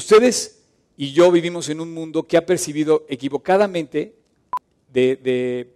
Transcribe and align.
ustedes 0.00 0.62
y 0.96 1.12
yo 1.12 1.30
vivimos 1.30 1.68
en 1.68 1.80
un 1.80 1.94
mundo 1.94 2.26
que 2.26 2.36
ha 2.36 2.44
percibido 2.44 3.06
equivocadamente 3.08 4.16
de, 4.92 5.68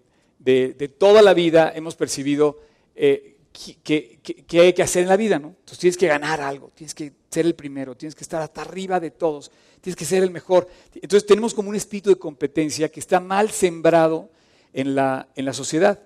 toda 0.98 1.22
la 1.22 1.32
vida, 1.32 1.72
hemos 1.74 1.94
percibido 1.94 2.60
eh, 2.94 3.36
que, 3.52 4.18
hay 4.60 4.72
que 4.72 4.82
hacer 4.82 5.02
en 5.02 5.08
la 5.08 5.16
vida, 5.16 5.38
¿no? 5.38 5.48
Entonces 5.48 5.78
tienes 5.78 5.96
que 5.96 6.08
ganar 6.08 6.40
algo, 6.40 6.72
tienes 6.74 6.94
que 6.94 7.12
ser 7.30 7.46
el 7.46 7.54
primero, 7.54 7.96
tienes 7.96 8.14
que 8.14 8.24
estar 8.24 8.42
hasta 8.42 8.62
arriba 8.62 8.98
de 8.98 9.10
todos, 9.10 9.50
tienes 9.80 9.96
que 9.96 10.04
ser 10.04 10.22
el 10.22 10.30
mejor. 10.30 10.68
Entonces 10.94 11.26
tenemos 11.26 11.54
como 11.54 11.68
un 11.68 11.76
espíritu 11.76 12.10
de 12.10 12.16
competencia 12.16 12.90
que 12.90 13.00
está 13.00 13.20
mal 13.20 13.50
sembrado 13.50 14.30
en 14.72 14.94
la, 14.94 15.28
en 15.36 15.44
la 15.44 15.52
sociedad. 15.52 16.00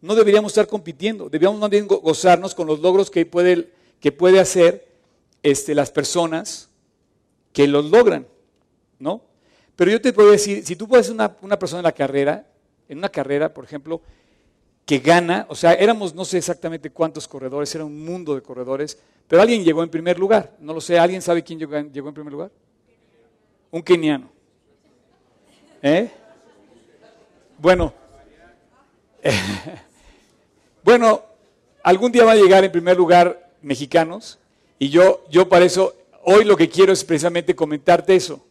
No 0.00 0.14
deberíamos 0.14 0.52
estar 0.52 0.66
compitiendo, 0.66 1.24
deberíamos 1.24 1.60
más 1.60 1.70
bien 1.70 1.86
gozarnos 1.86 2.54
con 2.54 2.66
los 2.66 2.80
logros 2.80 3.10
que 3.10 3.26
puede, 3.26 3.70
que 4.00 4.12
puede 4.12 4.40
hacer 4.40 4.86
este, 5.42 5.74
las 5.74 5.90
personas 5.90 6.69
que 7.52 7.66
los 7.66 7.90
logran, 7.90 8.26
¿no? 8.98 9.22
Pero 9.76 9.90
yo 9.90 10.00
te 10.00 10.12
puedo 10.12 10.30
decir, 10.30 10.64
si 10.64 10.76
tú 10.76 10.86
puedes 10.86 11.08
una, 11.08 11.36
una 11.42 11.58
persona 11.58 11.80
en 11.80 11.84
la 11.84 11.92
carrera, 11.92 12.46
en 12.88 12.98
una 12.98 13.08
carrera, 13.08 13.52
por 13.52 13.64
ejemplo, 13.64 14.02
que 14.84 14.98
gana, 14.98 15.46
o 15.48 15.54
sea, 15.54 15.74
éramos 15.74 16.14
no 16.14 16.24
sé 16.24 16.38
exactamente 16.38 16.90
cuántos 16.90 17.28
corredores, 17.28 17.72
era 17.74 17.84
un 17.84 18.04
mundo 18.04 18.34
de 18.34 18.42
corredores, 18.42 18.98
pero 19.28 19.40
alguien 19.40 19.62
llegó 19.62 19.84
en 19.84 19.88
primer 19.88 20.18
lugar, 20.18 20.56
no 20.58 20.74
lo 20.74 20.80
sé, 20.80 20.98
¿alguien 20.98 21.22
sabe 21.22 21.44
quién 21.44 21.60
llegó, 21.60 21.76
en 21.76 22.14
primer 22.14 22.32
lugar? 22.32 22.50
Un 23.70 23.82
keniano. 23.82 24.28
¿Eh? 25.80 26.10
Bueno, 27.56 27.94
bueno, 30.82 31.22
algún 31.84 32.10
día 32.10 32.24
va 32.24 32.32
a 32.32 32.36
llegar 32.36 32.64
en 32.64 32.72
primer 32.72 32.96
lugar 32.96 33.52
mexicanos 33.62 34.40
y 34.78 34.88
yo, 34.88 35.24
yo 35.30 35.48
para 35.48 35.64
eso, 35.64 35.94
hoy 36.24 36.44
lo 36.44 36.56
que 36.56 36.68
quiero 36.68 36.92
es 36.92 37.04
precisamente 37.04 37.54
comentarte 37.54 38.16
eso. 38.16 38.44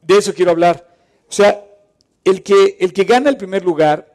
De 0.00 0.18
eso 0.18 0.34
quiero 0.34 0.50
hablar. 0.50 0.96
O 1.28 1.32
sea, 1.32 1.64
el 2.24 2.42
que, 2.42 2.76
el 2.80 2.92
que 2.92 3.04
gana 3.04 3.30
el 3.30 3.36
primer 3.36 3.64
lugar 3.64 4.12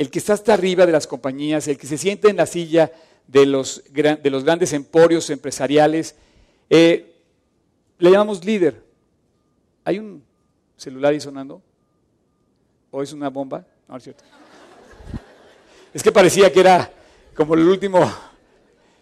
el 0.00 0.08
que 0.08 0.18
está 0.18 0.32
hasta 0.32 0.54
arriba 0.54 0.86
de 0.86 0.92
las 0.92 1.06
compañías, 1.06 1.68
el 1.68 1.76
que 1.76 1.86
se 1.86 1.98
siente 1.98 2.30
en 2.30 2.38
la 2.38 2.46
silla 2.46 2.90
de 3.26 3.44
los, 3.44 3.84
de 3.92 4.30
los 4.30 4.44
grandes 4.44 4.72
emporios 4.72 5.28
empresariales, 5.28 6.14
eh, 6.70 7.16
le 7.98 8.10
llamamos 8.10 8.42
líder. 8.42 8.82
¿Hay 9.84 9.98
un 9.98 10.24
celular 10.78 11.12
ahí 11.12 11.20
sonando? 11.20 11.60
¿O 12.90 13.02
es 13.02 13.12
una 13.12 13.28
bomba? 13.28 13.66
No, 13.86 13.98
es 13.98 14.04
cierto. 14.04 14.24
Es 15.92 16.02
que 16.02 16.10
parecía 16.10 16.50
que 16.50 16.60
era 16.60 16.90
como 17.34 17.52
el 17.52 17.68
último. 17.68 18.10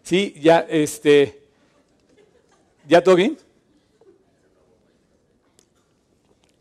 Sí, 0.02 0.34
ya, 0.40 0.66
este. 0.68 1.37
¿Ya 2.88 3.04
todo 3.04 3.16
bien? 3.16 3.36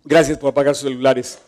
Gracias 0.04 0.38
por 0.38 0.50
apagar 0.50 0.76
sus 0.76 0.90
celulares. 0.90 1.40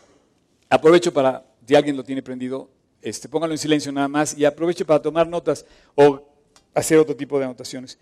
Aprovecho 0.70 1.12
para, 1.12 1.44
si 1.66 1.74
alguien 1.74 1.98
lo 1.98 2.02
tiene 2.02 2.22
prendido, 2.22 2.70
este, 3.02 3.28
póngalo 3.28 3.52
en 3.52 3.58
silencio 3.58 3.92
nada 3.92 4.08
más 4.08 4.36
y 4.38 4.46
aproveche 4.46 4.86
para 4.86 5.02
tomar 5.02 5.28
notas 5.28 5.66
o 5.94 6.26
hacer 6.72 6.96
otro 6.96 7.14
tipo 7.14 7.38
de 7.38 7.44
anotaciones. 7.44 7.98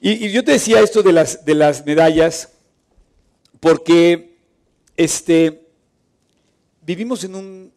Y, 0.00 0.30
yo 0.30 0.42
te 0.42 0.52
decía 0.52 0.80
esto 0.80 1.02
de 1.02 1.12
las, 1.12 1.44
de 1.44 1.54
las 1.54 1.84
medallas 1.84 2.50
porque 3.60 4.38
este, 4.96 5.66
vivimos 6.80 7.24
en, 7.24 7.34
un, 7.34 7.72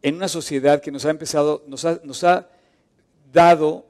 en 0.00 0.14
una 0.14 0.28
sociedad 0.28 0.80
que 0.80 0.90
nos 0.90 1.04
ha 1.04 1.10
empezado, 1.10 1.62
nos 1.66 1.84
ha, 1.84 2.00
nos 2.04 2.24
ha 2.24 2.48
dado 3.34 3.84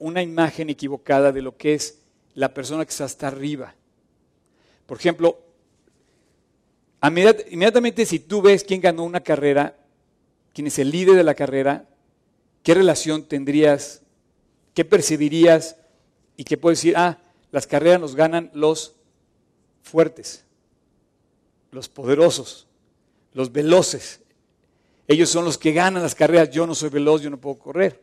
una 0.00 0.20
imagen 0.20 0.68
equivocada 0.68 1.30
de 1.30 1.42
lo 1.42 1.56
que 1.56 1.74
es 1.74 1.98
la 2.38 2.54
persona 2.54 2.84
que 2.84 2.90
está 2.90 3.04
hasta 3.04 3.26
arriba. 3.26 3.74
Por 4.86 4.96
ejemplo, 4.96 5.40
inmediatamente 7.02 8.06
si 8.06 8.20
tú 8.20 8.40
ves 8.40 8.62
quién 8.62 8.80
ganó 8.80 9.02
una 9.02 9.18
carrera, 9.18 9.76
quién 10.54 10.68
es 10.68 10.78
el 10.78 10.92
líder 10.92 11.16
de 11.16 11.24
la 11.24 11.34
carrera, 11.34 11.88
qué 12.62 12.74
relación 12.74 13.24
tendrías, 13.24 14.02
qué 14.72 14.84
percibirías 14.84 15.78
y 16.36 16.44
qué 16.44 16.56
puedes 16.56 16.78
decir, 16.78 16.94
ah, 16.96 17.18
las 17.50 17.66
carreras 17.66 18.00
nos 18.00 18.14
ganan 18.14 18.52
los 18.54 18.94
fuertes, 19.82 20.44
los 21.72 21.88
poderosos, 21.88 22.68
los 23.32 23.50
veloces. 23.50 24.20
Ellos 25.08 25.28
son 25.28 25.44
los 25.44 25.58
que 25.58 25.72
ganan 25.72 26.04
las 26.04 26.14
carreras, 26.14 26.50
yo 26.50 26.68
no 26.68 26.76
soy 26.76 26.90
veloz, 26.90 27.20
yo 27.20 27.30
no 27.30 27.40
puedo 27.40 27.58
correr. 27.58 28.00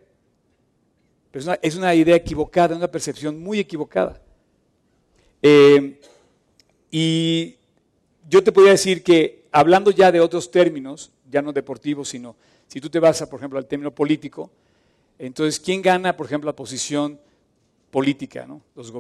Es 1.32 1.46
una, 1.46 1.58
es 1.62 1.76
una 1.78 1.96
idea 1.96 2.18
equivocada, 2.18 2.76
una 2.76 2.92
percepción 2.92 3.40
muy 3.40 3.60
equivocada. 3.60 4.25
Eh, 5.48 6.00
y 6.90 7.56
yo 8.28 8.44
te 8.44 8.52
podría 8.52 8.72
decir 8.72 9.04
que, 9.04 9.46
hablando 9.52 9.92
ya 9.92 10.12
de 10.12 10.20
otros 10.20 10.50
términos, 10.50 11.12
ya 11.30 11.44
no 11.44 11.54
deportivo, 11.54 12.04
sino 12.04 12.36
si 12.68 12.82
tú 12.82 12.90
te 12.90 12.98
vas, 13.00 13.22
a, 13.22 13.30
por 13.30 13.40
ejemplo, 13.40 13.60
al 13.60 13.68
término 13.68 13.92
político, 13.92 14.50
entonces, 15.20 15.60
¿quién 15.60 15.84
gana, 15.84 16.18
por 16.18 16.26
ejemplo, 16.26 16.50
la 16.50 16.56
posición 16.56 17.20
política? 17.92 18.48
Los, 18.74 18.92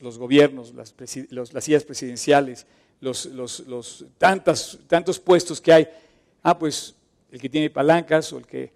los, 0.00 0.16
gobiernos, 0.18 0.72
las, 0.72 0.94
las, 1.28 1.64
sillas 1.64 1.84
presidenciales, 1.84 2.66
los, 3.02 4.06
tantos 4.16 5.20
puestos 5.22 5.60
que 5.60 5.70
hay. 5.70 5.88
Ah, 6.42 6.58
pues 6.58 6.94
el 7.30 7.38
que 7.42 7.50
tiene 7.50 7.68
palancas 7.68 8.32
o 8.32 8.38
el 8.38 8.46
que, 8.46 8.72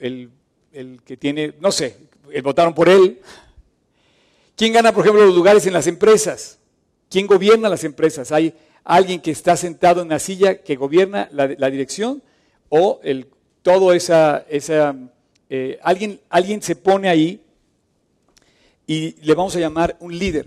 el 0.00 1.00
que 1.04 1.16
tiene, 1.16 1.54
no 1.60 1.70
sé, 1.70 1.96
votaron 2.42 2.74
por 2.74 2.88
él. 2.88 3.20
¿Quién 4.56 4.72
gana, 4.72 4.92
por 4.92 5.04
ejemplo, 5.04 5.26
los 5.26 5.34
lugares 5.34 5.66
en 5.66 5.74
las 5.74 5.86
empresas? 5.86 6.58
¿Quién 7.10 7.26
gobierna 7.26 7.68
las 7.68 7.84
empresas? 7.84 8.32
Hay 8.32 8.54
alguien 8.84 9.20
que 9.20 9.30
está 9.30 9.54
sentado 9.54 10.00
en 10.00 10.08
la 10.08 10.18
silla 10.18 10.62
que 10.62 10.76
gobierna 10.76 11.28
la, 11.30 11.70
dirección 11.70 12.22
o 12.70 12.98
el, 13.04 13.28
todo 13.60 13.92
esa, 13.92 14.46
esa 14.48 14.96
eh, 15.50 15.78
alguien, 15.82 16.20
alguien 16.30 16.62
se 16.62 16.74
pone 16.74 17.10
ahí 17.10 17.42
y 18.86 19.12
le 19.20 19.34
vamos 19.34 19.54
a 19.56 19.60
llamar 19.60 19.96
un 20.00 20.18
líder. 20.18 20.46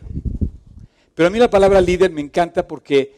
Pero 1.14 1.28
a 1.28 1.30
mí 1.30 1.38
la 1.38 1.50
palabra 1.50 1.80
líder 1.80 2.09
me 2.09 2.22
encanta 2.22 2.68
porque 2.68 3.14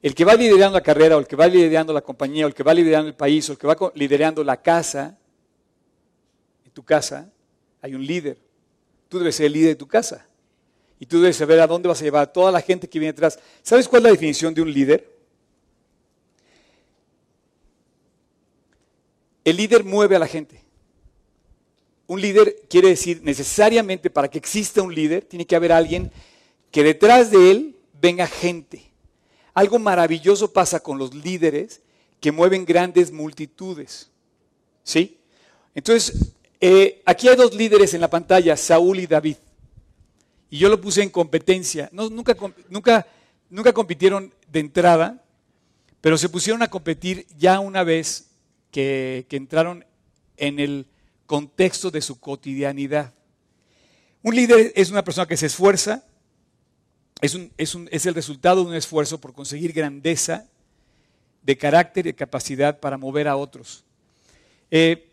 el 0.00 0.14
que 0.14 0.24
va 0.24 0.34
liderando 0.34 0.78
la 0.78 0.82
carrera, 0.82 1.16
el 1.16 1.26
que 1.26 1.34
va 1.34 1.48
liderando 1.48 1.92
la 1.92 2.02
compañía, 2.02 2.46
el 2.46 2.54
que 2.54 2.62
va 2.62 2.72
liderando 2.72 3.08
el 3.08 3.16
país, 3.16 3.48
el 3.48 3.58
que 3.58 3.66
va 3.66 3.76
liderando 3.94 4.44
la 4.44 4.62
casa, 4.62 5.18
en 6.64 6.70
tu 6.70 6.84
casa 6.84 7.32
hay 7.82 7.96
un 7.96 8.06
líder. 8.06 8.38
Tú 9.08 9.18
debes 9.18 9.34
ser 9.34 9.46
el 9.46 9.54
líder 9.54 9.70
de 9.70 9.76
tu 9.76 9.88
casa. 9.88 10.26
Y 10.98 11.06
tú 11.06 11.20
debes 11.20 11.36
saber 11.36 11.60
a 11.60 11.66
dónde 11.66 11.88
vas 11.88 12.00
a 12.00 12.04
llevar 12.04 12.22
a 12.22 12.32
toda 12.32 12.50
la 12.50 12.60
gente 12.60 12.88
que 12.88 12.98
viene 12.98 13.10
atrás. 13.10 13.38
¿Sabes 13.62 13.88
cuál 13.88 14.00
es 14.00 14.04
la 14.04 14.10
definición 14.10 14.54
de 14.54 14.62
un 14.62 14.72
líder? 14.72 15.10
El 19.44 19.56
líder 19.56 19.84
mueve 19.84 20.16
a 20.16 20.18
la 20.18 20.26
gente. 20.26 20.62
Un 22.06 22.20
líder 22.20 22.62
quiere 22.68 22.88
decir 22.88 23.20
necesariamente 23.22 24.10
para 24.10 24.28
que 24.28 24.38
exista 24.38 24.82
un 24.82 24.94
líder, 24.94 25.24
tiene 25.24 25.46
que 25.46 25.56
haber 25.56 25.72
alguien 25.72 26.10
que 26.70 26.82
detrás 26.82 27.30
de 27.30 27.50
él 27.50 27.76
venga 28.00 28.26
gente. 28.26 28.90
Algo 29.52 29.78
maravilloso 29.78 30.52
pasa 30.52 30.80
con 30.80 30.98
los 30.98 31.14
líderes 31.14 31.82
que 32.20 32.32
mueven 32.32 32.64
grandes 32.64 33.12
multitudes. 33.12 34.10
¿Sí? 34.82 35.18
Entonces, 35.74 36.32
eh, 36.60 37.02
aquí 37.04 37.28
hay 37.28 37.36
dos 37.36 37.54
líderes 37.54 37.92
en 37.92 38.00
la 38.00 38.08
pantalla, 38.08 38.56
Saúl 38.56 39.00
y 39.00 39.06
David 39.06 39.36
y 40.50 40.58
yo 40.58 40.68
lo 40.68 40.80
puse 40.80 41.02
en 41.02 41.10
competencia. 41.10 41.88
Nunca, 41.92 42.36
nunca, 42.68 43.06
nunca 43.50 43.72
compitieron 43.72 44.32
de 44.48 44.60
entrada, 44.60 45.22
pero 46.00 46.16
se 46.16 46.28
pusieron 46.28 46.62
a 46.62 46.70
competir 46.70 47.26
ya 47.36 47.60
una 47.60 47.82
vez 47.82 48.30
que, 48.70 49.26
entraron 49.30 49.84
en 50.36 50.60
el 50.60 50.86
contexto 51.26 51.90
de 51.90 52.00
su 52.00 52.20
cotidianidad. 52.20 53.12
Un 54.22 54.36
líder 54.36 54.72
es 54.76 54.90
una 54.90 55.04
persona 55.04 55.26
que 55.26 55.36
se 55.36 55.46
esfuerza, 55.46 56.04
es, 57.20 57.34
el 58.06 58.14
resultado 58.14 58.62
de 58.62 58.70
un 58.70 58.74
esfuerzo 58.74 59.20
por 59.20 59.32
conseguir 59.32 59.72
grandeza 59.72 60.46
de 61.42 61.56
carácter 61.56 62.06
y 62.06 62.12
capacidad 62.12 62.78
para 62.78 62.98
mover 62.98 63.28
a 63.28 63.36
otros. 63.36 63.84
Eh, 64.70 65.10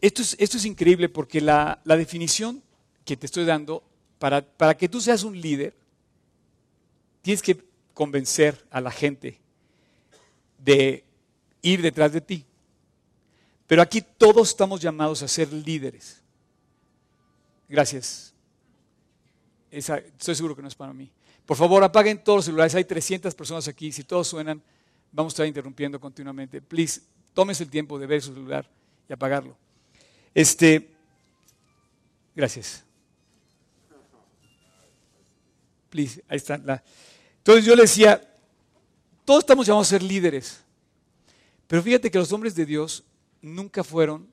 esto, 0.00 0.22
es, 0.22 0.36
esto, 0.38 0.56
es, 0.56 0.64
increíble 0.64 1.08
porque 1.08 1.40
la, 1.40 1.80
la 1.84 1.96
definición 1.96 2.62
que 3.04 3.16
te 3.16 3.26
estoy 3.26 3.46
dando 3.46 3.82
para, 4.18 4.76
que 4.76 4.88
tú 4.88 5.00
seas 5.00 5.22
un 5.22 5.38
líder, 5.38 5.74
tienes 7.22 7.42
que 7.42 7.62
convencer 7.92 8.64
a 8.70 8.80
la 8.80 8.90
gente 8.90 9.38
de 10.58 11.04
ir 11.62 11.82
detrás 11.82 12.12
de 12.12 12.20
ti. 12.20 12.44
Pero 13.66 13.82
aquí 13.82 14.00
todos 14.00 14.48
estamos 14.48 14.80
llamados 14.80 15.22
a 15.22 15.28
ser 15.28 15.52
líderes. 15.52 16.22
Gracias. 17.68 18.32
estoy 19.70 20.34
seguro 20.34 20.54
que 20.54 20.62
no 20.62 20.68
es 20.68 20.74
para 20.74 20.92
mí. 20.92 21.10
Por 21.44 21.56
favor, 21.56 21.82
apaguen 21.82 22.22
todos 22.22 22.38
los 22.38 22.44
celulares. 22.44 22.74
Hay 22.74 22.84
300 22.84 23.34
personas 23.34 23.68
aquí. 23.68 23.92
Si 23.92 24.04
todos 24.04 24.28
suenan, 24.28 24.62
vamos 25.12 25.32
a 25.32 25.34
estar 25.34 25.46
interrumpiendo 25.46 26.00
continuamente. 26.00 26.60
Please, 26.60 27.02
tómese 27.34 27.64
el 27.64 27.70
tiempo 27.70 27.98
de 27.98 28.06
ver 28.06 28.22
su 28.22 28.32
celular 28.32 28.68
y 29.08 29.12
apagarlo. 29.12 29.56
Este, 30.34 30.90
gracias. 32.34 32.85
Ahí 36.28 36.36
está. 36.36 36.54
Entonces 37.38 37.64
yo 37.64 37.74
le 37.74 37.82
decía, 37.82 38.20
todos 39.24 39.40
estamos 39.40 39.66
llamados 39.66 39.88
a 39.88 39.90
ser 39.90 40.02
líderes, 40.02 40.62
pero 41.66 41.82
fíjate 41.82 42.10
que 42.10 42.18
los 42.18 42.32
hombres 42.32 42.54
de 42.54 42.66
Dios 42.66 43.04
nunca 43.42 43.82
fueron 43.82 44.28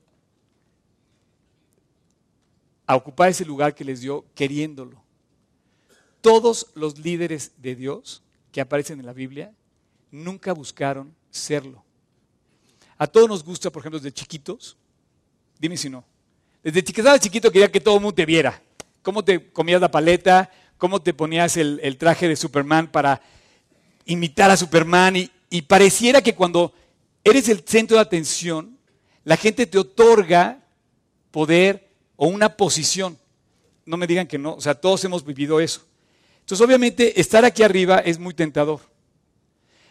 a 2.86 2.96
ocupar 2.96 3.30
ese 3.30 3.44
lugar 3.44 3.74
que 3.74 3.84
les 3.84 4.00
dio 4.00 4.24
queriéndolo. 4.34 5.02
Todos 6.20 6.68
los 6.74 6.98
líderes 6.98 7.52
de 7.58 7.74
Dios 7.74 8.22
que 8.52 8.60
aparecen 8.60 9.00
en 9.00 9.06
la 9.06 9.12
Biblia 9.12 9.52
nunca 10.10 10.52
buscaron 10.52 11.14
serlo. 11.30 11.84
A 12.96 13.06
todos 13.06 13.28
nos 13.28 13.42
gusta, 13.42 13.70
por 13.70 13.80
ejemplo, 13.80 13.98
desde 13.98 14.12
chiquitos, 14.12 14.76
dime 15.58 15.76
si 15.76 15.90
no, 15.90 16.04
desde 16.62 16.82
chiquito, 16.82 17.18
chiquito 17.18 17.50
quería 17.50 17.70
que 17.70 17.80
todo 17.80 17.96
el 17.96 18.00
mundo 18.00 18.14
te 18.14 18.24
viera, 18.24 18.62
cómo 19.02 19.24
te 19.24 19.50
comías 19.52 19.80
la 19.80 19.90
paleta, 19.90 20.50
cómo 20.78 21.00
te 21.00 21.14
ponías 21.14 21.56
el, 21.56 21.96
traje 21.98 22.28
de 22.28 22.36
Superman 22.36 22.88
para 22.90 23.20
imitar 24.04 24.50
a 24.50 24.56
Superman 24.56 25.16
y, 25.16 25.62
pareciera 25.62 26.20
que 26.20 26.34
cuando 26.34 26.72
eres 27.22 27.48
el 27.48 27.62
centro 27.64 27.96
de 27.96 28.02
atención, 28.02 28.76
la 29.22 29.36
gente 29.36 29.66
te 29.66 29.78
otorga 29.78 30.58
poder 31.30 31.88
o 32.16 32.26
una 32.26 32.56
posición. 32.56 33.16
No 33.86 33.96
me 33.96 34.06
digan 34.06 34.26
que 34.26 34.38
no, 34.38 34.54
o 34.54 34.60
sea, 34.60 34.74
todos 34.74 35.04
hemos 35.04 35.24
vivido 35.24 35.60
eso. 35.60 35.82
Entonces, 36.40 36.66
obviamente, 36.66 37.20
estar 37.20 37.44
aquí 37.44 37.62
arriba 37.62 37.98
es 37.98 38.18
muy 38.18 38.34
tentador. 38.34 38.80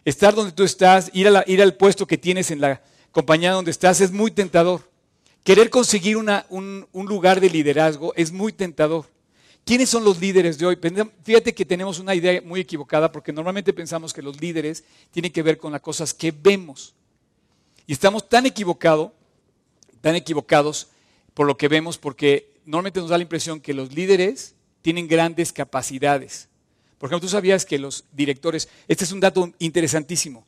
Estar 0.04 0.36
donde 0.36 0.52
tú 0.52 0.64
estás, 0.64 1.10
ir, 1.14 1.28
al 1.28 1.76
puesto 1.76 2.06
que 2.06 2.18
tienes 2.18 2.52
en 2.52 2.60
la 2.60 2.82
compañía 3.12 3.54
donde 3.54 3.72
estás 3.72 4.02
es 4.02 4.12
muy 4.12 4.32
tentador. 4.32 4.82
Querer 5.44 5.70
conseguir 5.70 6.18
un 6.18 6.88
lugar 6.94 7.40
de 7.40 7.50
liderazgo 7.50 8.14
es 8.16 8.32
muy 8.32 8.52
tentador. 8.52 9.06
¿Quiénes 9.66 9.90
son 9.90 10.04
los 10.04 10.20
líderes 10.20 10.58
de 10.58 10.66
hoy? 10.66 10.78
Fíjate 11.24 11.54
que 11.54 11.64
tenemos 11.64 12.00
una 12.00 12.14
idea 12.14 12.42
muy 12.42 12.60
equivocada 12.60 13.12
porque 13.12 13.32
normalmente 13.32 13.72
pensamos 13.72 14.14
que 14.14 14.22
los 14.22 14.40
líderes 14.42 14.84
tienen 15.12 15.32
que 15.32 15.42
ver 15.42 15.58
con 15.58 15.72
las 15.72 15.80
cosas 15.80 16.14
que 16.14 16.32
vemos. 16.32 16.94
Y 17.88 17.94
estamos 17.94 18.28
tan 18.28 18.46
equivocados, 18.46 19.12
tan 20.02 20.16
equivocados 20.16 20.88
por 21.34 21.48
lo 21.48 21.58
que 21.58 21.70
vemos 21.70 21.98
porque 21.98 22.52
normalmente 22.66 23.00
nos 23.00 23.10
da 23.10 23.18
la 23.18 23.24
impresión 23.24 23.62
que 23.62 23.74
los 23.74 23.94
líderes 23.94 24.56
tienen 24.82 25.08
grandes 25.08 25.54
capacidades. 25.54 26.50
Por 26.98 27.10
ejemplo, 27.10 27.28
tú 27.28 27.32
sabías 27.32 27.66
que 27.66 27.80
los 27.80 28.04
directores, 28.12 28.68
este 28.90 29.06
es 29.06 29.12
un 29.14 29.22
dato 29.22 29.54
interesantísimo, 29.60 30.46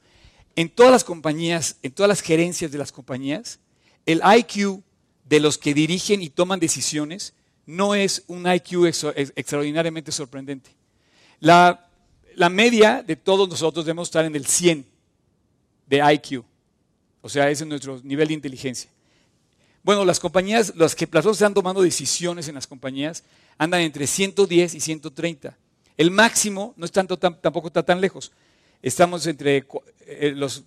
en 0.57 0.69
todas 0.69 0.91
las 0.91 1.03
compañías, 1.03 1.77
en 1.83 1.91
todas 1.91 2.09
las 2.09 2.21
gerencias 2.21 2.71
de 2.71 2.77
las 2.77 2.91
compañías, 2.91 3.59
el 4.05 4.21
IQ 4.37 4.81
de 5.25 5.39
los 5.39 5.57
que 5.57 5.73
dirigen 5.73 6.21
y 6.21 6.29
toman 6.29 6.59
decisiones 6.59 7.33
no 7.65 7.95
es 7.95 8.23
un 8.27 8.51
IQ 8.51 8.85
extraordinariamente 8.85 10.11
sorprendente. 10.11 10.71
La, 11.39 11.87
la 12.35 12.49
media 12.49 13.03
de 13.03 13.15
todos 13.15 13.49
nosotros 13.49 13.85
debemos 13.85 14.07
estar 14.07 14.25
en 14.25 14.35
el 14.35 14.45
100 14.45 14.85
de 15.87 16.13
IQ. 16.13 16.43
O 17.21 17.29
sea, 17.29 17.49
ese 17.49 17.63
es 17.63 17.67
nuestro 17.67 17.99
nivel 18.03 18.27
de 18.27 18.33
inteligencia. 18.35 18.89
Bueno, 19.83 20.03
las 20.03 20.19
compañías, 20.19 20.73
las 20.75 20.95
que 20.95 21.05
personas 21.05 21.37
están 21.37 21.53
tomando 21.53 21.81
decisiones 21.81 22.47
en 22.47 22.55
las 22.55 22.65
compañías, 22.65 23.23
andan 23.57 23.81
entre 23.81 24.07
110 24.07 24.73
y 24.73 24.79
130. 24.79 25.55
El 25.97 26.11
máximo 26.11 26.73
no 26.75 26.85
es 26.85 26.91
tanto, 26.91 27.17
tampoco 27.17 27.67
está 27.67 27.83
tan 27.83 28.01
lejos. 28.01 28.31
Estamos 28.81 29.27
entre 29.27 29.65
eh, 30.07 30.33
los, 30.35 30.63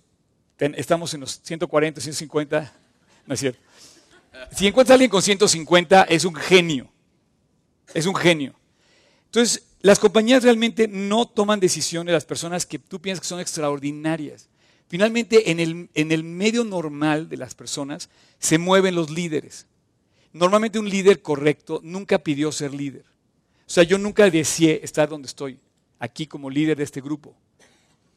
estamos 0.57 1.13
en 1.13 1.21
los 1.21 1.39
140, 1.43 2.01
150, 2.01 2.73
no 3.25 3.33
es 3.33 3.39
cierto. 3.39 3.59
Si 4.55 4.67
encuentras 4.67 4.91
a 4.91 4.95
alguien 4.95 5.09
con 5.09 5.21
150, 5.21 6.03
es 6.03 6.25
un 6.25 6.35
genio. 6.35 6.89
Es 7.93 8.05
un 8.05 8.15
genio. 8.15 8.53
Entonces, 9.25 9.63
las 9.81 9.99
compañías 9.99 10.43
realmente 10.43 10.87
no 10.87 11.27
toman 11.27 11.59
decisiones 11.59 12.13
las 12.13 12.25
personas 12.25 12.65
que 12.65 12.79
tú 12.79 12.99
piensas 12.99 13.21
que 13.21 13.27
son 13.27 13.39
extraordinarias. 13.39 14.49
Finalmente, 14.87 15.51
en 15.51 15.59
el, 15.59 15.89
en 15.93 16.11
el 16.11 16.23
medio 16.23 16.63
normal 16.63 17.29
de 17.29 17.37
las 17.37 17.55
personas 17.55 18.09
se 18.39 18.57
mueven 18.57 18.95
los 18.95 19.09
líderes. 19.09 19.67
Normalmente 20.33 20.79
un 20.79 20.89
líder 20.89 21.21
correcto 21.21 21.79
nunca 21.83 22.19
pidió 22.19 22.51
ser 22.51 22.73
líder. 22.73 23.05
O 23.67 23.71
sea, 23.71 23.83
yo 23.83 23.97
nunca 23.97 24.29
deseé 24.29 24.81
estar 24.83 25.07
donde 25.07 25.27
estoy, 25.27 25.59
aquí 25.99 26.27
como 26.27 26.49
líder 26.49 26.77
de 26.77 26.83
este 26.83 27.01
grupo. 27.01 27.35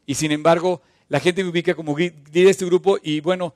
Y 0.05 0.15
sin 0.15 0.31
embargo, 0.31 0.81
la 1.09 1.19
gente 1.19 1.43
me 1.43 1.49
ubica 1.49 1.75
como 1.75 1.97
líder 1.97 2.15
de 2.31 2.49
este 2.49 2.65
grupo 2.65 2.97
y 3.01 3.19
bueno, 3.19 3.53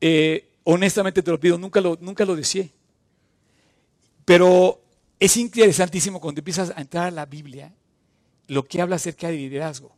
eh, 0.00 0.48
honestamente 0.68 1.22
te 1.22 1.30
lo 1.30 1.38
pido, 1.38 1.56
nunca 1.56 1.80
lo, 1.80 1.96
nunca 2.00 2.24
lo 2.24 2.34
deseé. 2.34 2.72
Pero 4.24 4.82
es 5.20 5.36
interesantísimo 5.36 6.20
cuando 6.20 6.40
empiezas 6.40 6.72
a 6.76 6.80
entrar 6.80 7.06
a 7.06 7.10
la 7.12 7.24
Biblia, 7.24 7.72
lo 8.48 8.64
que 8.64 8.82
habla 8.82 8.96
acerca 8.96 9.28
de 9.28 9.36
liderazgo. 9.36 9.94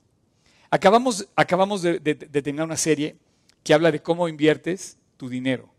Acabamos, 0.70 1.26
acabamos 1.34 1.80
de, 1.80 1.98
terminar 2.00 2.66
una 2.66 2.76
serie 2.76 3.16
que 3.64 3.72
habla 3.72 3.90
de 3.90 4.02
cómo 4.02 4.28
inviertes 4.28 4.98
tu 5.16 5.30
dinero. 5.30 5.70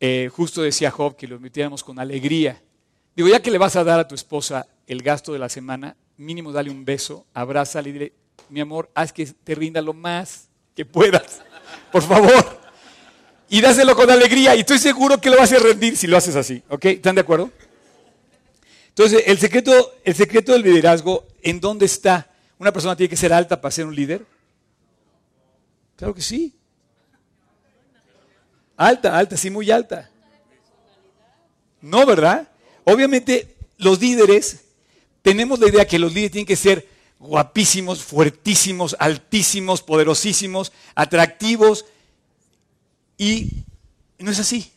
Eh, 0.00 0.28
justo 0.32 0.62
decía 0.62 0.90
Job 0.90 1.16
que 1.16 1.28
lo 1.28 1.36
invirtiéramos 1.36 1.84
con 1.84 2.00
alegría. 2.00 2.60
Digo, 3.14 3.28
ya 3.28 3.40
que 3.40 3.52
le 3.52 3.58
vas 3.58 3.76
a 3.76 3.84
dar 3.84 4.00
a 4.00 4.08
tu 4.08 4.16
esposa 4.16 4.66
el 4.88 5.00
gasto 5.02 5.32
de 5.32 5.38
la 5.38 5.48
semana, 5.48 5.96
mínimo 6.16 6.50
dale 6.50 6.70
un 6.70 6.84
beso, 6.84 7.24
abrázale 7.32 7.90
y 7.90 7.92
dile, 7.92 8.12
mi 8.50 8.60
amor, 8.60 8.90
haz 8.94 9.12
que 9.12 9.26
te 9.26 9.54
rinda 9.54 9.80
lo 9.80 9.94
más 9.94 10.48
que 10.74 10.84
puedas, 10.84 11.40
por 11.92 12.02
favor. 12.02 12.65
Y 13.48 13.60
dáselo 13.60 13.94
con 13.94 14.10
alegría 14.10 14.56
y 14.56 14.60
estoy 14.60 14.78
seguro 14.78 15.20
que 15.20 15.30
lo 15.30 15.36
vas 15.36 15.52
a 15.52 15.58
rendir 15.58 15.96
si 15.96 16.06
lo 16.06 16.16
haces 16.16 16.34
así. 16.34 16.62
¿Ok? 16.68 16.84
¿Están 16.86 17.14
de 17.14 17.20
acuerdo? 17.20 17.50
Entonces, 18.88 19.24
el 19.26 19.38
secreto, 19.38 19.94
el 20.04 20.14
secreto 20.14 20.52
del 20.52 20.62
liderazgo, 20.62 21.26
¿en 21.42 21.60
dónde 21.60 21.86
está? 21.86 22.30
¿Una 22.58 22.72
persona 22.72 22.96
tiene 22.96 23.10
que 23.10 23.16
ser 23.16 23.32
alta 23.32 23.60
para 23.60 23.70
ser 23.70 23.86
un 23.86 23.94
líder? 23.94 24.24
Claro 25.96 26.14
que 26.14 26.22
sí. 26.22 26.54
Alta, 28.76 29.16
alta, 29.16 29.36
sí, 29.36 29.50
muy 29.50 29.70
alta. 29.70 30.10
No, 31.80 32.04
¿verdad? 32.04 32.48
Obviamente 32.84 33.54
los 33.78 34.00
líderes, 34.00 34.60
tenemos 35.22 35.58
la 35.58 35.68
idea 35.68 35.86
que 35.86 35.98
los 35.98 36.12
líderes 36.12 36.32
tienen 36.32 36.46
que 36.46 36.56
ser 36.56 36.88
guapísimos, 37.18 38.02
fuertísimos, 38.02 38.96
altísimos, 38.98 39.82
poderosísimos, 39.82 40.72
atractivos, 40.94 41.84
y 43.18 43.64
no 44.18 44.30
es 44.30 44.38
así. 44.38 44.72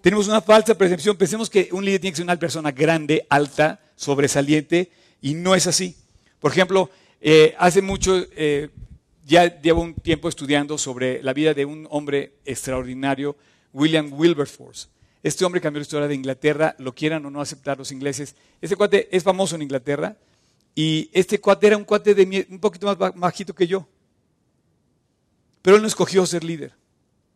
Tenemos 0.00 0.26
una 0.26 0.40
falsa 0.40 0.76
percepción, 0.76 1.16
pensemos 1.16 1.48
que 1.48 1.68
un 1.72 1.84
líder 1.84 2.00
tiene 2.00 2.12
que 2.12 2.16
ser 2.16 2.24
una 2.24 2.36
persona 2.36 2.72
grande, 2.72 3.24
alta, 3.28 3.80
sobresaliente, 3.94 4.90
y 5.20 5.34
no 5.34 5.54
es 5.54 5.68
así. 5.68 5.96
Por 6.40 6.50
ejemplo, 6.50 6.90
eh, 7.20 7.54
hace 7.56 7.82
mucho, 7.82 8.26
eh, 8.34 8.68
ya 9.24 9.60
llevo 9.60 9.82
un 9.82 9.94
tiempo 9.94 10.28
estudiando 10.28 10.76
sobre 10.76 11.22
la 11.22 11.32
vida 11.32 11.54
de 11.54 11.64
un 11.64 11.86
hombre 11.90 12.34
extraordinario, 12.44 13.36
William 13.72 14.12
Wilberforce. 14.12 14.88
Este 15.22 15.44
hombre 15.44 15.60
cambió 15.60 15.78
la 15.78 15.84
historia 15.84 16.08
de 16.08 16.16
Inglaterra, 16.16 16.74
lo 16.78 16.92
quieran 16.92 17.24
o 17.24 17.30
no 17.30 17.40
aceptar 17.40 17.78
los 17.78 17.92
ingleses. 17.92 18.34
Este 18.60 18.74
cuate 18.74 19.08
es 19.16 19.22
famoso 19.22 19.54
en 19.54 19.62
Inglaterra 19.62 20.16
y 20.74 21.08
este 21.12 21.40
cuate 21.40 21.68
era 21.68 21.76
un 21.76 21.84
cuate 21.84 22.12
de 22.12 22.46
un 22.50 22.58
poquito 22.58 22.88
más 22.88 23.14
bajito 23.14 23.54
que 23.54 23.68
yo. 23.68 23.86
Pero 25.62 25.76
él 25.76 25.82
no 25.82 25.86
escogió 25.86 26.26
ser 26.26 26.42
líder 26.42 26.81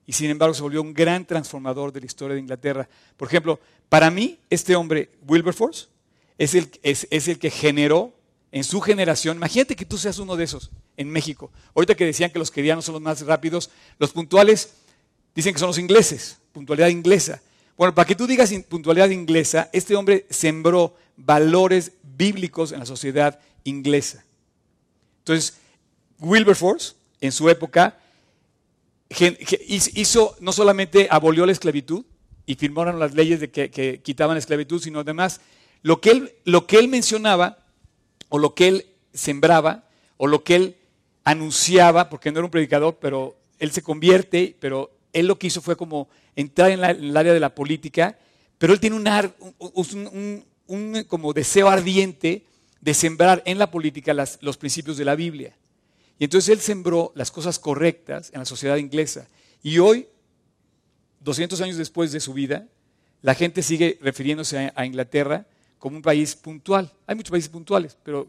y 0.07 0.13
sin 0.13 0.31
embargo 0.31 0.55
se 0.55 0.63
volvió 0.63 0.81
un 0.81 0.95
gran 0.95 1.27
transformador 1.27 1.93
de 1.93 2.01
la 2.01 2.07
historia 2.07 2.35
de 2.35 2.41
Inglaterra. 2.41 2.89
Por 3.17 3.29
ejemplo, 3.29 3.59
para 3.89 4.11
mí, 4.11 4.39
este 4.51 4.77
hombre, 4.77 5.11
Wilberforce, 5.27 5.87
es 6.39 6.55
el, 6.55 6.71
es, 6.83 7.07
es 7.11 7.29
el 7.29 7.39
que 7.39 7.51
generó 7.51 8.13
en 8.53 8.65
su 8.65 8.81
generación, 8.81 9.37
imagínate 9.37 9.77
que 9.77 9.85
tú 9.85 9.99
seas 9.99 10.19
uno 10.19 10.37
de 10.37 10.45
esos 10.45 10.71
en 10.97 11.11
México. 11.11 11.51
Ahorita 11.75 11.95
que 11.95 12.07
decían 12.07 12.31
que 12.31 12.39
los 12.39 12.51
querianos 12.51 12.85
son 12.85 12.95
los 12.95 13.03
más 13.03 13.21
rápidos, 13.23 13.71
los 13.99 14.13
puntuales 14.13 14.75
dicen 15.35 15.53
que 15.53 15.59
son 15.59 15.69
los 15.69 15.79
ingleses, 15.79 16.39
puntualidad 16.53 16.89
inglesa. 16.89 17.43
Bueno, 17.77 17.95
para 17.95 18.07
que 18.07 18.15
tú 18.15 18.27
digas 18.27 18.53
puntualidad 18.69 19.11
inglesa, 19.11 19.69
este 19.73 19.95
hombre 19.95 20.27
sembró 20.31 20.97
valores 21.17 21.93
bíblicos 22.03 22.73
en 22.73 22.79
la 22.79 22.87
sociedad 22.87 23.39
inglesa. 23.65 24.25
Entonces, 25.19 25.59
Wilberforce, 26.19 26.95
en 27.21 27.33
su 27.33 27.51
época, 27.51 27.99
hizo, 29.09 30.37
no 30.41 30.53
solamente 30.53 31.09
abolió 31.11 31.47
la 31.47 31.53
esclavitud 31.53 32.05
y 32.45 32.55
firmaron 32.55 32.99
las 32.99 33.15
leyes 33.15 33.41
de 33.41 33.51
que, 33.51 34.01
quitaban 34.03 34.35
la 34.35 34.41
esclavitud, 34.41 34.81
sino 34.81 35.01
además 35.01 35.41
lo 35.83 36.01
que, 36.01 36.11
él, 36.11 36.35
lo 36.45 36.67
que 36.67 36.79
él 36.79 36.89
mencionaba 36.89 37.59
o 38.29 38.39
lo 38.39 38.55
que 38.55 38.69
él 38.69 38.87
sembraba 39.13 39.85
o 40.17 40.27
lo 40.27 40.43
que 40.43 40.57
él 40.57 40.77
anunciaba, 41.25 42.09
porque 42.09 42.31
no 42.31 42.39
era 42.39 42.45
un 42.45 42.51
predicador, 42.51 42.99
pero 43.01 43.37
él 43.59 43.71
se 43.73 43.83
convierte, 43.83 44.57
pero 44.61 44.91
él 45.13 45.27
lo 45.27 45.39
que 45.39 45.49
hizo 45.49 45.61
fue 45.61 45.77
como 45.77 46.09
entrar 46.35 46.71
en, 46.71 46.85
el 46.85 47.17
área 47.17 47.33
de 47.33 47.41
la 47.41 47.55
política, 47.55 48.19
pero 48.59 48.73
él 48.73 48.81
tiene 48.81 48.97
un, 48.97 50.45
un, 50.67 51.05
como 51.05 51.33
deseo 51.33 51.69
ardiente 51.69 52.45
de 52.81 52.95
sembrar 52.95 53.43
en 53.45 53.59
la 53.59 53.71
política 53.71 54.15
los 54.41 54.57
principios 54.57 54.97
de 54.97 55.05
la 55.05 55.15
Biblia. 55.15 55.57
Y 56.19 56.25
entonces 56.25 56.49
él 56.51 56.61
sembró 56.61 57.13
las 57.15 57.31
cosas 57.31 57.59
correctas 57.59 58.31
en 58.33 58.41
la 58.41 58.45
sociedad 58.45 58.77
inglesa. 58.77 59.29
Y 59.63 59.79
hoy, 59.79 60.09
200 61.21 61.61
años 61.61 61.77
después 61.77 62.13
de 62.13 62.21
su 62.21 62.33
vida, 62.33 62.67
la 63.23 63.35
gente 63.35 63.63
sigue 63.63 63.99
refiriéndose 64.01 64.73
a 64.75 64.87
Inglaterra 64.87 65.47
como 65.79 65.97
un 65.97 66.03
país 66.03 66.35
puntual. 66.35 66.93
Hay 67.07 67.17
muchos 67.17 67.31
países 67.31 67.51
puntuales, 67.51 67.97
pero 68.03 68.29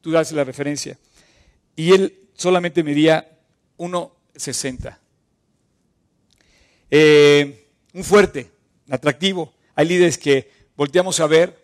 tú 0.00 0.10
das 0.10 0.32
la 0.32 0.44
referencia. 0.44 0.98
Y 1.76 1.92
él 1.92 2.28
solamente 2.34 2.82
medía 2.82 3.38
1,60. 3.78 4.98
Eh, 6.90 7.68
un 7.92 8.04
fuerte, 8.04 8.50
atractivo. 8.88 9.52
Hay 9.74 9.86
líderes 9.86 10.18
que 10.18 10.50
volteamos 10.76 11.20
a 11.20 11.26
ver 11.26 11.58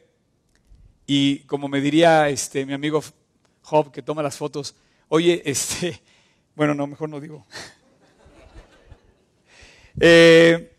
y 1.07 1.41
como 1.41 1.69
me 1.69 1.81
diría 1.81 2.29
este, 2.29 2.67
mi 2.67 2.73
amigo 2.73 3.03
Job 3.63 3.91
que 3.91 4.03
toma 4.03 4.23
las 4.23 4.37
fotos, 4.37 4.75
oye, 5.09 5.43
este, 5.49 6.03
bueno, 6.55 6.75
no, 6.75 6.87
mejor 6.87 7.09
no 7.09 7.21
digo. 7.21 7.47
Eh, 9.99 10.73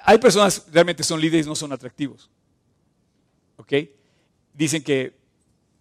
hay 0.00 0.18
personas 0.18 0.60
que 0.60 0.70
realmente 0.72 1.02
son 1.04 1.20
líderes 1.20 1.46
y 1.46 1.48
no 1.48 1.54
son 1.54 1.72
atractivos. 1.72 2.30
¿Ok? 3.56 3.72
Dicen 4.52 4.82
que 4.82 5.16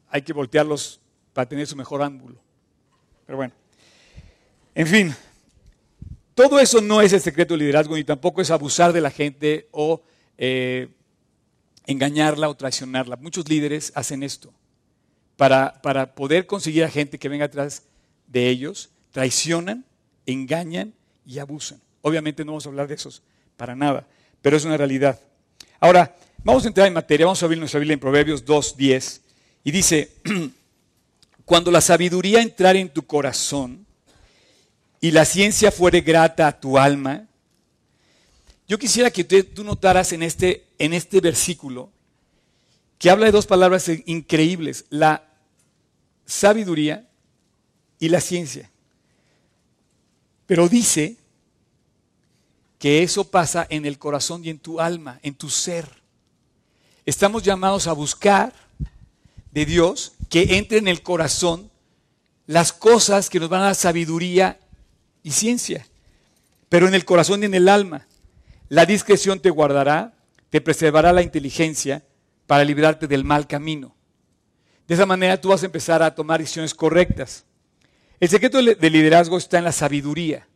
hay 0.09 0.21
que 0.21 0.33
voltearlos 0.33 1.01
para 1.33 1.47
tener 1.47 1.67
su 1.67 1.75
mejor 1.75 2.01
ángulo. 2.01 2.39
Pero 3.25 3.37
bueno. 3.37 3.53
En 4.73 4.87
fin, 4.87 5.15
todo 6.33 6.59
eso 6.59 6.81
no 6.81 7.01
es 7.01 7.13
el 7.13 7.21
secreto 7.21 7.53
del 7.53 7.61
liderazgo, 7.61 7.95
ni 7.95 8.03
tampoco 8.03 8.41
es 8.41 8.51
abusar 8.51 8.91
de 8.91 9.01
la 9.01 9.09
gente 9.09 9.69
o 9.71 10.03
eh, 10.37 10.89
engañarla 11.85 12.49
o 12.49 12.55
traicionarla. 12.55 13.15
Muchos 13.15 13.47
líderes 13.47 13.91
hacen 13.95 14.21
esto. 14.21 14.53
Para, 15.37 15.81
para 15.81 16.15
poder 16.15 16.45
conseguir 16.45 16.83
a 16.83 16.89
gente 16.89 17.19
que 17.19 17.29
venga 17.29 17.45
atrás 17.45 17.83
de 18.27 18.49
ellos, 18.49 18.89
traicionan, 19.11 19.85
engañan 20.25 20.93
y 21.25 21.39
abusan. 21.39 21.81
Obviamente 22.01 22.45
no 22.45 22.53
vamos 22.53 22.65
a 22.65 22.69
hablar 22.69 22.87
de 22.87 22.95
esos 22.95 23.21
para 23.57 23.75
nada, 23.75 24.07
pero 24.41 24.57
es 24.57 24.65
una 24.65 24.77
realidad. 24.77 25.19
Ahora, 25.79 26.15
vamos 26.43 26.63
a 26.65 26.67
entrar 26.67 26.87
en 26.87 26.93
materia, 26.93 27.25
vamos 27.25 27.41
a 27.41 27.45
abrir 27.45 27.59
nuestra 27.59 27.79
Biblia 27.79 27.93
en 27.93 27.99
Proverbios 27.99 28.45
2, 28.45 28.77
10, 28.77 29.21
y 29.63 29.71
dice, 29.71 30.11
cuando 31.45 31.71
la 31.71 31.81
sabiduría 31.81 32.41
entrar 32.41 32.75
en 32.75 32.89
tu 32.89 33.05
corazón, 33.05 33.85
y 35.01 35.11
la 35.11 35.25
ciencia 35.25 35.71
fuere 35.71 36.01
grata 36.01 36.47
a 36.47 36.59
tu 36.59 36.77
alma, 36.77 37.27
yo 38.67 38.79
quisiera 38.79 39.11
que 39.11 39.23
tú 39.23 39.63
notaras 39.63 40.11
en 40.13 40.23
este, 40.23 40.65
en 40.79 40.93
este 40.93 41.21
versículo 41.21 41.91
que 42.97 43.09
habla 43.09 43.25
de 43.25 43.31
dos 43.31 43.45
palabras 43.45 43.89
increíbles, 44.05 44.85
la 44.89 45.23
sabiduría 46.25 47.07
y 47.99 48.09
la 48.09 48.21
ciencia. 48.21 48.71
Pero 50.45 50.69
dice 50.69 51.17
que 52.79 53.03
eso 53.03 53.29
pasa 53.29 53.65
en 53.69 53.85
el 53.85 53.97
corazón 53.97 54.43
y 54.45 54.49
en 54.49 54.59
tu 54.59 54.79
alma, 54.79 55.19
en 55.23 55.33
tu 55.33 55.49
ser. 55.49 55.87
Estamos 57.05 57.43
llamados 57.43 57.87
a 57.87 57.93
buscar 57.93 58.53
de 59.51 59.65
Dios 59.65 60.13
que 60.29 60.57
entre 60.57 60.77
en 60.77 60.87
el 60.87 61.01
corazón 61.01 61.71
las 62.47 62.73
cosas 62.73 63.29
que 63.29 63.39
nos 63.39 63.49
van 63.49 63.61
a 63.61 63.65
dar 63.65 63.75
sabiduría 63.75 64.59
y 65.23 65.31
ciencia, 65.31 65.87
pero 66.69 66.87
en 66.87 66.93
el 66.93 67.05
corazón 67.05 67.41
y 67.41 67.45
en 67.45 67.53
el 67.53 67.69
alma. 67.69 68.07
La 68.69 68.85
discreción 68.85 69.39
te 69.39 69.49
guardará, 69.49 70.13
te 70.49 70.61
preservará 70.61 71.13
la 71.13 71.21
inteligencia 71.21 72.03
para 72.47 72.63
librarte 72.63 73.07
del 73.07 73.23
mal 73.23 73.47
camino. 73.47 73.95
De 74.87 74.93
esa 74.93 75.05
manera 75.05 75.39
tú 75.39 75.49
vas 75.49 75.63
a 75.63 75.65
empezar 75.65 76.03
a 76.03 76.13
tomar 76.13 76.39
decisiones 76.39 76.73
correctas. 76.73 77.45
El 78.19 78.29
secreto 78.29 78.61
del 78.61 78.93
liderazgo 78.93 79.37
está 79.37 79.57
en 79.57 79.63
la 79.63 79.71
sabiduría, 79.71 80.47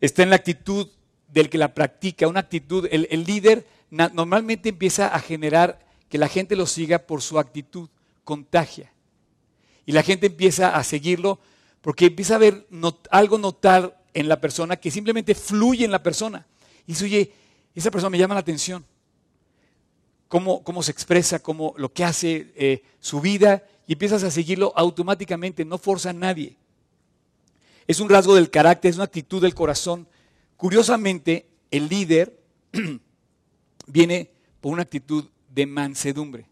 está 0.00 0.22
en 0.22 0.30
la 0.30 0.36
actitud 0.36 0.88
del 1.28 1.50
que 1.50 1.58
la 1.58 1.74
practica, 1.74 2.28
una 2.28 2.40
actitud, 2.40 2.86
el, 2.90 3.24
líder 3.24 3.66
normalmente 3.90 4.68
empieza 4.68 5.08
a 5.08 5.18
generar 5.18 5.80
que 6.08 6.18
la 6.18 6.28
gente 6.28 6.54
lo 6.54 6.66
siga 6.66 7.00
por 7.00 7.22
su 7.22 7.38
actitud, 7.38 7.88
contagia. 8.22 8.92
Y 9.86 9.92
la 9.92 10.02
gente 10.02 10.26
empieza 10.26 10.76
a 10.76 10.84
seguirlo 10.84 11.40
porque 11.80 12.06
empieza 12.06 12.36
a 12.36 12.38
ver 12.38 12.66
algo 13.10 13.38
notar 13.38 14.00
en 14.14 14.28
la 14.28 14.40
persona 14.40 14.76
que 14.76 14.90
simplemente 14.90 15.34
fluye 15.34 15.84
en 15.84 15.90
la 15.90 16.02
persona. 16.02 16.46
Y 16.86 16.92
dice, 16.92 17.04
oye, 17.04 17.32
esa 17.74 17.90
persona 17.90 18.10
me 18.10 18.18
llama 18.18 18.34
la 18.34 18.40
atención. 18.40 18.84
Cómo, 20.34 20.64
cómo 20.64 20.82
se 20.82 20.90
expresa, 20.90 21.38
cómo 21.38 21.74
lo 21.76 21.92
que 21.92 22.02
hace, 22.02 22.52
eh, 22.56 22.82
su 22.98 23.20
vida, 23.20 23.62
y 23.86 23.92
empiezas 23.92 24.24
a 24.24 24.32
seguirlo 24.32 24.72
automáticamente, 24.74 25.64
no 25.64 25.78
forza 25.78 26.10
a 26.10 26.12
nadie. 26.12 26.56
Es 27.86 28.00
un 28.00 28.08
rasgo 28.08 28.34
del 28.34 28.50
carácter, 28.50 28.90
es 28.90 28.96
una 28.96 29.04
actitud 29.04 29.40
del 29.40 29.54
corazón. 29.54 30.08
Curiosamente, 30.56 31.46
el 31.70 31.88
líder 31.88 32.36
viene 33.86 34.28
por 34.60 34.72
una 34.72 34.82
actitud 34.82 35.24
de 35.50 35.66
mansedumbre. 35.66 36.46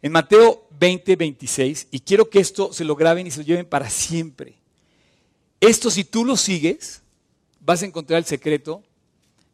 En 0.00 0.12
Mateo 0.12 0.68
20, 0.78 1.16
26, 1.16 1.88
y 1.90 1.98
quiero 1.98 2.30
que 2.30 2.38
esto 2.38 2.72
se 2.72 2.84
lo 2.84 2.94
graben 2.94 3.26
y 3.26 3.32
se 3.32 3.38
lo 3.40 3.44
lleven 3.44 3.66
para 3.66 3.90
siempre. 3.90 4.54
Esto 5.58 5.90
si 5.90 6.04
tú 6.04 6.24
lo 6.24 6.36
sigues, 6.36 7.02
vas 7.58 7.82
a 7.82 7.86
encontrar 7.86 8.18
el 8.18 8.24
secreto 8.24 8.84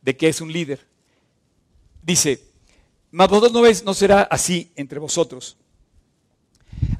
de 0.02 0.14
que 0.14 0.28
es 0.28 0.42
un 0.42 0.52
líder. 0.52 0.86
Dice, 2.02 2.47
mas 3.10 3.28
vosotros 3.28 3.52
no, 3.52 3.62
ves, 3.62 3.84
no 3.84 3.94
será 3.94 4.22
así 4.22 4.70
entre 4.76 4.98
vosotros, 4.98 5.56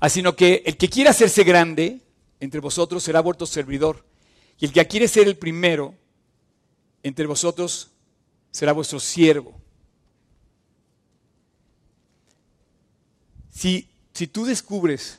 sino 0.08 0.34
que 0.34 0.62
el 0.64 0.76
que 0.76 0.88
quiera 0.88 1.10
hacerse 1.10 1.44
grande 1.44 2.00
entre 2.40 2.60
vosotros 2.60 3.02
será 3.02 3.20
vuelto 3.20 3.46
servidor, 3.46 4.04
y 4.58 4.64
el 4.64 4.72
que 4.72 4.86
quiere 4.86 5.08
ser 5.08 5.28
el 5.28 5.36
primero 5.36 5.94
entre 7.02 7.26
vosotros 7.26 7.90
será 8.50 8.72
vuestro 8.72 8.98
siervo. 9.00 9.54
Si, 13.50 13.88
tú 14.32 14.44
descubres 14.44 15.18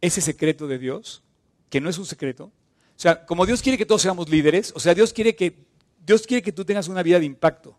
ese 0.00 0.20
secreto 0.20 0.66
de 0.68 0.78
Dios, 0.78 1.22
que 1.68 1.80
no 1.80 1.90
es 1.90 1.98
un 1.98 2.06
secreto, 2.06 2.44
o 2.44 3.00
sea, 3.00 3.26
como 3.26 3.44
Dios 3.44 3.60
quiere 3.60 3.76
que 3.76 3.86
todos 3.86 4.02
seamos 4.02 4.28
líderes, 4.28 4.72
o 4.76 4.80
sea, 4.80 4.94
Dios 4.94 5.12
quiere 5.12 5.34
que, 5.34 5.56
Dios 6.04 6.26
quiere 6.26 6.42
que 6.42 6.52
tú 6.52 6.64
tengas 6.64 6.86
una 6.86 7.02
vida 7.02 7.18
de 7.18 7.26
impacto. 7.26 7.76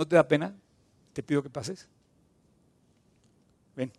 ¿No 0.00 0.08
te 0.08 0.16
da 0.16 0.26
pena? 0.26 0.56
Te 1.12 1.22
pido 1.22 1.42
que 1.42 1.50
pases. 1.50 1.86
Ven. 3.76 3.92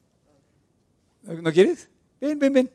¿No 1.22 1.52
quieres? 1.54 1.88
Ven, 2.20 2.40
ven, 2.40 2.52
ven. 2.52 2.72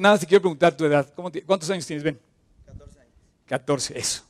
nada 0.00 0.14
más 0.14 0.18
te 0.18 0.26
quiero 0.26 0.42
preguntar 0.42 0.76
tu 0.76 0.84
edad. 0.84 1.14
¿Cuántos 1.14 1.70
años 1.70 1.86
tienes? 1.86 2.02
Ven. 2.02 2.18
14 2.66 3.00
años. 3.00 3.12
14, 3.46 3.98
eso. 4.00 4.24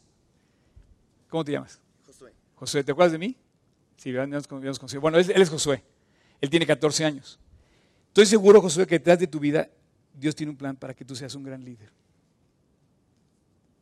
¿Cómo 1.30 1.42
te 1.42 1.52
llamas? 1.52 1.80
Josué. 2.04 2.34
Josué, 2.56 2.84
¿te 2.84 2.92
acuerdas 2.92 3.12
de 3.12 3.18
mí? 3.20 3.34
Sí, 3.96 4.12
Bueno, 5.00 5.16
él, 5.16 5.30
es 5.30 5.48
Josué. 5.48 5.82
Él 6.42 6.50
tiene 6.50 6.66
14 6.66 7.06
años. 7.06 7.40
Estoy 8.08 8.26
seguro, 8.26 8.60
Josué, 8.60 8.86
que 8.86 8.98
detrás 8.98 9.18
de 9.18 9.28
tu 9.28 9.40
vida 9.40 9.66
Dios 10.12 10.36
tiene 10.36 10.50
un 10.50 10.58
plan 10.58 10.76
para 10.76 10.92
que 10.92 11.06
tú 11.06 11.16
seas 11.16 11.34
un 11.34 11.42
gran 11.42 11.64
líder. 11.64 11.90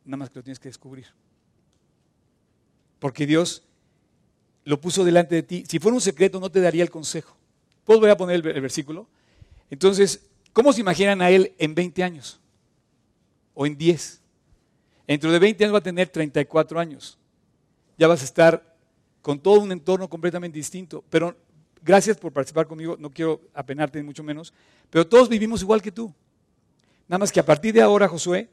Nada 0.05 0.15
más 0.15 0.29
que 0.29 0.39
lo 0.39 0.43
tienes 0.43 0.59
que 0.59 0.69
descubrir. 0.69 1.07
Porque 2.99 3.25
Dios 3.25 3.66
lo 4.67 4.81
puso 4.81 5.05
delante 5.05 5.33
de 5.33 5.43
ti. 5.43 5.63
Si 5.65 5.79
fuera 5.79 5.95
un 5.95 6.01
secreto, 6.01 6.41
no 6.41 6.51
te 6.51 6.59
daría 6.59 6.83
el 6.83 6.91
consejo. 6.91 7.37
¿Puedo 7.85 8.01
volver 8.01 8.11
a 8.11 8.17
poner 8.17 8.45
el, 8.45 8.61
versículo? 8.61 9.07
Entonces, 9.69 10.27
¿cómo 10.51 10.73
se 10.73 10.81
imaginan 10.81 11.21
a 11.21 11.29
él 11.29 11.53
en 11.57 11.73
20 11.73 12.03
años? 12.03 12.41
O 13.53 13.65
en 13.65 13.77
10. 13.77 14.21
Dentro 15.07 15.31
de 15.31 15.39
20 15.39 15.63
años 15.63 15.73
va 15.73 15.77
a 15.79 15.83
tener 15.83 16.09
34 16.09 16.81
años. 16.81 17.17
Ya 17.97 18.09
vas 18.09 18.21
a 18.21 18.25
estar 18.25 18.75
con 19.21 19.39
todo 19.39 19.61
un 19.61 19.71
entorno 19.71 20.09
completamente 20.09 20.57
distinto. 20.57 21.01
Pero 21.09 21.37
gracias 21.81 22.17
por 22.17 22.33
participar 22.33 22.67
conmigo, 22.67 22.97
no 22.99 23.09
quiero 23.09 23.39
apenarte 23.53 23.99
ni 23.99 24.05
mucho 24.05 24.21
menos, 24.21 24.53
pero 24.89 25.07
todos 25.07 25.29
vivimos 25.29 25.61
igual 25.61 25.81
que 25.81 25.93
tú. 25.93 26.13
Nada 27.07 27.19
más 27.19 27.31
que 27.31 27.39
a 27.39 27.45
partir 27.45 27.73
de 27.73 27.81
ahora, 27.81 28.09
Josué, 28.09 28.49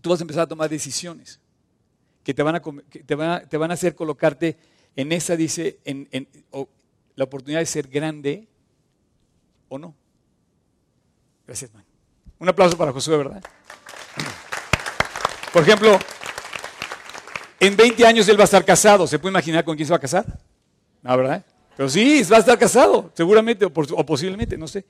tú 0.00 0.08
vas 0.08 0.20
a 0.20 0.24
empezar 0.24 0.44
a 0.44 0.48
tomar 0.48 0.70
decisiones 0.70 1.38
que 2.22 2.34
te 2.34 2.42
van 2.42 2.56
a, 2.56 2.60
te 2.60 3.56
van 3.58 3.70
a, 3.70 3.74
hacer 3.74 3.94
colocarte 3.94 4.56
en 4.96 5.12
esa, 5.12 5.36
dice, 5.36 5.78
la 7.16 7.24
oportunidad 7.24 7.60
de 7.60 7.66
ser 7.66 7.88
grande 7.88 8.48
o 9.68 9.78
no. 9.78 9.94
Gracias, 11.46 11.72
man. 11.72 11.84
Un 12.38 12.48
aplauso 12.48 12.76
para 12.76 12.92
Josué, 12.92 13.16
¿verdad? 13.16 13.42
Por 15.52 15.62
ejemplo, 15.62 15.98
en 17.58 17.76
20 17.76 18.06
años 18.06 18.28
él 18.28 18.38
va 18.38 18.42
a 18.42 18.44
estar 18.44 18.64
casado. 18.64 19.06
¿Se 19.06 19.18
puede 19.18 19.32
imaginar 19.32 19.64
con 19.64 19.76
quién 19.76 19.86
se 19.86 19.90
va 19.90 19.98
a 19.98 20.00
casar? 20.00 20.24
No, 21.02 21.16
¿verdad? 21.16 21.44
Pero 21.76 21.88
sí, 21.88 22.22
va 22.30 22.36
a 22.36 22.40
estar 22.40 22.58
casado, 22.58 23.10
seguramente, 23.14 23.64
o, 23.64 23.70
posiblemente, 23.70 24.56
no 24.56 24.68
sé. 24.68 24.84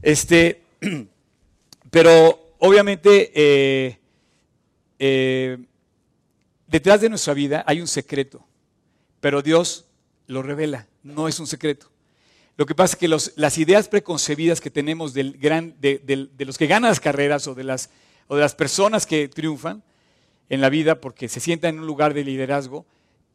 Este, 0.00 0.62
pero 1.90 2.54
obviamente, 2.58 3.30
eh, 3.34 3.98
eh, 4.98 5.58
detrás 6.66 7.00
de 7.00 7.08
nuestra 7.08 7.34
vida 7.34 7.64
hay 7.66 7.80
un 7.80 7.86
secreto, 7.86 8.44
pero 9.24 9.40
Dios 9.40 9.86
lo 10.26 10.42
revela, 10.42 10.86
no 11.02 11.28
es 11.28 11.40
un 11.40 11.46
secreto. 11.46 11.90
Lo 12.58 12.66
que 12.66 12.74
pasa 12.74 12.92
es 12.92 12.98
que 12.98 13.08
las 13.40 13.56
ideas 13.56 13.88
preconcebidas 13.88 14.60
que 14.60 14.68
tenemos 14.68 15.14
de, 15.14 16.34
los 16.40 16.58
que 16.58 16.66
ganan 16.66 16.90
las 16.90 17.00
carreras 17.00 17.48
o 17.48 17.54
de 17.54 17.64
las, 17.64 17.88
o 18.26 18.34
de 18.34 18.42
las 18.42 18.54
personas 18.54 19.06
que 19.06 19.26
triunfan, 19.28 19.82
en 20.50 20.60
la 20.60 20.68
vida 20.68 21.00
porque 21.00 21.30
se 21.30 21.40
sientan 21.40 21.76
en 21.76 21.80
un 21.80 21.86
lugar 21.86 22.12
de 22.12 22.22
liderazgo, 22.22 22.84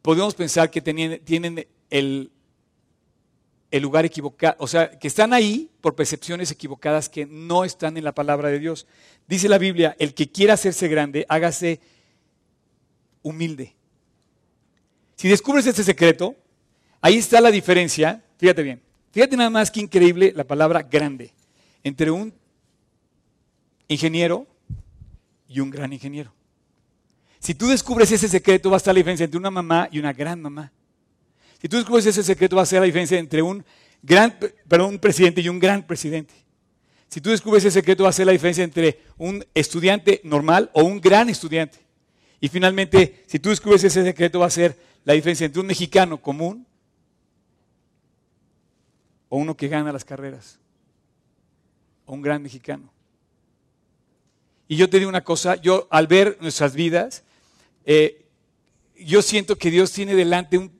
podemos 0.04 0.36
pensar 0.36 0.70
que 0.70 0.80
tienen, 0.80 1.66
el, 1.90 2.32
el 3.72 3.82
lugar 3.82 4.06
equivocado, 4.06 4.58
o 4.60 4.68
sea, 4.68 4.92
que 4.92 5.08
están 5.08 5.34
ahí 5.34 5.72
por 5.82 5.96
percepciones 5.96 6.52
equivocadas 6.52 7.10
que 7.10 7.26
no 7.26 7.66
están 7.66 7.98
en 7.98 8.04
la 8.04 8.14
palabra 8.14 8.50
de 8.50 8.60
Dios. 8.60 8.86
Dice 9.28 9.50
la 9.50 9.58
Biblia, 9.58 9.96
el 9.98 10.14
que 10.14 10.30
quiera 10.30 10.54
hacerse 10.54 10.88
grande, 10.88 11.26
hágase 11.30 11.82
humilde. 13.24 13.79
Si 15.20 15.28
descubres 15.28 15.68
este 15.68 15.84
secreto, 15.84 16.34
ahí 17.02 17.18
está 17.18 17.42
la 17.42 17.52
diferencia, 17.52 18.24
fíjate 18.38 18.64
bien, 18.64 18.82
fíjate 19.12 19.36
nada 19.36 19.50
más 19.50 19.70
que 19.70 19.82
increíble 19.82 20.32
la 20.34 20.46
palabra 20.46 20.82
grande, 20.82 21.34
entre 21.84 22.10
un 22.10 22.34
ingeniero 23.90 24.48
y 25.46 25.60
un 25.60 25.72
gran 25.72 25.92
ingeniero. 25.92 26.32
Si 27.38 27.54
tú 27.54 27.68
descubres 27.68 28.10
ese 28.14 28.30
secreto, 28.30 28.70
va 28.70 28.78
a 28.78 28.78
estar 28.78 28.94
la 28.94 29.00
diferencia 29.00 29.26
entre 29.26 29.38
una 29.38 29.52
mamá 29.52 29.90
y 29.92 30.00
una 30.00 30.14
gran 30.14 30.42
mamá. 30.42 30.72
Si 31.62 31.68
tú 31.68 31.76
descubres 31.76 32.06
ese 32.06 32.24
secreto, 32.24 32.56
va 32.56 32.62
a 32.62 32.66
ser 32.66 32.80
la 32.80 32.86
diferencia 32.86 33.20
entre 33.20 33.42
un, 33.42 33.66
gran, 34.02 34.38
un 34.80 35.00
presidente 35.00 35.42
y 35.42 35.50
un 35.50 35.60
gran 35.60 35.86
presidente. 35.86 36.34
Si 37.10 37.20
tú 37.20 37.32
descubres 37.32 37.66
ese 37.66 37.82
secreto, 37.82 38.04
va 38.04 38.10
a 38.12 38.14
ser 38.14 38.26
la 38.26 38.32
diferencia 38.32 38.64
entre 38.64 39.02
un 39.18 39.46
estudiante 39.54 40.22
normal 40.24 40.70
o 40.72 40.84
un 40.84 41.02
gran 41.02 41.28
estudiante. 41.28 41.78
Y 42.40 42.48
finalmente, 42.48 43.26
si 43.28 43.38
tú 43.38 43.50
descubres 43.50 43.84
ese 43.84 44.02
secreto, 44.02 44.40
va 44.40 44.46
a 44.46 44.50
ser 44.50 44.88
la 45.10 45.16
diferencia 45.16 45.48
entre 45.48 45.60
un 45.60 45.66
mexicano 45.66 46.22
común 46.22 46.68
o 49.28 49.38
uno 49.38 49.58
que 49.58 49.68
gana 49.68 49.92
las 49.92 50.06
carreras, 50.06 50.60
o 52.06 52.14
un 52.14 52.22
gran 52.22 52.44
mexicano. 52.44 52.94
Y 54.68 54.76
yo 54.76 54.88
te 54.88 55.00
digo 55.00 55.10
una 55.10 55.24
cosa, 55.24 55.56
yo 55.56 55.88
al 55.90 56.06
ver 56.06 56.38
nuestras 56.42 56.76
vidas, 56.76 57.24
eh, 57.86 58.24
yo 59.00 59.24
siento 59.24 59.58
que 59.58 59.72
Dios 59.72 59.92
tiene 59.92 60.14
delante 60.14 60.60
un 60.60 60.80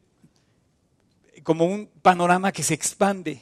como 1.42 1.66
un 1.66 1.88
panorama 2.04 2.52
que 2.52 2.62
se 2.62 2.76
expande. 2.76 3.42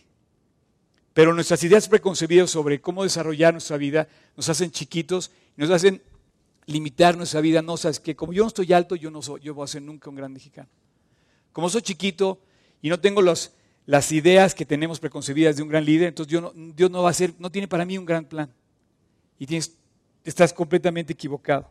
Pero 1.13 1.33
nuestras 1.33 1.61
ideas 1.65 1.89
preconcebidas 1.89 2.49
sobre 2.49 2.79
cómo 2.79 3.03
desarrollar 3.03 3.53
nuestra 3.53 3.75
vida 3.75 4.07
nos 4.37 4.47
hacen 4.47 4.71
chiquitos, 4.71 5.31
nos 5.57 5.69
hacen 5.69 6.01
limitar 6.67 7.17
nuestra 7.17 7.41
vida. 7.41 7.63
No, 7.63 7.77
sabes 7.77 7.99
que 7.99 8.15
como 8.15 8.33
yo 8.33 8.43
no 8.43 8.49
estoy 8.49 8.71
alto, 8.73 8.95
yo 8.95 9.09
no 9.09 9.23
soy, 9.23 9.41
yo 9.41 9.55
voy 9.55 9.63
a 9.63 9.67
ser 9.67 9.81
nunca 9.81 10.09
un 10.09 10.15
gran 10.15 10.31
mexicano. 10.31 10.69
Como 11.51 11.69
soy 11.69 11.81
chiquito 11.81 12.39
y 12.81 12.89
no 12.89 12.99
tengo 12.99 13.21
las 13.21 14.11
ideas 14.11 14.53
que 14.53 14.65
tenemos 14.65 14.99
preconcebidas 14.99 15.55
de 15.55 15.63
un 15.63 15.69
gran 15.69 15.83
líder, 15.83 16.09
entonces 16.09 16.29
Dios 16.29 16.43
no, 16.43 16.51
Dios 16.53 16.91
no 16.91 17.01
va 17.01 17.09
a 17.09 17.13
ser, 17.13 17.33
no 17.39 17.49
tiene 17.49 17.67
para 17.67 17.85
mí 17.85 17.97
un 17.97 18.05
gran 18.05 18.25
plan. 18.25 18.53
Y 19.39 19.47
tienes, 19.47 19.75
estás 20.23 20.53
completamente 20.53 21.13
equivocado. 21.13 21.69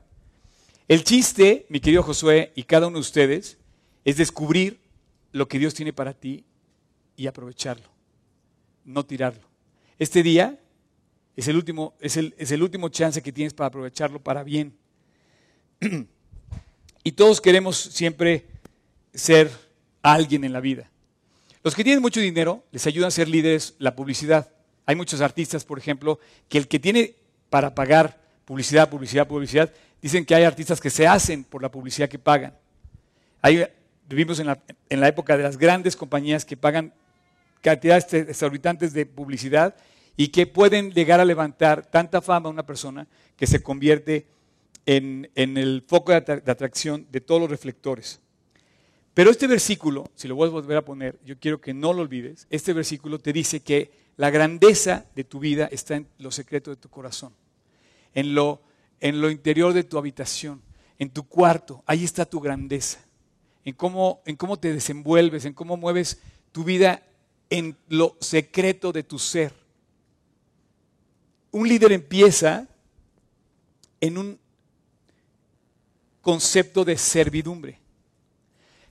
El 0.88 1.04
chiste, 1.04 1.66
mi 1.68 1.78
querido 1.78 2.02
Josué 2.02 2.52
y 2.56 2.62
cada 2.62 2.86
uno 2.86 2.96
de 2.96 3.00
ustedes, 3.00 3.58
es 4.04 4.16
descubrir 4.16 4.80
lo 5.32 5.46
que 5.48 5.58
Dios 5.58 5.74
tiene 5.74 5.92
para 5.92 6.14
ti 6.14 6.44
y 7.16 7.26
aprovecharlo, 7.26 7.88
no 8.84 9.04
tirarlo. 9.04 9.42
Este 9.98 10.22
día 10.22 10.58
es 11.34 11.48
el 11.48 11.56
último, 11.56 11.94
es 12.00 12.16
el, 12.16 12.34
es 12.38 12.50
el 12.50 12.62
último 12.62 12.88
chance 12.88 13.22
que 13.22 13.32
tienes 13.32 13.52
para 13.52 13.68
aprovecharlo 13.68 14.22
para 14.22 14.42
bien. 14.42 14.74
y 17.04 17.12
todos 17.12 17.40
queremos 17.40 17.76
siempre 17.76 18.46
ser 19.14 19.50
alguien 20.02 20.44
en 20.44 20.52
la 20.52 20.60
vida. 20.60 20.90
Los 21.62 21.74
que 21.74 21.84
tienen 21.84 22.02
mucho 22.02 22.20
dinero 22.20 22.64
les 22.70 22.86
ayuda 22.86 23.08
a 23.08 23.10
ser 23.10 23.28
líderes 23.28 23.74
la 23.78 23.96
publicidad. 23.96 24.52
Hay 24.84 24.94
muchos 24.94 25.20
artistas, 25.20 25.64
por 25.64 25.78
ejemplo, 25.78 26.20
que 26.48 26.58
el 26.58 26.68
que 26.68 26.78
tiene 26.78 27.16
para 27.50 27.74
pagar 27.74 28.20
publicidad, 28.44 28.88
publicidad, 28.88 29.26
publicidad, 29.26 29.72
dicen 30.00 30.24
que 30.24 30.34
hay 30.34 30.44
artistas 30.44 30.80
que 30.80 30.90
se 30.90 31.06
hacen 31.06 31.42
por 31.42 31.62
la 31.62 31.70
publicidad 31.70 32.08
que 32.08 32.18
pagan. 32.18 32.56
Hay 33.42 33.66
vivimos 34.08 34.38
en 34.38 34.46
la, 34.46 35.08
época 35.08 35.36
de 35.36 35.42
las 35.42 35.58
grandes 35.58 35.96
compañías 35.96 36.44
que 36.44 36.56
pagan 36.56 36.92
cantidades 37.60 38.12
exorbitantes 38.14 38.92
de 38.92 39.06
publicidad 39.06 39.74
y 40.16 40.28
que 40.28 40.46
pueden 40.46 40.92
llegar 40.92 41.20
a 41.20 41.24
levantar 41.24 41.84
tanta 41.86 42.22
fama 42.22 42.48
a 42.48 42.52
una 42.52 42.64
persona 42.64 43.06
que 43.36 43.46
se 43.46 43.62
convierte 43.62 44.26
en, 44.86 45.28
el 45.34 45.84
foco 45.86 46.12
de, 46.12 46.16
atracción 46.16 47.06
de 47.10 47.20
todos 47.20 47.40
los 47.40 47.50
reflectores. 47.50 48.20
Pero 49.14 49.30
este 49.30 49.46
versículo, 49.46 50.10
si 50.14 50.28
lo 50.28 50.36
vuelvo 50.36 50.58
a 50.58 50.60
volver 50.60 50.78
a 50.78 50.84
poner, 50.84 51.18
yo 51.24 51.38
quiero 51.38 51.60
que 51.60 51.74
no 51.74 51.92
lo 51.92 52.02
olvides, 52.02 52.46
este 52.50 52.72
versículo 52.72 53.18
te 53.18 53.32
dice 53.32 53.60
que 53.60 53.90
la 54.16 54.30
grandeza 54.30 55.06
de 55.14 55.24
tu 55.24 55.40
vida 55.40 55.68
está 55.70 55.96
en 55.96 56.06
lo 56.18 56.30
secreto 56.30 56.70
de 56.70 56.76
tu 56.76 56.88
corazón, 56.88 57.32
en 58.14 58.34
lo, 58.34 58.62
en 59.00 59.20
lo 59.20 59.30
interior 59.30 59.72
de 59.72 59.84
tu 59.84 59.98
habitación, 59.98 60.62
en 60.98 61.10
tu 61.10 61.26
cuarto, 61.26 61.82
ahí 61.86 62.04
está 62.04 62.24
tu 62.24 62.40
grandeza 62.40 63.06
en 63.66 63.74
cómo, 63.74 64.22
en 64.24 64.36
cómo 64.36 64.58
te 64.58 64.72
desenvuelves, 64.72 65.44
en 65.44 65.52
cómo 65.52 65.76
mueves 65.76 66.20
tu 66.52 66.62
vida 66.62 67.02
en 67.50 67.76
lo 67.88 68.16
secreto 68.20 68.92
de 68.92 69.02
tu 69.02 69.18
ser. 69.18 69.52
Un 71.50 71.68
líder 71.68 71.90
empieza 71.90 72.68
en 74.00 74.18
un 74.18 74.38
concepto 76.26 76.84
de 76.84 76.98
servidumbre. 76.98 77.78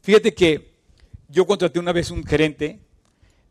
Fíjate 0.02 0.34
que 0.34 0.72
yo 1.28 1.46
contraté 1.46 1.80
una 1.80 1.92
vez 1.92 2.10
un 2.10 2.24
gerente 2.24 2.80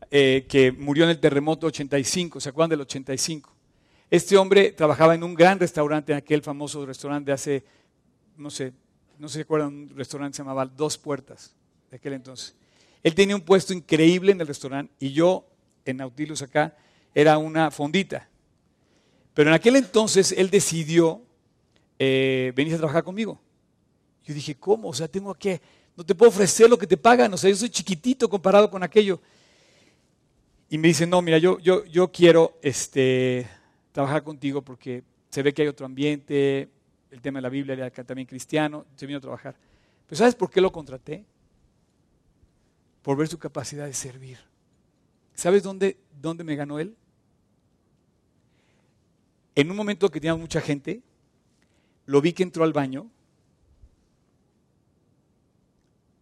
eh, 0.09 0.47
que 0.49 0.71
murió 0.71 1.03
en 1.03 1.11
el 1.11 1.19
terremoto 1.19 1.67
85, 1.67 2.39
¿se 2.39 2.49
acuerdan 2.49 2.71
del 2.71 2.81
85? 2.81 3.55
Este 4.09 4.37
hombre 4.37 4.71
trabajaba 4.71 5.13
en 5.13 5.23
un 5.23 5.35
gran 5.35 5.59
restaurante, 5.59 6.13
en 6.13 6.17
aquel 6.17 6.41
famoso 6.41 6.83
restaurante 6.83 7.27
de 7.27 7.33
hace, 7.33 7.63
no 8.37 8.49
sé, 8.49 8.73
no 9.19 9.29
se 9.29 9.41
acuerdan, 9.41 9.67
un 9.67 9.89
restaurante 9.95 10.37
se 10.37 10.41
llamaba 10.41 10.65
Dos 10.65 10.97
Puertas, 10.97 11.53
de 11.91 11.97
aquel 11.97 12.13
entonces. 12.13 12.55
Él 13.03 13.13
tenía 13.13 13.35
un 13.35 13.43
puesto 13.43 13.71
increíble 13.71 14.31
en 14.31 14.41
el 14.41 14.47
restaurante 14.47 14.91
y 14.97 15.11
yo, 15.11 15.45
en 15.85 15.97
Nautilus 15.97 16.41
acá, 16.41 16.75
era 17.13 17.37
una 17.37 17.69
fondita. 17.69 18.27
Pero 19.35 19.51
en 19.51 19.53
aquel 19.53 19.75
entonces 19.75 20.31
él 20.31 20.49
decidió 20.49 21.21
eh, 21.99 22.51
venir 22.55 22.73
a 22.73 22.77
trabajar 22.77 23.03
conmigo. 23.03 23.44
Yo 24.25 24.33
dije, 24.33 24.55
¿cómo? 24.55 24.89
O 24.89 24.93
sea, 24.93 25.07
tengo 25.07 25.33
que, 25.35 25.61
no 25.95 26.03
te 26.03 26.15
puedo 26.15 26.29
ofrecer 26.29 26.69
lo 26.69 26.77
que 26.77 26.87
te 26.87 26.97
pagan, 26.97 27.33
o 27.33 27.37
sea, 27.37 27.49
yo 27.49 27.55
soy 27.55 27.69
chiquitito 27.69 28.27
comparado 28.27 28.69
con 28.69 28.81
aquello. 28.81 29.21
Y 30.67 30.77
me 30.79 30.87
dice, 30.87 31.05
no, 31.05 31.21
mira, 31.21 31.37
yo, 31.37 31.59
yo, 31.59 31.85
yo 31.85 32.11
quiero 32.11 32.57
este, 32.61 33.47
trabajar 33.91 34.23
contigo 34.23 34.63
porque 34.63 35.03
se 35.29 35.43
ve 35.43 35.53
que 35.53 35.61
hay 35.61 35.67
otro 35.67 35.85
ambiente, 35.85 36.69
el 37.11 37.21
tema 37.21 37.37
de 37.37 37.43
la 37.43 37.49
Biblia, 37.49 37.73
era 37.73 37.91
también 37.91 38.27
cristiano, 38.27 38.85
se 38.95 39.05
vino 39.05 39.19
a 39.19 39.21
trabajar. 39.21 39.55
Pero 40.07 40.17
¿sabes 40.17 40.33
por 40.33 40.49
qué 40.49 40.59
lo 40.59 40.71
contraté? 40.71 41.23
Por 43.03 43.15
ver 43.15 43.27
su 43.27 43.37
capacidad 43.37 43.85
de 43.85 43.93
servir. 43.93 44.39
¿Sabes 45.35 45.61
dónde, 45.61 45.97
dónde 46.19 46.43
me 46.43 46.55
ganó 46.55 46.79
él? 46.79 46.95
En 49.53 49.69
un 49.69 49.77
momento 49.77 50.09
que 50.09 50.19
tenía 50.19 50.35
mucha 50.35 50.61
gente, 50.61 51.01
lo 52.05 52.21
vi 52.21 52.33
que 52.33 52.43
entró 52.43 52.63
al 52.63 52.73
baño 52.73 53.09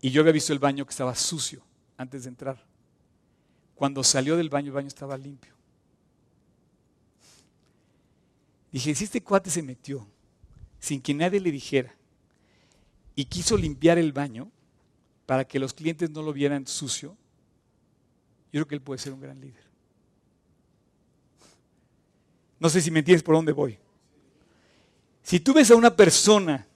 y 0.03 0.11
yo 0.11 0.19
había 0.19 0.33
visto 0.33 0.51
el 0.51 0.59
baño 0.59 0.85
que 0.85 0.91
estaba 0.91 1.15
sucio 1.15 1.63
antes 1.95 2.23
de 2.23 2.29
entrar. 2.29 2.61
Cuando 3.73 4.03
salió 4.03 4.35
del 4.35 4.49
baño, 4.49 4.67
el 4.67 4.73
baño 4.73 4.89
estaba 4.89 5.17
limpio. 5.17 5.53
Dije, 8.69 8.93
si 8.95 9.05
este 9.05 9.23
cuate 9.23 9.49
se 9.49 9.63
metió 9.63 10.05
sin 10.77 11.01
que 11.01 11.13
nadie 11.13 11.39
le 11.39 11.51
dijera, 11.51 11.95
y 13.15 13.23
quiso 13.23 13.55
limpiar 13.55 13.97
el 13.97 14.11
baño 14.11 14.51
para 15.25 15.45
que 15.45 15.57
los 15.57 15.73
clientes 15.73 16.09
no 16.09 16.21
lo 16.21 16.33
vieran 16.33 16.67
sucio, 16.67 17.15
yo 18.51 18.59
creo 18.59 18.67
que 18.67 18.75
él 18.75 18.81
puede 18.81 18.99
ser 18.99 19.13
un 19.13 19.21
gran 19.21 19.39
líder. 19.39 19.63
No 22.59 22.67
sé 22.67 22.81
si 22.81 22.91
me 22.91 22.99
entiendes 22.99 23.23
por 23.23 23.35
dónde 23.35 23.53
voy. 23.53 23.79
Si 25.21 25.39
tú 25.39 25.53
ves 25.53 25.71
a 25.71 25.77
una 25.77 25.95
persona 25.95 26.67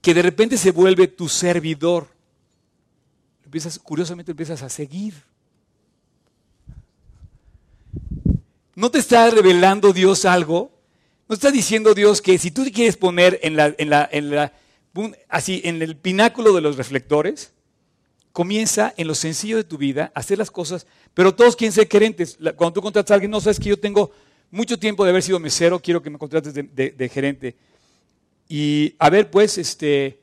que 0.00 0.14
de 0.14 0.22
repente 0.22 0.56
se 0.56 0.70
vuelve 0.70 1.08
tu 1.08 1.28
servidor, 1.28 2.08
empiezas, 3.44 3.78
curiosamente 3.78 4.32
empiezas 4.32 4.62
a 4.62 4.68
seguir. 4.68 5.14
¿No 8.74 8.90
te 8.90 8.98
está 8.98 9.28
revelando 9.30 9.92
Dios 9.92 10.24
algo 10.24 10.78
¿No 11.28 11.34
está 11.34 11.50
diciendo 11.50 11.94
Dios 11.94 12.22
que 12.22 12.38
si 12.38 12.50
tú 12.50 12.64
te 12.64 12.72
quieres 12.72 12.96
poner 12.96 13.38
en, 13.42 13.54
la, 13.54 13.74
en, 13.76 13.90
la, 13.90 14.08
en, 14.10 14.30
la, 14.30 14.52
así, 15.28 15.60
en 15.62 15.82
el 15.82 15.94
pináculo 15.94 16.54
de 16.54 16.62
los 16.62 16.78
reflectores, 16.78 17.52
comienza 18.32 18.94
en 18.96 19.08
lo 19.08 19.14
sencillo 19.14 19.58
de 19.58 19.64
tu 19.64 19.76
vida 19.76 20.10
a 20.14 20.20
hacer 20.20 20.38
las 20.38 20.50
cosas, 20.50 20.86
pero 21.12 21.34
todos 21.34 21.54
quieren 21.54 21.74
ser 21.74 21.86
gerentes. 21.86 22.38
Cuando 22.56 22.72
tú 22.72 22.80
contratas 22.80 23.10
a 23.10 23.14
alguien, 23.14 23.30
no 23.30 23.42
sabes 23.42 23.60
que 23.60 23.68
yo 23.68 23.78
tengo 23.78 24.10
mucho 24.50 24.78
tiempo 24.78 25.04
de 25.04 25.10
haber 25.10 25.22
sido 25.22 25.38
mesero, 25.38 25.78
quiero 25.80 26.00
que 26.00 26.08
me 26.08 26.16
contrates 26.16 26.54
de, 26.54 27.10
gerente. 27.12 27.56
Y 28.48 28.94
a 28.98 29.10
ver, 29.10 29.30
pues, 29.30 29.58
este, 29.58 30.20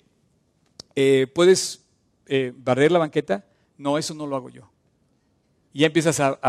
eh, 0.95 1.27
¿puedes 1.33 1.85
eh, 2.25 2.53
barrer 2.55 2.91
la 2.91 2.99
banqueta? 2.99 3.45
No, 3.77 3.97
eso 3.97 4.13
no 4.13 4.25
lo 4.25 4.35
hago 4.35 4.49
yo. 4.49 4.69
Y 5.73 5.81
ya 5.81 5.87
empiezas 5.87 6.19
a, 6.19 6.39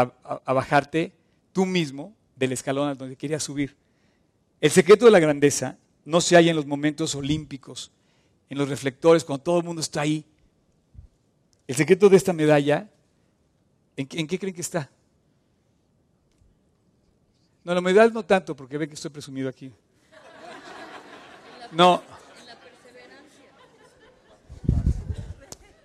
bajarte 0.47 1.12
tú 1.53 1.67
mismo 1.67 2.15
del 2.37 2.53
escalón 2.53 2.89
al 2.89 2.97
donde 2.97 3.17
querías 3.17 3.43
subir. 3.43 3.77
El 4.61 4.71
secreto 4.71 5.05
de 5.05 5.11
la 5.11 5.19
grandeza 5.21 5.77
no 6.05 6.21
se 6.21 6.37
halla 6.37 6.51
en 6.51 6.57
los 6.57 6.67
momentos 6.67 7.15
olímpicos, 7.15 7.91
en 8.49 8.59
los 8.59 8.69
reflectores, 8.69 9.25
cuando 9.25 9.43
todo 9.43 9.59
el 9.59 9.65
mundo 9.65 9.81
está 9.81 10.01
ahí. 10.03 10.25
El 11.67 11.75
secreto 11.75 12.09
de 12.09 12.17
esta 12.17 12.33
medalla 12.33 12.89
¿En, 13.97 14.07
qué- 14.07 14.21
en 14.21 14.27
qué 14.27 14.39
creen 14.39 14.55
que 14.55 14.61
está? 14.61 14.91
No, 17.65 17.73
la 17.75 17.81
humildad 17.81 18.12
no 18.12 18.25
tanto, 18.25 18.55
porque 18.55 18.79
ven 18.79 18.89
que 18.89 18.95
estoy 18.95 19.11
presumido 19.11 19.49
aquí. 19.49 19.73
No. 21.77 22.03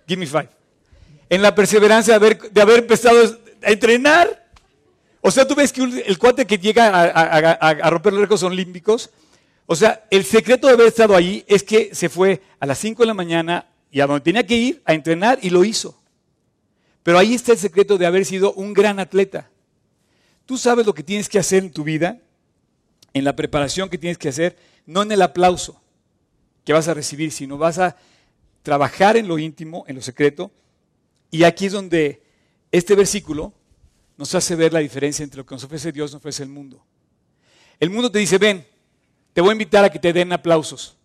Give 0.08 0.18
me 0.18 0.26
five. 0.26 0.48
En 1.28 1.42
la 1.42 1.54
perseverancia 1.54 2.18
de 2.18 2.26
haber, 2.26 2.50
de 2.50 2.62
haber 2.62 2.78
empezado 2.78 3.38
a 3.62 3.70
entrenar. 3.70 4.50
O 5.20 5.30
sea, 5.30 5.46
tú 5.46 5.54
ves 5.54 5.70
que 5.70 5.82
el 5.82 6.18
cuate 6.18 6.46
que 6.46 6.56
llega 6.56 6.88
a 6.88 7.90
romper 7.90 8.14
los 8.14 8.22
récords 8.22 8.42
olímpicos, 8.42 9.10
o 9.66 9.76
sea, 9.76 10.04
el 10.10 10.24
secreto 10.24 10.66
de 10.66 10.72
haber 10.72 10.86
estado 10.88 11.14
ahí 11.14 11.44
es 11.46 11.62
que 11.62 11.94
se 11.94 12.08
fue 12.08 12.42
a 12.58 12.64
las 12.66 12.78
5 12.78 13.02
de 13.02 13.06
la 13.06 13.14
mañana 13.14 13.66
y 13.90 14.00
a 14.00 14.06
donde 14.06 14.22
tenía 14.22 14.46
que 14.46 14.56
ir 14.56 14.82
a 14.86 14.94
entrenar 14.94 15.38
y 15.42 15.50
lo 15.50 15.62
hizo. 15.62 15.94
Pero 17.02 17.18
ahí 17.18 17.34
está 17.34 17.52
el 17.52 17.58
secreto 17.58 17.98
de 17.98 18.06
haber 18.06 18.24
sido 18.24 18.54
un 18.54 18.72
gran 18.72 18.98
atleta. 18.98 19.50
Tú 20.46 20.56
sabes 20.56 20.86
lo 20.86 20.94
que 20.94 21.02
tienes 21.02 21.28
que 21.28 21.38
hacer 21.38 21.62
en 21.62 21.70
tu 21.70 21.84
vida, 21.84 22.18
en 23.12 23.24
la 23.24 23.36
preparación 23.36 23.90
que 23.90 23.98
tienes 23.98 24.16
que 24.16 24.30
hacer, 24.30 24.56
no 24.86 25.02
en 25.02 25.12
el 25.12 25.20
aplauso 25.22 25.81
que 26.64 26.72
vas 26.72 26.88
a 26.88 26.94
recibir, 26.94 27.32
sino 27.32 27.58
vas 27.58 27.78
a 27.78 27.96
trabajar 28.62 29.16
en 29.16 29.26
lo 29.28 29.38
íntimo, 29.38 29.84
en 29.88 29.96
lo 29.96 30.02
secreto. 30.02 30.50
Y 31.30 31.44
aquí 31.44 31.66
es 31.66 31.72
donde 31.72 32.22
este 32.70 32.94
versículo 32.94 33.52
nos 34.16 34.34
hace 34.34 34.54
ver 34.54 34.72
la 34.72 34.78
diferencia 34.80 35.24
entre 35.24 35.38
lo 35.38 35.46
que 35.46 35.54
nos 35.54 35.64
ofrece 35.64 35.90
Dios 35.90 36.10
y 36.10 36.14
nos 36.14 36.20
ofrece 36.20 36.42
el 36.42 36.48
mundo. 36.48 36.84
El 37.80 37.90
mundo 37.90 38.10
te 38.10 38.18
dice, 38.18 38.38
ven, 38.38 38.64
te 39.32 39.40
voy 39.40 39.50
a 39.50 39.52
invitar 39.52 39.84
a 39.84 39.90
que 39.90 39.98
te 39.98 40.12
den 40.12 40.32
aplausos. 40.32 40.96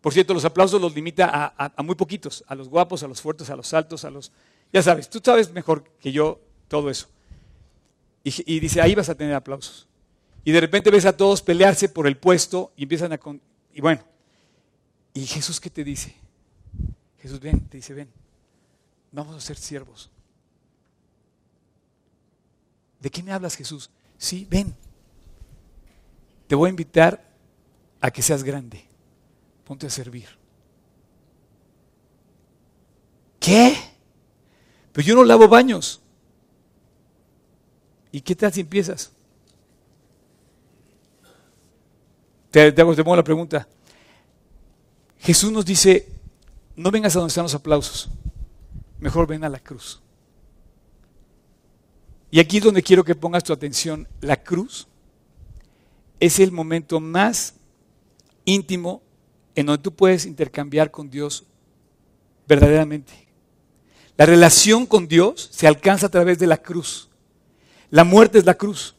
Por 0.00 0.12
cierto, 0.12 0.34
los 0.34 0.44
aplausos 0.44 0.80
los 0.80 0.94
limita 0.94 1.54
a, 1.56 1.82
muy 1.82 1.94
poquitos, 1.94 2.44
a 2.46 2.54
los 2.54 2.68
guapos, 2.68 3.02
a 3.02 3.08
los 3.08 3.20
fuertes, 3.20 3.48
a 3.50 3.56
los 3.56 3.72
altos, 3.72 4.04
a 4.04 4.10
los... 4.10 4.32
Ya 4.72 4.82
sabes, 4.82 5.08
tú 5.08 5.20
sabes 5.24 5.50
mejor 5.52 5.84
que 6.00 6.12
yo 6.12 6.40
todo 6.68 6.90
eso. 6.90 7.08
Y, 8.22 8.54
y 8.54 8.60
dice, 8.60 8.80
ahí 8.80 8.94
vas 8.94 9.08
a 9.08 9.14
tener 9.14 9.34
aplausos. 9.34 9.88
Y 10.44 10.52
de 10.52 10.60
repente 10.60 10.90
ves 10.90 11.06
a 11.06 11.16
todos 11.16 11.42
pelearse 11.42 11.88
por 11.88 12.06
el 12.06 12.16
puesto 12.18 12.72
y 12.76 12.82
empiezan 12.82 13.12
a... 13.12 13.18
con- 13.18 13.40
Y 13.72 13.80
bueno, 13.80 14.02
¿y 15.16 15.26
Jesús 15.26 15.60
qué 15.60 15.70
te 15.70 15.82
dice? 15.82 16.14
Jesús, 17.20 17.40
ven, 17.40 17.66
te 17.68 17.78
dice, 17.78 17.94
ven, 17.94 18.08
vamos 19.10 19.34
a 19.34 19.40
ser 19.40 19.56
siervos. 19.56 20.10
¿De 23.00 23.10
qué 23.10 23.22
me 23.22 23.32
hablas, 23.32 23.56
Jesús? 23.56 23.90
Sí, 24.18 24.46
ven. 24.50 24.76
Te 26.46 26.54
voy 26.54 26.68
a 26.68 26.70
invitar 26.70 27.24
a 28.00 28.10
que 28.10 28.20
seas 28.20 28.44
grande. 28.44 28.84
Ponte 29.64 29.86
a 29.86 29.90
servir. 29.90 30.28
¿Qué? 33.40 33.74
Pero 34.92 35.06
yo 35.06 35.14
no 35.14 35.24
lavo 35.24 35.48
baños. 35.48 36.00
¿Y 38.12 38.20
qué 38.20 38.36
tal 38.36 38.52
si 38.52 38.60
empiezas? 38.60 39.12
Te, 42.50 42.68
hago 42.68 42.94
te 42.94 43.02
pongo 43.02 43.16
la 43.16 43.24
pregunta. 43.24 43.66
Jesús 45.20 45.50
nos 45.52 45.64
dice, 45.64 46.08
no 46.76 46.90
vengas 46.90 47.16
a 47.16 47.20
donde 47.20 47.30
están 47.30 47.44
los 47.44 47.54
aplausos, 47.54 48.08
mejor 49.00 49.26
ven 49.26 49.44
a 49.44 49.48
la 49.48 49.58
cruz. 49.58 50.00
Y 52.30 52.40
aquí 52.40 52.58
es 52.58 52.64
donde 52.64 52.82
quiero 52.82 53.04
que 53.04 53.14
pongas 53.14 53.44
tu 53.44 53.52
atención. 53.52 54.06
La 54.20 54.36
cruz 54.36 54.88
es 56.20 56.38
el 56.38 56.52
momento 56.52 57.00
más 57.00 57.54
íntimo 58.44 59.02
en 59.54 59.66
donde 59.66 59.82
tú 59.82 59.94
puedes 59.94 60.26
intercambiar 60.26 60.90
con 60.90 61.08
Dios 61.08 61.44
verdaderamente. 62.46 63.26
La 64.16 64.26
relación 64.26 64.86
con 64.86 65.08
Dios 65.08 65.48
se 65.52 65.66
alcanza 65.66 66.06
a 66.06 66.10
través 66.10 66.38
de 66.38 66.46
la 66.46 66.58
cruz. 66.58 67.08
La 67.90 68.04
muerte 68.04 68.38
es 68.38 68.44
la 68.44 68.54
cruz. 68.54 68.94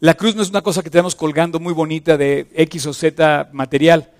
La 0.00 0.14
cruz 0.14 0.34
no 0.34 0.42
es 0.42 0.50
una 0.50 0.62
cosa 0.62 0.82
que 0.82 0.90
tenemos 0.90 1.14
colgando 1.14 1.60
muy 1.60 1.72
bonita 1.72 2.16
de 2.16 2.48
X 2.54 2.86
o 2.86 2.92
Z 2.92 3.50
material. 3.52 4.11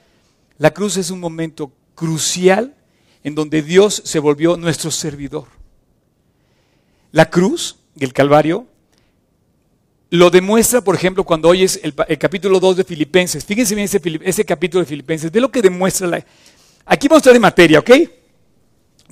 La 0.59 0.73
cruz 0.73 0.97
es 0.97 1.11
un 1.11 1.21
momento 1.21 1.73
crucial 1.95 2.75
en 3.25 3.35
donde 3.35 3.63
Dios 3.63 4.03
se 4.05 4.19
volvió 4.19 4.57
nuestro 4.57 4.91
servidor. 4.91 5.47
La 7.13 7.31
cruz, 7.31 7.77
el 7.99 8.13
Calvario, 8.13 8.67
lo 10.11 10.31
demuestra, 10.31 10.83
por 10.83 10.95
ejemplo, 10.95 11.25
cuando 11.25 11.49
oyes 11.49 11.81
el, 11.83 11.95
capítulo 12.19 12.61
2 12.61 12.77
de 12.77 12.85
Filipenses. 12.85 13.45
Fíjense 13.45 13.75
bien 13.75 13.89
ese, 14.25 14.45
capítulo 14.45 14.83
de 14.83 14.89
Filipenses. 14.89 15.33
Ve 15.33 15.41
lo 15.41 15.51
que 15.51 15.63
demuestra. 15.63 16.07
La... 16.07 16.25
Aquí 16.85 17.09
vamos 17.09 17.21
a 17.21 17.23
estar 17.23 17.37
en 17.37 17.43
materia, 17.43 17.79
¿ok? 17.79 17.91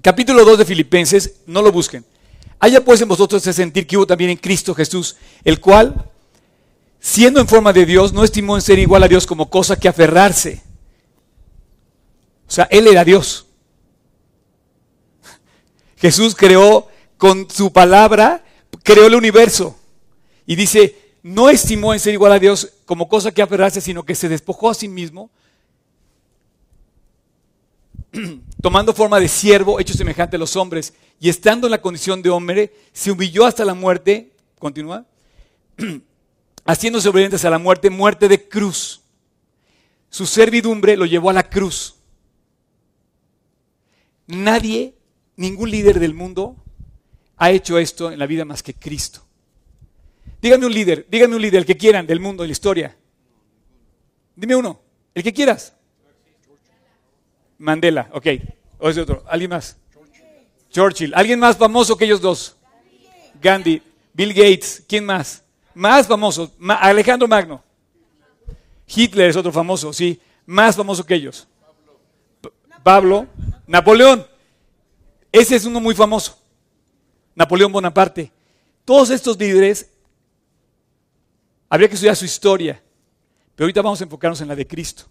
Capítulo 0.03 0.45
2 0.45 0.59
de 0.59 0.65
Filipenses, 0.65 1.41
no 1.47 1.63
lo 1.63 1.73
busquen. 1.73 2.05
Haya 2.59 2.85
pues 2.85 3.01
en 3.01 3.09
vosotros 3.09 3.41
ese 3.41 3.55
sentir 3.55 3.87
que 3.87 3.97
hubo 3.97 4.07
también 4.07 4.31
en 4.31 4.37
Cristo 4.37 4.75
Jesús, 4.75 5.17
el 5.45 5.61
cual, 5.61 6.11
siendo 7.01 7.41
en 7.41 7.49
forma 7.49 7.73
de 7.73 7.87
Dios, 7.87 8.13
no 8.13 8.23
estimó 8.23 8.57
en 8.57 8.63
ser 8.63 8.79
igual 8.79 9.03
a 9.03 9.09
Dios 9.09 9.27
como 9.27 9.49
cosa 9.49 9.77
que 9.77 9.89
aferrarse. 9.89 10.63
O 12.51 12.53
sea, 12.53 12.65
Él 12.65 12.89
era 12.89 13.05
Dios. 13.05 13.47
Jesús 15.99 16.35
creó 16.35 16.89
con 17.17 17.49
su 17.49 17.73
palabra, 17.73 18.45
creó 18.83 19.07
el 19.07 19.15
universo. 19.15 19.79
Y 20.47 20.57
dice, 20.57 21.15
no 21.23 21.49
estimó 21.49 21.95
en 21.95 22.01
ser 22.01 22.13
igual 22.13 22.33
a 22.33 22.41
Dios 22.41 22.73
como 22.87 23.09
cosa 23.09 23.31
que 23.31 23.41
aferrarse, 23.41 23.81
sino 23.81 24.03
que 24.03 24.17
se 24.17 24.29
despojó 24.29 24.69
a 24.69 24.75
sí 24.75 24.89
mismo, 24.89 25.31
tomando 28.61 28.93
forma 28.95 29.21
de 29.21 29.29
siervo, 29.29 29.79
hecho 29.79 29.95
semejante 29.95 30.35
a 30.35 30.41
los 30.41 30.57
hombres, 30.57 30.93
y 31.21 31.29
estando 31.29 31.69
en 31.69 31.71
la 31.71 31.81
condición 31.81 32.21
de 32.21 32.31
hombre, 32.31 32.75
se 32.93 33.13
humilló 33.13 33.47
hasta 33.47 33.65
la 33.65 33.75
muerte, 33.75 34.33
continúa, 34.59 35.07
haciéndose 36.67 37.09
obedientes 37.11 37.45
a 37.45 37.51
la 37.51 37.59
muerte, 37.59 37.91
muerte 37.91 38.27
de 38.27 38.49
cruz. 38.49 39.03
Su 40.09 40.27
servidumbre 40.27 40.97
lo 40.97 41.07
llevó 41.07 41.31
a 41.31 41.35
la 41.35 41.49
cruz. 41.49 42.00
Nadie, 44.31 44.95
ningún 45.37 45.71
líder 45.71 45.99
del 46.01 46.15
mundo 46.15 46.57
ha 47.37 47.51
hecho 47.51 47.79
esto 47.79 48.13
en 48.13 48.19
la 48.19 48.27
vida 48.27 48.45
más 48.45 48.63
que 48.63 48.75
Cristo. 48.75 49.21
Dígame 50.41 50.67
un 50.67 50.73
líder, 50.73 51.07
dígame 51.11 51.37
un 51.37 51.43
líder, 51.43 51.59
el 51.61 51.67
que 51.67 51.77
quieran 51.77 52.07
del 52.07 52.21
mundo, 52.21 52.43
de 52.43 52.49
la 52.49 52.53
historia. 52.53 52.97
Dime 54.37 54.57
uno, 54.57 54.81
el 55.15 55.23
que 55.23 55.33
quieras. 55.33 55.75
Mandela, 57.59 58.09
ok. 58.13 58.27
O 58.79 58.89
ese 58.89 59.03
otro, 59.03 59.23
alguien 59.29 59.51
más. 59.51 59.77
Churchill, 60.71 61.13
alguien 61.15 61.39
más 61.39 61.57
famoso 61.57 61.97
que 61.97 62.05
ellos 62.05 62.21
dos. 62.21 62.57
Gandhi, 63.41 63.83
Bill 64.13 64.33
Gates, 64.33 64.85
¿quién 64.87 65.05
más? 65.05 65.43
Más 65.75 66.07
famoso, 66.07 66.53
Alejandro 66.69 67.29
Magno. 67.29 67.63
Hitler 68.87 69.31
es 69.31 69.37
otro 69.37 69.53
famoso, 69.53 69.93
sí, 69.93 70.21
más 70.47 70.77
famoso 70.77 71.05
que 71.05 71.15
ellos. 71.15 71.47
Pablo, 72.83 73.27
Napoleón. 73.67 74.27
Ese 75.33 75.57
es 75.57 75.65
uno 75.65 75.81
muy 75.81 75.95
famoso. 75.95 76.39
Napoleón 77.35 77.73
Bonaparte. 77.73 78.33
Todos 78.85 79.11
estos 79.11 79.39
líderes, 79.39 79.91
habría 81.69 81.89
que 81.89 81.95
estudiar 81.95 82.17
su 82.17 82.25
historia, 82.25 82.83
pero 83.55 83.67
ahorita 83.67 83.83
vamos 83.83 84.01
a 84.01 84.05
enfocarnos 84.05 84.41
en 84.41 84.49
la 84.49 84.57
de 84.57 84.67
Cristo. 84.67 85.05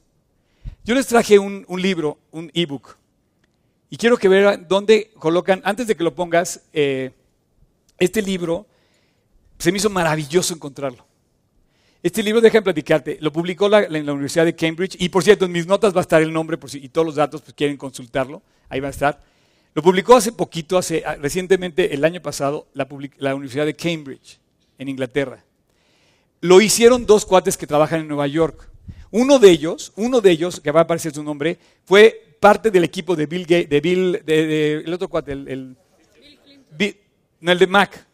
Yo 0.83 0.95
les 0.95 1.07
traje 1.07 1.39
un, 1.39 1.65
un 1.67 1.81
libro, 1.81 2.19
un 2.31 2.51
ebook, 2.53 2.97
y 3.89 3.97
quiero 3.97 4.17
que 4.17 4.27
vean 4.27 4.67
dónde 4.67 5.11
colocan, 5.17 5.61
antes 5.63 5.87
de 5.87 5.95
que 5.95 6.03
lo 6.03 6.13
pongas, 6.13 6.61
eh, 6.73 7.11
este 7.97 8.21
libro, 8.21 8.67
se 9.57 9.71
me 9.71 9.77
hizo 9.77 9.89
maravilloso 9.89 10.53
encontrarlo. 10.53 11.05
Este 12.01 12.23
libro, 12.23 12.39
déjame 12.39 12.63
platicarte, 12.63 13.17
lo 13.19 13.31
publicó 13.31 13.67
la, 13.67 13.83
en 13.83 14.05
la 14.05 14.13
Universidad 14.13 14.45
de 14.45 14.55
Cambridge, 14.55 14.95
y 14.99 15.09
por 15.09 15.21
cierto, 15.23 15.45
en 15.45 15.51
mis 15.51 15.67
notas 15.67 15.93
va 15.93 15.99
a 15.99 16.01
estar 16.01 16.21
el 16.21 16.31
nombre 16.31 16.57
por 16.57 16.69
si, 16.69 16.77
y 16.77 16.87
todos 16.89 17.05
los 17.05 17.15
datos, 17.15 17.41
pues 17.41 17.53
quieren 17.53 17.75
consultarlo, 17.75 18.41
ahí 18.69 18.79
va 18.79 18.87
a 18.87 18.91
estar. 18.91 19.21
Lo 19.73 19.83
publicó 19.83 20.15
hace 20.15 20.31
poquito, 20.31 20.77
hace, 20.77 21.03
ah, 21.05 21.15
recientemente, 21.15 21.93
el 21.93 22.05
año 22.05 22.21
pasado, 22.21 22.67
la, 22.73 22.87
public- 22.87 23.15
la 23.17 23.35
Universidad 23.35 23.65
de 23.65 23.75
Cambridge, 23.75 24.39
en 24.77 24.87
Inglaterra. 24.87 25.43
Lo 26.39 26.61
hicieron 26.61 27.05
dos 27.05 27.25
cuates 27.25 27.57
que 27.57 27.67
trabajan 27.67 27.99
en 27.99 28.07
Nueva 28.07 28.27
York. 28.27 28.69
Uno 29.11 29.37
de 29.37 29.49
ellos, 29.51 29.91
uno 29.97 30.21
de 30.21 30.31
ellos, 30.31 30.61
que 30.61 30.71
va 30.71 30.79
a 30.81 30.83
aparecer 30.83 31.13
su 31.13 31.21
nombre, 31.21 31.59
fue 31.83 32.35
parte 32.39 32.71
del 32.71 32.85
equipo 32.85 33.13
de 33.17 33.25
Bill 33.25 33.41
Gates, 33.43 33.69
de 33.69 33.81
Bill, 33.81 34.11
de, 34.25 34.47
de- 34.47 34.73
el 34.85 34.93
otro 34.93 35.09
cuate, 35.09 35.33
el, 35.33 35.47
el- 35.49 35.75
Bi- 36.77 36.95
no, 37.41 37.51
el 37.51 37.59
de 37.59 37.67
Mac, 37.67 38.05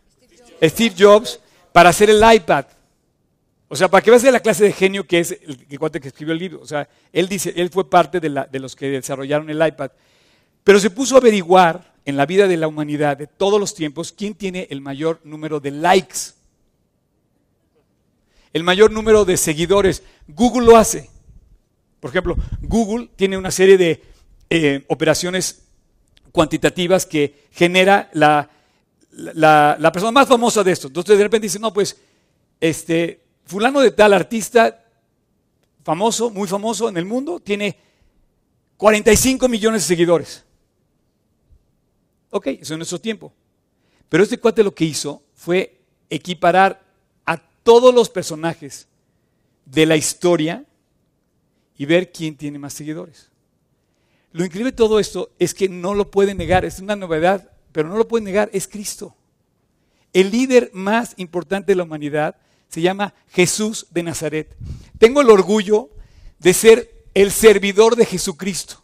Steve 0.63 0.95
Jobs, 0.97 1.39
para 1.71 1.89
hacer 1.89 2.09
el 2.09 2.21
iPad. 2.33 2.65
O 3.67 3.75
sea, 3.75 3.89
para 3.89 4.03
que 4.03 4.11
veas 4.11 4.23
la 4.23 4.39
clase 4.39 4.63
de 4.63 4.71
genio 4.71 5.05
que 5.07 5.19
es 5.19 5.31
el, 5.31 5.79
cuate 5.79 5.99
que 5.99 6.09
escribió 6.09 6.33
el 6.33 6.39
libro. 6.39 6.61
O 6.61 6.67
sea, 6.67 6.87
él 7.11 7.27
dice, 7.27 7.53
él 7.55 7.69
fue 7.69 7.89
parte 7.89 8.19
de, 8.19 8.59
los 8.59 8.75
que 8.75 8.89
desarrollaron 8.89 9.49
el 9.49 9.65
iPad. 9.65 9.91
Pero 10.63 10.79
se 10.79 10.89
puso 10.89 11.15
a 11.15 11.19
averiguar 11.19 11.95
en 12.05 12.17
la 12.17 12.25
vida 12.25 12.47
de 12.47 12.57
la 12.57 12.67
humanidad 12.67 13.17
de 13.17 13.27
todos 13.27 13.59
los 13.59 13.73
tiempos 13.73 14.11
quién 14.11 14.35
tiene 14.35 14.67
el 14.69 14.81
mayor 14.81 15.19
número 15.23 15.59
de 15.59 15.71
likes 15.71 16.35
el 18.55 18.63
mayor 18.63 18.89
número 18.89 19.25
de 19.25 19.35
seguidores. 19.35 20.01
Google 20.29 20.65
lo 20.65 20.77
hace. 20.77 21.09
Por 21.99 22.09
ejemplo, 22.09 22.37
Google 22.61 23.09
tiene 23.17 23.37
una 23.37 23.51
serie 23.51 23.77
de 23.77 24.01
eh, 24.49 24.85
operaciones 24.87 25.65
cuantitativas 26.31 27.05
que 27.05 27.47
genera 27.51 28.09
la, 28.13 28.49
la, 29.11 29.75
la 29.77 29.91
persona 29.91 30.13
más 30.13 30.29
famosa 30.29 30.63
de 30.63 30.71
esto. 30.71 30.87
Entonces 30.87 31.17
de 31.17 31.23
repente 31.25 31.47
dice, 31.47 31.59
no, 31.59 31.73
pues, 31.73 31.97
este, 32.61 33.24
fulano 33.45 33.81
de 33.81 33.91
tal 33.91 34.13
artista 34.13 34.83
famoso, 35.83 36.29
muy 36.29 36.47
famoso 36.47 36.89
en 36.89 36.97
el 36.97 37.05
mundo, 37.05 37.39
tiene 37.39 37.77
45 38.77 39.47
millones 39.47 39.83
de 39.83 39.87
seguidores. 39.87 40.43
Ok, 42.31 42.47
eso 42.47 42.73
en 42.73 42.79
nuestro 42.79 42.99
tiempo. 42.99 43.31
Pero 44.09 44.23
este 44.23 44.39
cuate 44.39 44.63
lo 44.63 44.73
que 44.73 44.85
hizo 44.85 45.23
fue 45.35 45.79
equiparar 46.09 46.83
a 47.25 47.37
todos 47.37 47.93
los 47.93 48.09
personajes 48.09 48.87
de 49.65 49.85
la 49.85 49.95
historia 49.95 50.65
y 51.77 51.85
ver 51.85 52.11
quién 52.11 52.35
tiene 52.35 52.59
más 52.59 52.73
seguidores. 52.73 53.29
Lo 54.31 54.43
increíble 54.43 54.71
de 54.71 54.77
todo 54.77 54.99
esto 54.99 55.31
es 55.39 55.53
que 55.53 55.69
no 55.69 55.93
lo 55.93 56.11
puede 56.11 56.33
negar, 56.33 56.65
es 56.65 56.79
una 56.79 56.95
novedad, 56.95 57.51
pero 57.71 57.87
no 57.87 57.97
lo 57.97 58.07
puede 58.07 58.25
negar, 58.25 58.49
es 58.53 58.67
Cristo. 58.67 59.15
El 60.13 60.31
líder 60.31 60.71
más 60.73 61.13
importante 61.17 61.71
de 61.71 61.77
la 61.77 61.83
humanidad 61.83 62.35
se 62.75 62.81
llama 62.81 63.13
Jesús 63.29 63.87
de 63.91 64.03
Nazaret. 64.03 64.53
Tengo 64.99 65.21
el 65.21 65.29
orgullo 65.29 65.91
de 66.39 66.53
ser 66.53 67.05
el 67.13 67.31
servidor 67.31 67.95
de 67.95 68.05
Jesucristo, 68.05 68.83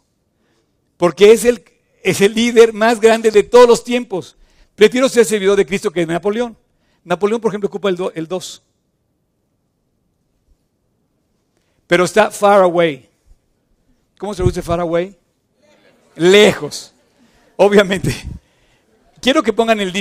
porque 0.96 1.30
es 1.32 1.44
el, 1.44 1.62
es 2.02 2.22
el 2.22 2.32
líder 2.32 2.72
más 2.72 3.02
grande 3.02 3.30
de 3.30 3.42
todos 3.42 3.68
los 3.68 3.84
tiempos. 3.84 4.34
Prefiero 4.74 5.10
ser 5.10 5.26
servidor 5.26 5.58
de 5.58 5.66
Cristo 5.66 5.90
que 5.90 6.00
de 6.00 6.06
Napoleón. 6.06 6.56
Napoleón, 7.04 7.38
por 7.38 7.50
ejemplo, 7.50 7.68
ocupa 7.68 7.90
el 7.90 8.28
2. 8.28 8.62
Pero 11.86 12.06
está 12.06 12.30
far 12.30 12.62
away. 12.62 13.10
¿Cómo 14.16 14.32
se 14.32 14.38
traduce 14.38 14.62
far 14.62 14.80
away? 14.80 15.14
Lejos. 16.16 16.94
Obviamente. 17.56 18.14
Quiero 19.22 19.40
que 19.40 19.52
pongan 19.52 19.78
el, 19.78 19.92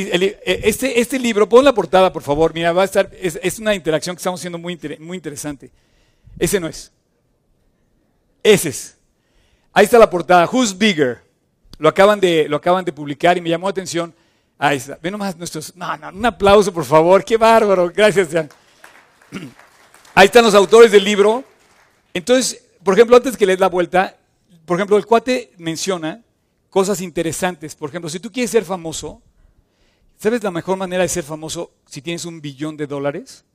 este, 0.43 0.99
este 0.99 1.19
libro, 1.19 1.47
pon 1.47 1.63
la 1.63 1.75
portada, 1.75 2.11
por 2.11 2.23
favor. 2.23 2.55
Mira, 2.55 2.73
va 2.73 2.81
a 2.81 2.85
estar, 2.85 3.07
es, 3.13 3.59
una 3.59 3.75
interacción 3.75 4.15
que 4.15 4.19
estamos 4.19 4.39
haciendo 4.39 4.57
muy, 4.57 4.73
interesante. 5.13 5.69
Ese 6.39 6.59
no 6.59 6.67
es. 6.67 6.91
Ese 8.41 8.69
es. 8.69 8.97
Ahí 9.73 9.85
está 9.85 9.99
la 9.99 10.09
portada. 10.09 10.49
Who's 10.51 10.75
Bigger? 10.75 11.21
Lo 11.77 11.87
acaban 11.87 12.19
de, 12.19 12.49
lo 12.49 12.57
acaban 12.57 12.83
de 12.83 12.91
publicar 12.91 13.37
y 13.37 13.41
me 13.41 13.49
llamó 13.49 13.67
la 13.67 13.71
atención. 13.71 14.11
Ahí 14.57 14.77
está. 14.77 14.97
Ven 14.99 15.11
nomás 15.11 15.37
nuestros. 15.37 15.75
No, 15.75 15.95
no, 15.97 16.09
un 16.09 16.25
aplauso, 16.25 16.73
por 16.73 16.83
favor. 16.83 17.23
Qué 17.23 17.37
bárbaro. 17.37 17.91
Gracias, 17.95 18.27
Jan. 18.31 18.49
Ahí 20.15 20.25
están 20.25 20.43
los 20.43 20.55
autores 20.55 20.91
del 20.91 21.03
libro. 21.03 21.43
Entonces, 22.11 22.59
por 22.83 22.95
ejemplo, 22.95 23.17
antes 23.17 23.37
que 23.37 23.45
le 23.45 23.55
la 23.55 23.69
vuelta, 23.69 24.17
por 24.65 24.77
ejemplo, 24.77 24.97
el 24.97 25.05
cuate 25.05 25.51
menciona 25.59 26.23
cosas 26.71 27.01
interesantes. 27.01 27.75
Por 27.75 27.89
ejemplo, 27.89 28.09
si 28.09 28.19
tú 28.19 28.31
quieres 28.31 28.49
ser 28.49 28.65
famoso, 28.65 29.21
¿sabes 30.17 30.41
la 30.41 30.49
mejor 30.49 30.77
manera 30.77 31.03
de 31.03 31.09
ser 31.09 31.23
famoso 31.23 31.71
si 31.85 32.01
tienes 32.01 32.25
un 32.25 32.41
billón 32.41 32.75
de 32.77 32.87
dólares? 32.87 33.45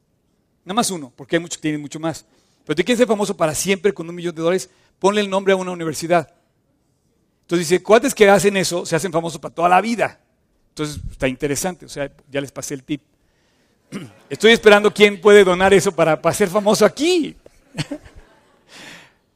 Nada 0.65 0.75
más 0.75 0.91
uno, 0.93 1.13
porque 1.17 1.35
hay 1.35 1.41
muchos 1.41 1.57
que 1.57 1.63
tienen 1.63 1.81
mucho 1.81 1.99
más. 1.99 2.25
Pero 2.65 2.77
si 2.77 2.85
quieres 2.85 2.99
ser 2.99 3.09
famoso 3.09 3.37
para 3.37 3.55
siempre 3.55 3.93
con 3.93 4.09
un 4.09 4.15
millón 4.15 4.35
de 4.35 4.43
dólares, 4.43 4.71
ponle 5.01 5.23
el 5.23 5.31
nombre 5.31 5.55
a 5.55 5.57
una 5.57 5.73
universidad. 5.73 6.33
Entonces 7.43 7.69
dice, 7.69 7.83
cuates 7.83 8.15
que 8.15 8.29
hacen 8.29 8.57
eso 8.57 8.85
se 8.85 8.95
hacen 8.95 9.11
famosos 9.11 9.41
para 9.41 9.55
toda 9.55 9.69
la 9.69 9.81
vida. 9.81 10.21
Entonces 10.69 11.01
está 11.11 11.27
interesante, 11.27 11.87
o 11.87 11.89
sea, 11.89 12.13
ya 12.31 12.41
les 12.41 12.53
pasé 12.53 12.75
el 12.75 12.85
tip. 12.85 13.01
Estoy 14.29 14.53
esperando 14.53 14.93
quién 14.93 15.21
puede 15.21 15.43
donar 15.43 15.73
eso 15.73 15.91
para, 15.91 16.21
para 16.21 16.35
ser 16.35 16.51
famoso 16.51 16.85
aquí. 16.85 17.35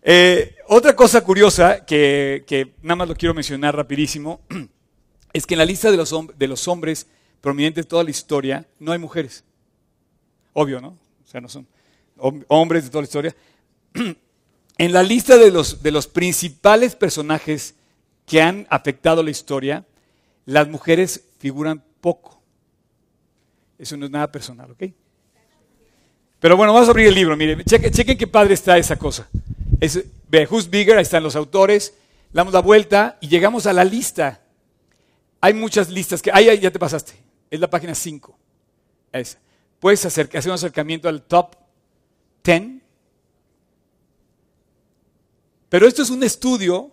Eh, 0.03 0.57
otra 0.69 0.97
cosa 0.97 1.23
curiosa 1.23 1.85
que, 1.85 2.75
nada 2.83 2.97
más 2.97 3.09
lo 3.09 3.15
quiero 3.15 3.35
mencionar 3.35 3.77
rapidísimo 3.77 4.41
es 5.33 5.47
que 5.47 5.55
en 5.55 5.59
la 5.59 5.65
lista 5.65 5.91
de 5.91 5.97
los, 5.97 6.15
de 6.39 6.49
los 6.49 6.69
hombres 6.69 7.07
prominentes 7.41 7.85
de 7.85 7.89
toda 7.89 8.05
la 8.05 8.11
historia 8.11 8.67
no 8.79 8.93
hay 8.93 8.99
mujeres. 8.99 9.45
Obvio, 10.53 10.81
¿no? 10.81 10.89
O 10.89 11.27
sea, 11.27 11.41
no 11.41 11.49
son 11.49 11.67
hombres 12.49 12.85
de 12.85 12.91
toda 12.91 13.03
la 13.03 13.07
historia. 13.07 13.37
En 14.79 14.95
la 14.95 15.03
lista 15.03 15.37
de 15.37 15.51
los, 15.51 15.83
de 15.83 15.91
los 15.91 16.07
principales 16.07 16.97
personajes 16.97 17.75
que 18.25 18.41
han 18.41 18.67
afectado 18.71 19.23
la 19.23 19.29
historia, 19.29 19.85
las 20.47 20.69
mujeres 20.69 21.23
figuran 21.39 21.85
poco. 22.01 22.41
Eso 23.79 23.99
no 23.99 24.07
es 24.07 24.11
nada 24.11 24.33
personal, 24.33 24.71
¿ok? 24.71 24.85
Pero 26.39 26.57
bueno, 26.57 26.73
vamos 26.73 26.89
a 26.89 26.93
abrir 26.93 27.09
el 27.09 27.15
libro. 27.15 27.37
Miren, 27.37 27.63
chequen, 27.63 27.93
chequen 27.93 28.17
qué 28.17 28.27
padre 28.27 28.55
está 28.55 28.79
esa 28.79 28.97
cosa. 28.97 29.29
Es, 29.81 30.05
ve, 30.29 30.47
Who's 30.49 30.69
Bigger, 30.69 30.97
ahí 30.97 31.03
están 31.03 31.23
los 31.23 31.35
autores, 31.35 31.95
damos 32.33 32.53
la 32.53 32.61
vuelta 32.61 33.17
y 33.21 33.29
llegamos 33.29 33.67
a 33.67 33.73
la 33.73 33.85
lista. 33.85 34.43
Hay 35.41 35.55
muchas 35.55 35.89
listas 35.89 36.21
que, 36.21 36.31
ahí 36.33 36.61
ya 36.61 36.71
te 36.71 36.79
pasaste, 36.79 37.15
es 37.51 37.59
la 37.59 37.69
página 37.69 37.95
5. 37.95 38.39
Puedes 39.81 40.05
hacer, 40.05 40.29
hacer 40.35 40.51
un 40.51 40.55
acercamiento 40.55 41.09
al 41.09 41.23
top 41.23 41.57
10. 42.45 42.63
Pero 45.71 45.87
esto 45.87 46.03
es 46.03 46.11
un 46.11 46.23
estudio 46.23 46.91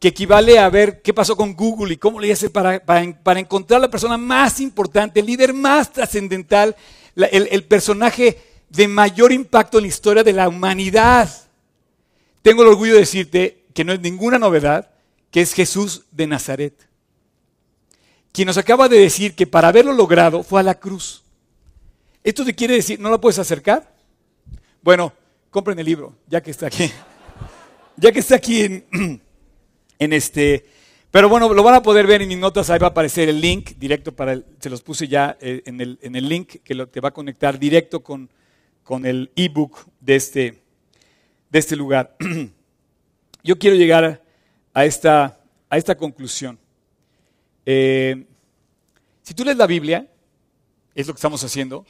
que 0.00 0.08
equivale 0.08 0.58
a 0.58 0.68
ver 0.70 1.00
qué 1.00 1.14
pasó 1.14 1.36
con 1.36 1.54
Google 1.54 1.94
y 1.94 1.96
cómo 1.96 2.18
le 2.18 2.32
hace 2.32 2.50
para, 2.50 3.38
encontrar 3.38 3.80
la 3.80 3.90
persona 3.90 4.16
más 4.16 4.58
importante, 4.58 5.20
el 5.20 5.26
líder 5.26 5.52
más 5.52 5.92
trascendental, 5.92 6.74
el 7.14 7.64
personaje 7.64 8.38
de 8.68 8.88
mayor 8.88 9.32
impacto 9.32 9.78
en 9.78 9.82
la 9.82 9.88
historia 9.88 10.24
de 10.24 10.32
la 10.32 10.48
humanidad 10.48 11.47
tengo 12.42 12.62
el 12.62 12.68
orgullo 12.68 12.94
de 12.94 13.00
decirte 13.00 13.64
que 13.74 13.84
no 13.84 13.92
es 13.92 14.00
ninguna 14.00 14.38
novedad, 14.38 14.90
que 15.30 15.40
es 15.40 15.52
Jesús 15.52 16.04
de 16.10 16.26
Nazaret, 16.26 16.88
quien 18.32 18.46
nos 18.46 18.58
acaba 18.58 18.88
de 18.88 18.98
decir 18.98 19.34
que 19.34 19.46
para 19.46 19.68
haberlo 19.68 19.92
logrado 19.92 20.42
fue 20.42 20.60
a 20.60 20.62
la 20.62 20.78
cruz. 20.78 21.24
¿Esto 22.22 22.44
te 22.44 22.54
quiere 22.54 22.74
decir, 22.74 23.00
no 23.00 23.10
lo 23.10 23.20
puedes 23.20 23.38
acercar? 23.38 23.94
Bueno, 24.82 25.12
compren 25.50 25.78
el 25.78 25.86
libro, 25.86 26.14
ya 26.26 26.42
que 26.42 26.50
está 26.50 26.66
aquí. 26.66 26.90
Ya 28.00 28.12
que 28.12 28.20
está 28.20 28.36
aquí 28.36 28.62
en, 29.98 30.12
este... 30.12 30.66
Pero 31.10 31.28
bueno, 31.28 31.52
lo 31.52 31.64
van 31.64 31.74
a 31.74 31.82
poder 31.82 32.06
ver 32.06 32.22
en 32.22 32.28
mis 32.28 32.38
notas, 32.38 32.70
ahí 32.70 32.78
va 32.78 32.86
a 32.86 32.90
aparecer 32.90 33.28
el 33.28 33.40
link 33.40 33.70
directo 33.76 34.14
para 34.14 34.34
el, 34.34 34.46
se 34.60 34.70
los 34.70 34.82
puse 34.82 35.08
ya 35.08 35.36
eh, 35.40 35.62
en, 35.66 35.80
el, 35.80 35.98
en 36.02 36.14
el 36.14 36.28
link 36.28 36.58
que 36.62 36.86
te 36.86 37.00
va 37.00 37.08
a 37.08 37.12
conectar 37.12 37.58
directo 37.58 38.04
con, 38.04 38.30
con 38.84 39.04
el 39.04 39.32
ebook 39.34 39.84
de 39.98 40.14
este, 40.14 40.62
de 41.50 41.58
este 41.58 41.76
lugar. 41.76 42.16
Yo 43.42 43.58
quiero 43.58 43.76
llegar 43.76 44.22
a 44.74 44.84
esta, 44.84 45.40
a 45.68 45.76
esta 45.76 45.96
conclusión. 45.96 46.58
Eh, 47.64 48.26
si 49.22 49.34
tú 49.34 49.44
lees 49.44 49.56
la 49.56 49.66
Biblia, 49.66 50.10
es 50.94 51.06
lo 51.06 51.12
que 51.12 51.18
estamos 51.18 51.42
haciendo, 51.44 51.84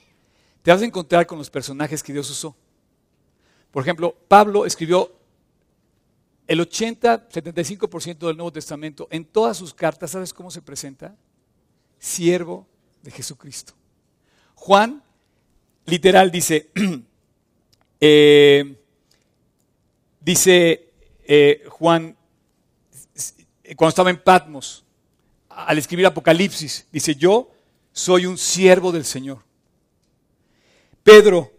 te 0.63 0.71
vas 0.71 0.83
a 0.83 0.85
encontrar 0.85 1.27
con 1.27 1.39
los 1.39 1.51
personajes 1.51 2.03
que 2.03 2.13
Dios 2.13 2.29
usó. 2.31 2.57
Por 3.71 3.83
ejemplo, 3.83 4.17
Pablo 4.29 4.67
escribió 4.67 5.13
el 6.47 6.61
80-75% 6.61 8.27
del 8.27 8.37
Nuevo 8.37 8.53
Testamento 8.53 9.07
en 9.11 9.25
todas 9.25 9.57
sus 9.57 9.75
cartas, 9.75 10.11
¿sabes 10.11 10.33
cómo 10.33 10.51
se 10.51 10.63
presenta? 10.63 11.15
Siervo 11.99 12.67
de 13.03 13.11
Jesucristo. 13.11 13.75
Juan, 14.55 15.03
literal, 15.85 16.31
dice, 16.31 16.71
eh, 18.01 18.78
Dice 20.29 20.91
eh, 21.27 21.65
Juan, 21.71 22.15
cuando 23.77 23.89
estaba 23.89 24.11
en 24.11 24.23
Patmos, 24.23 24.85
al 25.49 25.79
escribir 25.79 26.05
Apocalipsis, 26.05 26.87
dice, 26.93 27.15
yo 27.15 27.51
soy 27.95 28.27
un 28.27 28.37
siervo 28.37 28.93
del 28.93 29.07
Señor. 29.07 29.43
Pedro, 31.03 31.51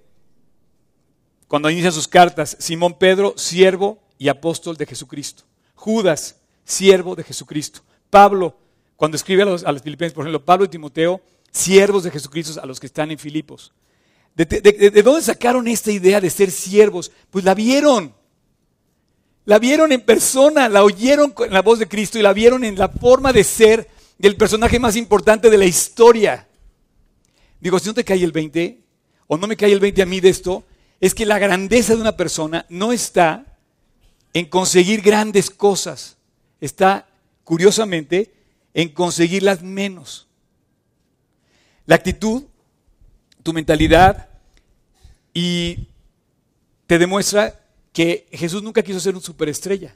cuando 1.47 1.71
inicia 1.71 1.91
sus 1.91 2.07
cartas, 2.07 2.57
Simón 2.59 2.99
Pedro, 2.99 3.33
siervo 3.37 4.03
y 4.19 4.27
apóstol 4.27 4.77
de 4.77 4.85
Jesucristo. 4.85 5.45
Judas, 5.73 6.35
siervo 6.63 7.15
de 7.15 7.23
Jesucristo. 7.23 7.81
Pablo, 8.11 8.55
cuando 8.95 9.17
escribe 9.17 9.41
a 9.41 9.45
los, 9.45 9.63
a 9.63 9.73
filipenses, 9.79 10.13
por 10.13 10.25
ejemplo, 10.25 10.45
Pablo 10.45 10.65
y 10.65 10.69
Timoteo, 10.69 11.23
siervos 11.49 12.03
de 12.03 12.11
Jesucristo 12.11 12.61
a 12.61 12.67
los 12.67 12.79
que 12.79 12.85
están 12.85 13.09
en 13.09 13.17
Filipos. 13.17 13.73
de, 14.35 15.01
dónde 15.03 15.23
sacaron 15.23 15.67
esta 15.67 15.91
idea 15.91 16.21
de 16.21 16.29
ser 16.29 16.51
siervos? 16.51 17.11
Pues 17.31 17.43
la 17.43 17.55
vieron. 17.55 18.18
La 19.49 19.57
vieron 19.57 19.91
en 19.91 20.01
persona, 20.01 20.69
la 20.69 20.83
oyeron 20.83 21.33
en 21.39 21.51
la 21.51 21.63
voz 21.63 21.79
de 21.79 21.87
Cristo 21.87 22.19
y 22.19 22.21
la 22.21 22.33
vieron 22.33 22.63
en 22.63 22.77
la 22.77 22.87
forma 22.87 23.33
de 23.33 23.43
ser 23.43 23.89
del 24.19 24.35
personaje 24.35 24.77
más 24.77 24.95
importante 24.95 25.49
de 25.49 25.57
la 25.57 25.65
historia. 25.65 26.47
Digo, 27.59 27.79
si 27.79 27.87
no 27.87 27.95
te 27.95 28.03
cae 28.03 28.23
el 28.23 28.31
20, 28.31 28.79
o 29.25 29.37
no 29.37 29.47
me 29.47 29.57
cae 29.57 29.73
el 29.73 29.79
20 29.79 30.03
a 30.03 30.05
mí 30.05 30.19
de 30.19 30.29
esto, 30.29 30.65
es 30.99 31.15
que 31.15 31.25
la 31.25 31.39
grandeza 31.39 31.95
de 31.95 32.01
una 32.01 32.15
persona 32.15 32.67
no 32.69 32.93
está 32.93 33.57
en 34.33 34.45
conseguir 34.45 35.01
grandes 35.01 35.49
cosas, 35.49 36.17
está, 36.61 37.07
curiosamente, 37.43 38.31
en 38.75 38.89
conseguirlas 38.89 39.63
menos. 39.63 40.27
La 41.87 41.95
actitud, 41.95 42.43
tu 43.41 43.51
mentalidad, 43.51 44.29
y 45.33 45.87
te 46.85 46.99
demuestra 46.99 47.58
que 47.99 48.29
Jesús 48.31 48.63
nunca 48.63 48.81
quiso 48.81 48.97
ser 48.97 49.13
un 49.13 49.21
superestrella 49.21 49.93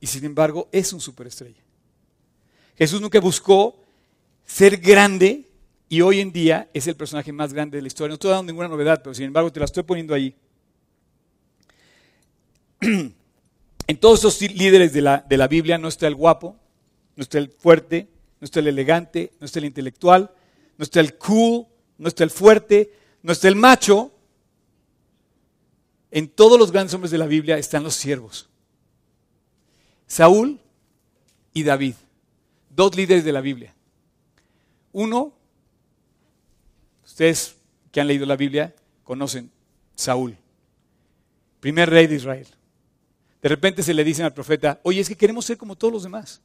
y 0.00 0.06
sin 0.06 0.24
embargo 0.24 0.70
es 0.72 0.90
un 0.94 1.02
superestrella. 1.02 1.62
Jesús 2.78 2.98
nunca 2.98 3.20
buscó 3.20 3.78
ser 4.46 4.78
grande 4.78 5.46
y 5.86 6.00
hoy 6.00 6.20
en 6.20 6.32
día 6.32 6.70
es 6.72 6.86
el 6.86 6.96
personaje 6.96 7.32
más 7.32 7.52
grande 7.52 7.76
de 7.76 7.82
la 7.82 7.88
historia. 7.88 8.08
No 8.08 8.14
estoy 8.14 8.30
dando 8.30 8.50
ninguna 8.50 8.68
novedad, 8.68 9.02
pero 9.04 9.12
sin 9.12 9.26
embargo 9.26 9.52
te 9.52 9.60
la 9.60 9.66
estoy 9.66 9.82
poniendo 9.82 10.14
ahí. 10.14 10.34
En 13.86 13.98
todos 13.98 14.24
estos 14.24 14.40
líderes 14.52 14.94
de 14.94 15.02
la, 15.02 15.18
de 15.28 15.36
la 15.36 15.46
Biblia 15.46 15.76
no 15.76 15.88
está 15.88 16.06
el 16.06 16.14
guapo, 16.14 16.56
no 17.16 17.22
está 17.22 17.36
el 17.36 17.50
fuerte, 17.50 18.08
no 18.40 18.46
está 18.46 18.60
el 18.60 18.68
elegante, 18.68 19.32
no 19.40 19.44
está 19.44 19.58
el 19.58 19.66
intelectual, 19.66 20.30
no 20.78 20.84
está 20.84 21.00
el 21.00 21.18
cool, 21.18 21.66
no 21.98 22.08
está 22.08 22.24
el 22.24 22.30
fuerte, 22.30 22.94
no 23.22 23.32
está 23.32 23.48
el 23.48 23.56
macho. 23.56 24.10
En 26.16 26.28
todos 26.28 26.58
los 26.58 26.72
grandes 26.72 26.94
hombres 26.94 27.10
de 27.10 27.18
la 27.18 27.26
Biblia 27.26 27.58
están 27.58 27.82
los 27.82 27.94
siervos. 27.94 28.48
Saúl 30.06 30.58
y 31.52 31.62
David, 31.62 31.92
dos 32.70 32.96
líderes 32.96 33.22
de 33.22 33.32
la 33.32 33.42
Biblia. 33.42 33.74
Uno, 34.92 35.34
ustedes 37.04 37.56
que 37.92 38.00
han 38.00 38.06
leído 38.06 38.24
la 38.24 38.36
Biblia 38.36 38.74
conocen 39.04 39.50
Saúl, 39.94 40.38
primer 41.60 41.90
rey 41.90 42.06
de 42.06 42.14
Israel. 42.14 42.46
De 43.42 43.50
repente 43.50 43.82
se 43.82 43.92
le 43.92 44.02
dicen 44.02 44.24
al 44.24 44.32
profeta, 44.32 44.80
oye, 44.84 45.02
es 45.02 45.08
que 45.08 45.16
queremos 45.16 45.44
ser 45.44 45.58
como 45.58 45.76
todos 45.76 45.92
los 45.92 46.02
demás. 46.04 46.40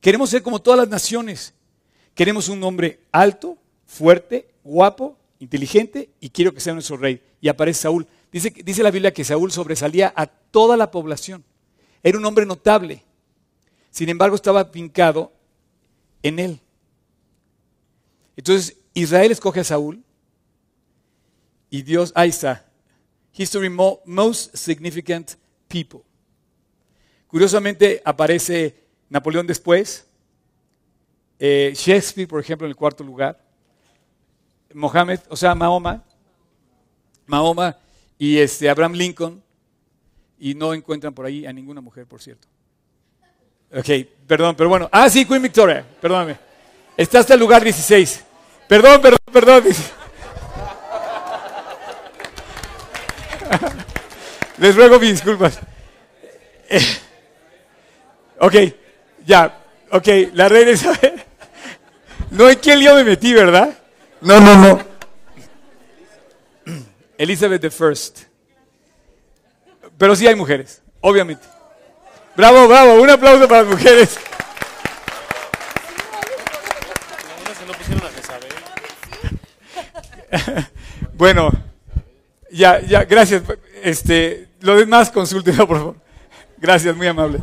Queremos 0.00 0.28
ser 0.28 0.42
como 0.42 0.60
todas 0.60 0.80
las 0.80 0.88
naciones. 0.88 1.54
Queremos 2.16 2.48
un 2.48 2.60
hombre 2.64 2.98
alto, 3.12 3.56
fuerte, 3.86 4.48
guapo, 4.64 5.16
inteligente 5.38 6.10
y 6.18 6.30
quiero 6.30 6.52
que 6.52 6.58
sea 6.58 6.74
nuestro 6.74 6.96
rey. 6.96 7.22
Y 7.40 7.46
aparece 7.46 7.82
Saúl. 7.82 8.08
Dice, 8.32 8.50
dice 8.64 8.82
la 8.82 8.90
Biblia 8.90 9.12
que 9.12 9.24
Saúl 9.24 9.52
sobresalía 9.52 10.12
a 10.16 10.26
toda 10.26 10.76
la 10.76 10.90
población. 10.90 11.44
Era 12.02 12.16
un 12.18 12.24
hombre 12.24 12.46
notable. 12.46 13.04
Sin 13.90 14.08
embargo, 14.08 14.34
estaba 14.34 14.64
fincado 14.64 15.32
en 16.22 16.38
él. 16.38 16.60
Entonces, 18.34 18.76
Israel 18.94 19.30
escoge 19.30 19.60
a 19.60 19.64
Saúl 19.64 20.02
y 21.68 21.82
Dios, 21.82 22.10
ahí 22.14 22.30
está. 22.30 22.66
History 23.34 23.68
most 23.68 24.56
significant 24.56 25.32
people. 25.68 26.00
Curiosamente 27.26 28.02
aparece 28.04 28.82
Napoleón 29.08 29.46
después, 29.46 30.06
eh, 31.38 31.72
Shakespeare, 31.74 32.28
por 32.28 32.40
ejemplo, 32.40 32.66
en 32.66 32.70
el 32.70 32.76
cuarto 32.76 33.02
lugar, 33.02 33.42
Mohammed, 34.72 35.20
o 35.28 35.36
sea, 35.36 35.54
Mahoma, 35.54 36.04
Mahoma 37.26 37.78
y 38.22 38.38
este, 38.38 38.70
Abraham 38.70 38.92
Lincoln, 38.92 39.42
y 40.38 40.54
no 40.54 40.72
encuentran 40.74 41.12
por 41.12 41.26
ahí 41.26 41.44
a 41.44 41.52
ninguna 41.52 41.80
mujer, 41.80 42.06
por 42.06 42.22
cierto. 42.22 42.46
Ok, 43.76 43.88
perdón, 44.28 44.54
pero 44.54 44.68
bueno. 44.68 44.88
Ah, 44.92 45.10
sí, 45.10 45.24
Queen 45.24 45.42
Victoria, 45.42 45.84
perdóname. 46.00 46.38
Está 46.96 47.18
hasta 47.18 47.34
el 47.34 47.40
lugar 47.40 47.64
16. 47.64 48.22
Perdón, 48.68 49.02
perdón, 49.02 49.18
perdón. 49.32 49.64
Les 54.58 54.76
ruego 54.76 55.00
mis 55.00 55.10
disculpas. 55.10 55.58
ok, 58.38 58.54
ya. 59.26 59.64
Ok, 59.90 60.06
la 60.34 60.48
reina 60.48 60.70
Isabel. 60.70 61.24
No 62.30 62.48
en 62.48 62.60
qué 62.60 62.76
lío 62.76 62.94
me 62.94 63.02
metí, 63.02 63.34
¿verdad? 63.34 63.76
No, 64.20 64.40
no, 64.40 64.54
no. 64.56 64.91
Elizabeth 67.22 67.60
the 67.60 67.70
First. 67.70 68.24
Pero 69.96 70.16
sí 70.16 70.26
hay 70.26 70.34
mujeres, 70.34 70.82
obviamente. 71.00 71.46
Bravo, 72.36 72.66
bravo, 72.66 73.00
un 73.00 73.08
aplauso 73.08 73.46
para 73.46 73.62
las 73.62 73.70
mujeres. 73.70 74.18
bueno, 81.14 81.52
ya, 82.50 82.80
ya, 82.80 83.04
gracias. 83.04 83.44
Este, 83.84 84.48
lo 84.60 84.76
demás 84.76 85.08
consúltenlo, 85.08 85.68
por 85.68 85.76
favor. 85.76 85.96
Gracias, 86.58 86.96
muy 86.96 87.06
amable. 87.06 87.40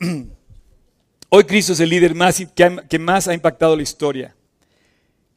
Hoy 1.28 1.44
Cristo 1.44 1.72
es 1.72 1.78
el 1.78 1.90
líder 1.90 2.16
más, 2.16 2.42
que, 2.88 2.98
más 2.98 3.28
ha 3.28 3.34
impactado 3.34 3.76
la 3.76 3.82
historia. 3.82 4.34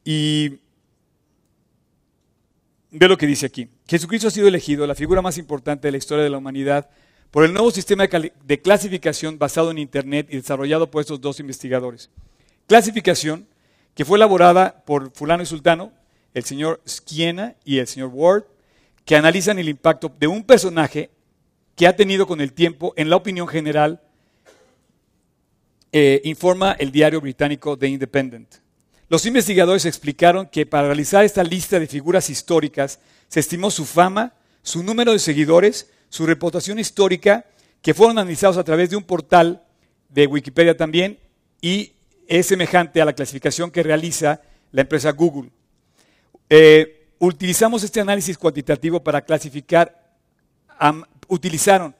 Y 0.04 0.58
ve 2.90 3.08
lo 3.08 3.16
que 3.16 3.26
dice 3.26 3.46
aquí. 3.46 3.68
Jesucristo 3.86 4.28
ha 4.28 4.30
sido 4.30 4.48
elegido 4.48 4.86
la 4.86 4.94
figura 4.94 5.22
más 5.22 5.38
importante 5.38 5.88
de 5.88 5.92
la 5.92 5.98
historia 5.98 6.24
de 6.24 6.30
la 6.30 6.38
humanidad 6.38 6.90
por 7.30 7.44
el 7.44 7.52
nuevo 7.52 7.70
sistema 7.70 8.06
de 8.06 8.60
clasificación 8.60 9.38
basado 9.38 9.70
en 9.70 9.78
Internet 9.78 10.26
y 10.30 10.36
desarrollado 10.36 10.90
por 10.90 11.00
estos 11.00 11.20
dos 11.20 11.38
investigadores. 11.38 12.10
Clasificación 12.66 13.46
que 13.94 14.04
fue 14.04 14.18
elaborada 14.18 14.82
por 14.84 15.12
fulano 15.12 15.42
y 15.42 15.46
sultano, 15.46 15.92
el 16.34 16.44
señor 16.44 16.80
Schiena 16.86 17.56
y 17.64 17.78
el 17.78 17.86
señor 17.86 18.10
Ward, 18.12 18.44
que 19.04 19.16
analizan 19.16 19.58
el 19.58 19.68
impacto 19.68 20.12
de 20.18 20.26
un 20.26 20.44
personaje 20.44 21.10
que 21.76 21.86
ha 21.86 21.96
tenido 21.96 22.26
con 22.26 22.40
el 22.40 22.52
tiempo 22.52 22.92
en 22.96 23.10
la 23.10 23.16
opinión 23.16 23.48
general, 23.48 24.00
eh, 25.92 26.20
informa 26.24 26.72
el 26.72 26.92
diario 26.92 27.20
británico 27.20 27.76
The 27.76 27.88
Independent. 27.88 28.56
Los 29.10 29.26
investigadores 29.26 29.86
explicaron 29.86 30.46
que 30.46 30.66
para 30.66 30.86
realizar 30.86 31.24
esta 31.24 31.42
lista 31.42 31.80
de 31.80 31.88
figuras 31.88 32.30
históricas 32.30 33.00
se 33.26 33.40
estimó 33.40 33.72
su 33.72 33.84
fama, 33.84 34.34
su 34.62 34.84
número 34.84 35.10
de 35.12 35.18
seguidores, 35.18 35.90
su 36.08 36.26
reputación 36.26 36.78
histórica, 36.78 37.44
que 37.82 37.92
fueron 37.92 38.20
analizados 38.20 38.56
a 38.56 38.62
través 38.62 38.88
de 38.88 38.94
un 38.94 39.02
portal 39.02 39.64
de 40.10 40.28
Wikipedia 40.28 40.76
también 40.76 41.18
y 41.60 41.94
es 42.28 42.46
semejante 42.46 43.02
a 43.02 43.04
la 43.04 43.12
clasificación 43.12 43.72
que 43.72 43.82
realiza 43.82 44.42
la 44.70 44.82
empresa 44.82 45.10
Google. 45.10 45.50
Eh, 46.48 47.08
utilizamos 47.18 47.82
este 47.82 48.00
análisis 48.00 48.38
cuantitativo 48.38 49.02
para 49.02 49.22
clasificar, 49.22 50.14
utilizaron 51.26 51.96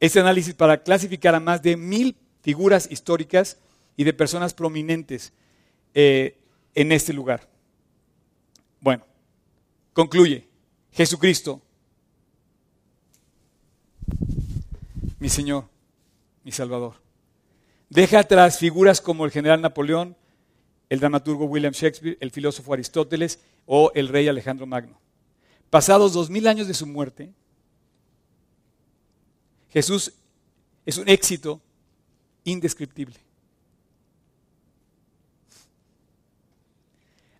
este 0.00 0.18
análisis 0.18 0.54
para 0.54 0.82
clasificar 0.82 1.36
a 1.36 1.40
más 1.40 1.62
de 1.62 1.76
mil 1.76 2.16
figuras 2.42 2.88
históricas 2.90 3.58
y 3.96 4.02
de 4.02 4.12
personas 4.12 4.54
prominentes 4.54 5.32
eh, 5.94 6.34
en 6.78 6.92
este 6.92 7.12
lugar. 7.12 7.48
Bueno, 8.80 9.04
concluye, 9.92 10.46
Jesucristo, 10.92 11.60
mi 15.18 15.28
Señor, 15.28 15.64
mi 16.44 16.52
Salvador. 16.52 16.94
Deja 17.90 18.20
atrás 18.20 18.58
figuras 18.58 19.00
como 19.00 19.24
el 19.24 19.32
general 19.32 19.60
Napoleón, 19.60 20.16
el 20.88 21.00
dramaturgo 21.00 21.46
William 21.46 21.72
Shakespeare, 21.72 22.16
el 22.20 22.30
filósofo 22.30 22.72
Aristóteles 22.72 23.40
o 23.66 23.90
el 23.96 24.06
rey 24.06 24.28
Alejandro 24.28 24.64
Magno. 24.64 25.00
Pasados 25.70 26.12
dos 26.12 26.30
mil 26.30 26.46
años 26.46 26.68
de 26.68 26.74
su 26.74 26.86
muerte, 26.86 27.32
Jesús 29.70 30.12
es 30.86 30.96
un 30.96 31.08
éxito 31.08 31.60
indescriptible. 32.44 33.27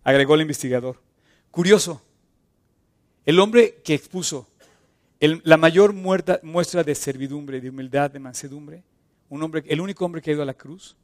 Agregó 0.03 0.35
el 0.35 0.41
investigador. 0.41 1.01
Curioso, 1.51 2.01
el 3.25 3.39
hombre 3.39 3.81
que 3.83 3.93
expuso 3.93 4.47
la 5.19 5.57
mayor 5.57 5.93
muestra 5.93 6.83
de 6.83 6.95
servidumbre, 6.95 7.59
de 7.59 7.69
humildad, 7.69 8.09
de 8.09 8.19
mansedumbre, 8.19 8.83
un 9.27 9.43
hombre, 9.43 9.63
el 9.67 9.81
único 9.81 10.05
hombre 10.05 10.21
que 10.21 10.31
ha 10.31 10.33
ido 10.33 10.43
a 10.43 10.45
la 10.45 10.53
cruz, 10.53 10.95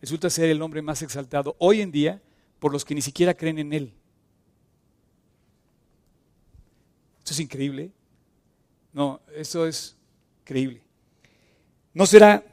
resulta 0.00 0.30
ser 0.30 0.48
el 0.48 0.62
hombre 0.62 0.82
más 0.82 1.02
exaltado 1.02 1.56
hoy 1.58 1.80
en 1.80 1.92
día 1.92 2.22
por 2.58 2.72
los 2.72 2.84
que 2.84 2.94
ni 2.94 3.02
siquiera 3.02 3.34
creen 3.34 3.58
en 3.58 3.72
él. 3.72 3.92
Esto 7.18 7.32
es 7.32 7.40
increíble. 7.40 7.92
No, 8.92 9.20
eso 9.36 9.66
es 9.66 9.96
increíble. 10.40 10.82
¿No 11.92 12.06
será 12.06 12.44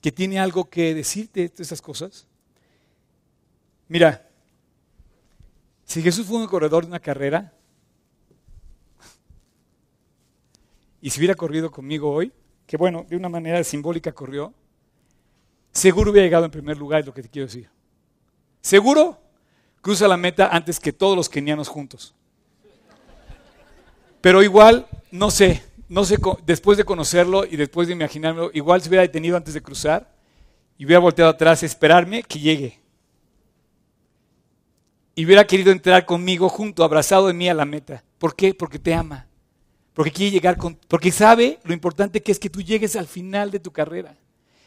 que 0.00 0.10
tiene 0.10 0.40
algo 0.40 0.68
que 0.68 0.94
decirte 0.94 1.48
de 1.48 1.62
esas 1.62 1.80
cosas? 1.80 2.26
Mira, 3.86 4.28
si 5.92 6.00
Jesús 6.00 6.26
fue 6.26 6.38
un 6.38 6.46
corredor 6.46 6.84
de 6.84 6.88
una 6.88 7.00
carrera 7.00 7.52
y 11.02 11.10
si 11.10 11.20
hubiera 11.20 11.34
corrido 11.34 11.70
conmigo 11.70 12.10
hoy, 12.10 12.32
que 12.66 12.78
bueno, 12.78 13.04
de 13.06 13.14
una 13.14 13.28
manera 13.28 13.62
simbólica 13.62 14.10
corrió, 14.10 14.54
seguro 15.70 16.10
hubiera 16.10 16.24
llegado 16.24 16.46
en 16.46 16.50
primer 16.50 16.78
lugar, 16.78 17.00
es 17.00 17.06
lo 17.06 17.12
que 17.12 17.20
te 17.20 17.28
quiero 17.28 17.46
decir. 17.46 17.68
Seguro 18.62 19.20
cruza 19.82 20.08
la 20.08 20.16
meta 20.16 20.48
antes 20.48 20.80
que 20.80 20.94
todos 20.94 21.14
los 21.14 21.28
kenianos 21.28 21.68
juntos. 21.68 22.14
Pero 24.22 24.42
igual, 24.42 24.86
no 25.10 25.30
sé, 25.30 25.62
no 25.90 26.06
sé, 26.06 26.16
después 26.46 26.78
de 26.78 26.84
conocerlo 26.84 27.44
y 27.44 27.56
después 27.56 27.86
de 27.86 27.92
imaginarlo, 27.92 28.50
igual 28.54 28.80
se 28.80 28.88
hubiera 28.88 29.02
detenido 29.02 29.36
antes 29.36 29.52
de 29.52 29.60
cruzar 29.60 30.10
y 30.78 30.86
hubiera 30.86 31.00
volteado 31.00 31.32
atrás 31.32 31.62
a 31.62 31.66
esperarme 31.66 32.22
que 32.22 32.38
llegue. 32.38 32.81
Y 35.14 35.26
hubiera 35.26 35.46
querido 35.46 35.72
entrar 35.72 36.06
conmigo 36.06 36.48
junto, 36.48 36.84
abrazado 36.84 37.26
de 37.26 37.34
mí 37.34 37.48
a 37.48 37.54
la 37.54 37.64
meta. 37.64 38.02
¿Por 38.18 38.34
qué? 38.34 38.54
Porque 38.54 38.78
te 38.78 38.94
ama. 38.94 39.26
Porque 39.94 40.10
quiere 40.10 40.32
llegar 40.32 40.56
con, 40.56 40.76
porque 40.88 41.12
sabe 41.12 41.58
lo 41.64 41.74
importante 41.74 42.22
que 42.22 42.32
es 42.32 42.38
que 42.38 42.48
tú 42.48 42.62
llegues 42.62 42.96
al 42.96 43.06
final 43.06 43.50
de 43.50 43.60
tu 43.60 43.70
carrera. 43.72 44.16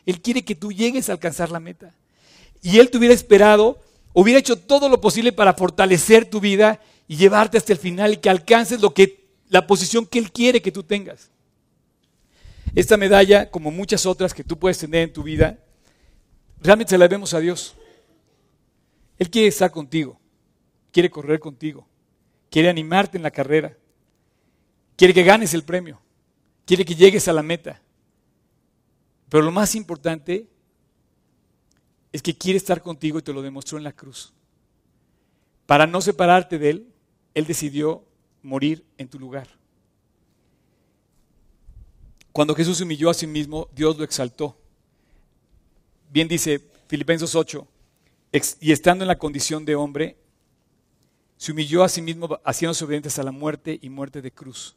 Él 0.06 0.22
quiere 0.22 0.46
que 0.46 0.56
tú 0.56 0.72
llegues 0.72 1.10
a 1.10 1.14
alcanzar 1.14 1.50
la 1.50 1.60
meta. 1.60 1.94
y 2.62 2.78
Él 2.80 2.90
te 2.90 2.98
hubiera 2.98 3.14
esperado, 3.14 3.80
hubiera 4.14 4.40
hecho 4.40 4.56
todo 4.56 4.88
lo 4.88 5.02
posible 5.02 5.32
para 5.32 5.54
fortalecer 5.54 6.30
tu 6.30 6.40
vida 6.40 6.80
y 7.08 7.18
llevarte 7.18 7.58
hasta 7.58 7.74
el 7.74 7.80
final 7.80 8.14
y 8.14 8.18
que 8.18 8.30
alcances 8.30 8.82
lo 8.82 8.94
que, 8.94 9.28
la 9.50 9.66
posición 9.66 10.06
que 10.06 10.20
Él 10.20 10.32
quiere 10.32 10.62
que 10.62 10.72
tú 10.72 10.84
tengas. 10.84 11.32
Esta 12.76 12.98
medalla, 12.98 13.50
como 13.50 13.72
muchas 13.72 14.06
otras 14.06 14.34
que 14.34 14.44
tú 14.44 14.60
puedes 14.60 14.78
tener 14.78 15.04
en 15.04 15.14
tu 15.14 15.24
vida, 15.24 15.58
realmente 16.62 16.92
se 16.92 16.98
la 16.98 17.08
debemos 17.08 17.34
a 17.34 17.40
Dios. 17.40 17.76
Él 19.18 19.30
quiere 19.30 19.48
estar 19.48 19.72
contigo, 19.72 20.20
quiere 20.96 21.10
correr 21.10 21.42
contigo, 21.42 21.86
quiere 22.50 22.70
animarte 22.70 23.18
en 23.18 23.24
la 23.24 23.30
carrera, 23.30 23.76
quiere 24.96 25.14
que 25.14 25.24
ganes 25.24 25.54
el 25.54 25.66
premio, 25.66 26.00
quiere 26.64 26.86
que 26.86 26.96
llegues 26.96 27.28
a 27.28 27.34
la 27.34 27.44
meta. 27.44 27.82
Pero 29.28 29.44
lo 29.44 29.52
más 29.52 29.76
importante 29.76 30.48
es 32.14 32.22
que 32.22 32.38
quiere 32.38 32.56
estar 32.56 32.82
contigo 32.82 33.20
y 33.20 33.24
te 33.24 33.34
lo 33.34 33.42
demostró 33.42 33.78
en 33.78 33.84
la 33.84 33.92
cruz. 33.92 34.32
Para 35.66 35.86
no 35.86 36.00
separarte 36.00 36.58
de 36.58 36.70
Él, 36.70 36.88
Él 37.34 37.46
decidió 37.46 38.06
morir 38.42 38.86
en 38.98 39.10
tu 39.10 39.20
lugar. 39.20 39.50
Cuando 42.32 42.56
Jesús 42.56 42.78
se 42.78 42.86
humilló 42.86 43.10
a 43.10 43.14
sí 43.14 43.28
mismo, 43.28 43.68
Dios 43.76 43.98
lo 43.98 44.06
exaltó. 44.06 44.58
Bien 46.10 46.30
dice 46.30 46.62
Filipenses 46.88 47.36
8, 47.36 47.68
y 48.62 48.72
estando 48.72 49.04
en 49.04 49.10
la 49.10 49.18
condición 49.18 49.66
de 49.66 49.76
hombre, 49.76 50.24
se 51.38 51.52
humilló 51.52 51.84
a 51.84 51.90
sí 51.90 52.02
mismo 52.02 52.40
haciéndose 52.44 52.86
obedientes 52.86 53.20
a 53.20 53.24
la 53.24 53.32
muerte 53.32 53.78
y 53.82 53.90
muerte 53.90 54.22
de 54.22 54.32
cruz, 54.32 54.76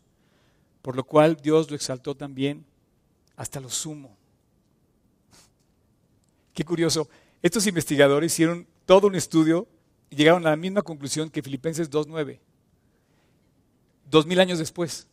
por 0.82 0.96
lo 0.96 1.04
cual 1.04 1.36
Dios 1.36 1.70
lo 1.70 1.76
exaltó 1.76 2.14
también 2.14 2.64
hasta 3.36 3.60
lo 3.60 3.70
sumo. 3.70 4.16
Qué 6.52 6.64
curioso, 6.64 7.08
estos 7.40 7.66
investigadores 7.66 8.32
hicieron 8.32 8.66
todo 8.84 9.06
un 9.06 9.14
estudio 9.14 9.68
y 10.10 10.16
llegaron 10.16 10.46
a 10.46 10.50
la 10.50 10.56
misma 10.56 10.82
conclusión 10.82 11.30
que 11.30 11.42
Filipenses 11.42 11.90
2.9, 11.90 12.40
dos 14.10 14.26
mil 14.26 14.40
años 14.40 14.58
después. 14.58 15.06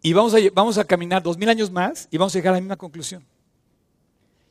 Y 0.00 0.12
vamos 0.12 0.34
a, 0.34 0.38
vamos 0.54 0.78
a 0.78 0.84
caminar 0.84 1.22
dos 1.22 1.36
mil 1.36 1.48
años 1.48 1.70
más 1.70 2.08
y 2.10 2.16
vamos 2.16 2.34
a 2.34 2.38
llegar 2.38 2.54
a 2.54 2.56
la 2.56 2.60
misma 2.60 2.76
conclusión. 2.76 3.24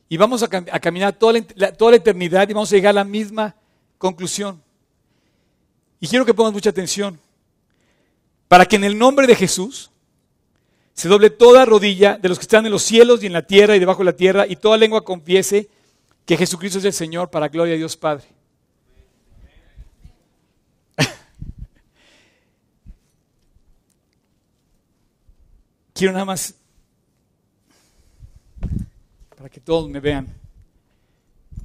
Y 0.08 0.16
vamos 0.16 0.42
a, 0.42 0.48
caminar 0.48 1.14
toda 1.14 1.40
toda 1.76 1.90
la 1.90 1.96
eternidad 1.96 2.48
y 2.48 2.52
vamos 2.52 2.70
a 2.70 2.76
llegar 2.76 2.90
a 2.90 3.00
la 3.00 3.04
misma 3.04 3.56
conclusión. 3.98 4.62
Y 6.02 6.08
quiero 6.08 6.26
que 6.26 6.34
pongas 6.34 6.52
mucha 6.52 6.68
atención. 6.70 7.18
Para 8.48 8.66
que 8.66 8.74
en 8.74 8.82
el 8.82 8.98
nombre 8.98 9.28
de 9.28 9.36
Jesús 9.36 9.92
se 10.94 11.08
doble 11.08 11.30
toda 11.30 11.64
rodilla 11.64 12.18
de 12.18 12.28
los 12.28 12.40
que 12.40 12.42
están 12.42 12.66
en 12.66 12.72
los 12.72 12.82
cielos 12.82 13.22
y 13.22 13.26
en 13.26 13.32
la 13.32 13.46
tierra 13.46 13.76
y 13.76 13.78
debajo 13.78 14.00
de 14.00 14.06
la 14.06 14.16
tierra 14.16 14.44
y 14.48 14.56
toda 14.56 14.76
lengua 14.76 15.04
confiese 15.04 15.70
que 16.26 16.36
Jesucristo 16.36 16.80
es 16.80 16.84
el 16.86 16.92
Señor 16.92 17.30
para 17.30 17.46
gloria 17.46 17.74
de 17.74 17.78
Dios 17.78 17.96
Padre. 17.96 18.24
Quiero 25.94 26.12
nada 26.12 26.24
más 26.24 26.56
para 29.36 29.48
que 29.48 29.60
todos 29.60 29.88
me 29.88 30.00
vean. 30.00 30.26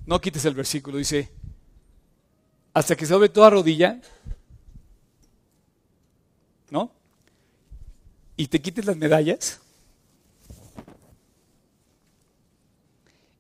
No 0.06 0.22
quites 0.22 0.46
el 0.46 0.54
versículo, 0.54 1.00
dice, 1.00 1.32
hasta 2.72 2.96
que 2.96 3.08
se 3.08 3.14
doble 3.14 3.30
toda 3.30 3.50
rodilla, 3.50 4.00
¿no? 6.70 6.92
Y 8.36 8.48
te 8.48 8.62
quites 8.62 8.86
las 8.86 8.98
medallas 8.98 9.60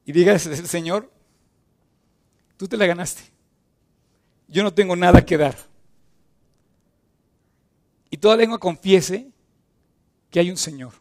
y 0.05 0.11
digas, 0.11 0.41
Señor, 0.65 1.11
tú 2.55 2.67
te 2.67 2.78
la 2.78 2.86
ganaste. 2.86 3.23
Yo 4.47 4.63
no 4.63 4.73
tengo 4.73 4.95
nada 4.95 5.25
que 5.25 5.38
dar. 5.38 5.55
Y 8.09 8.17
toda 8.17 8.38
lengua 8.38 8.57
confiese 8.57 9.30
que 10.32 10.39
hay 10.39 10.49
un 10.49 10.57
Señor. 10.57 10.93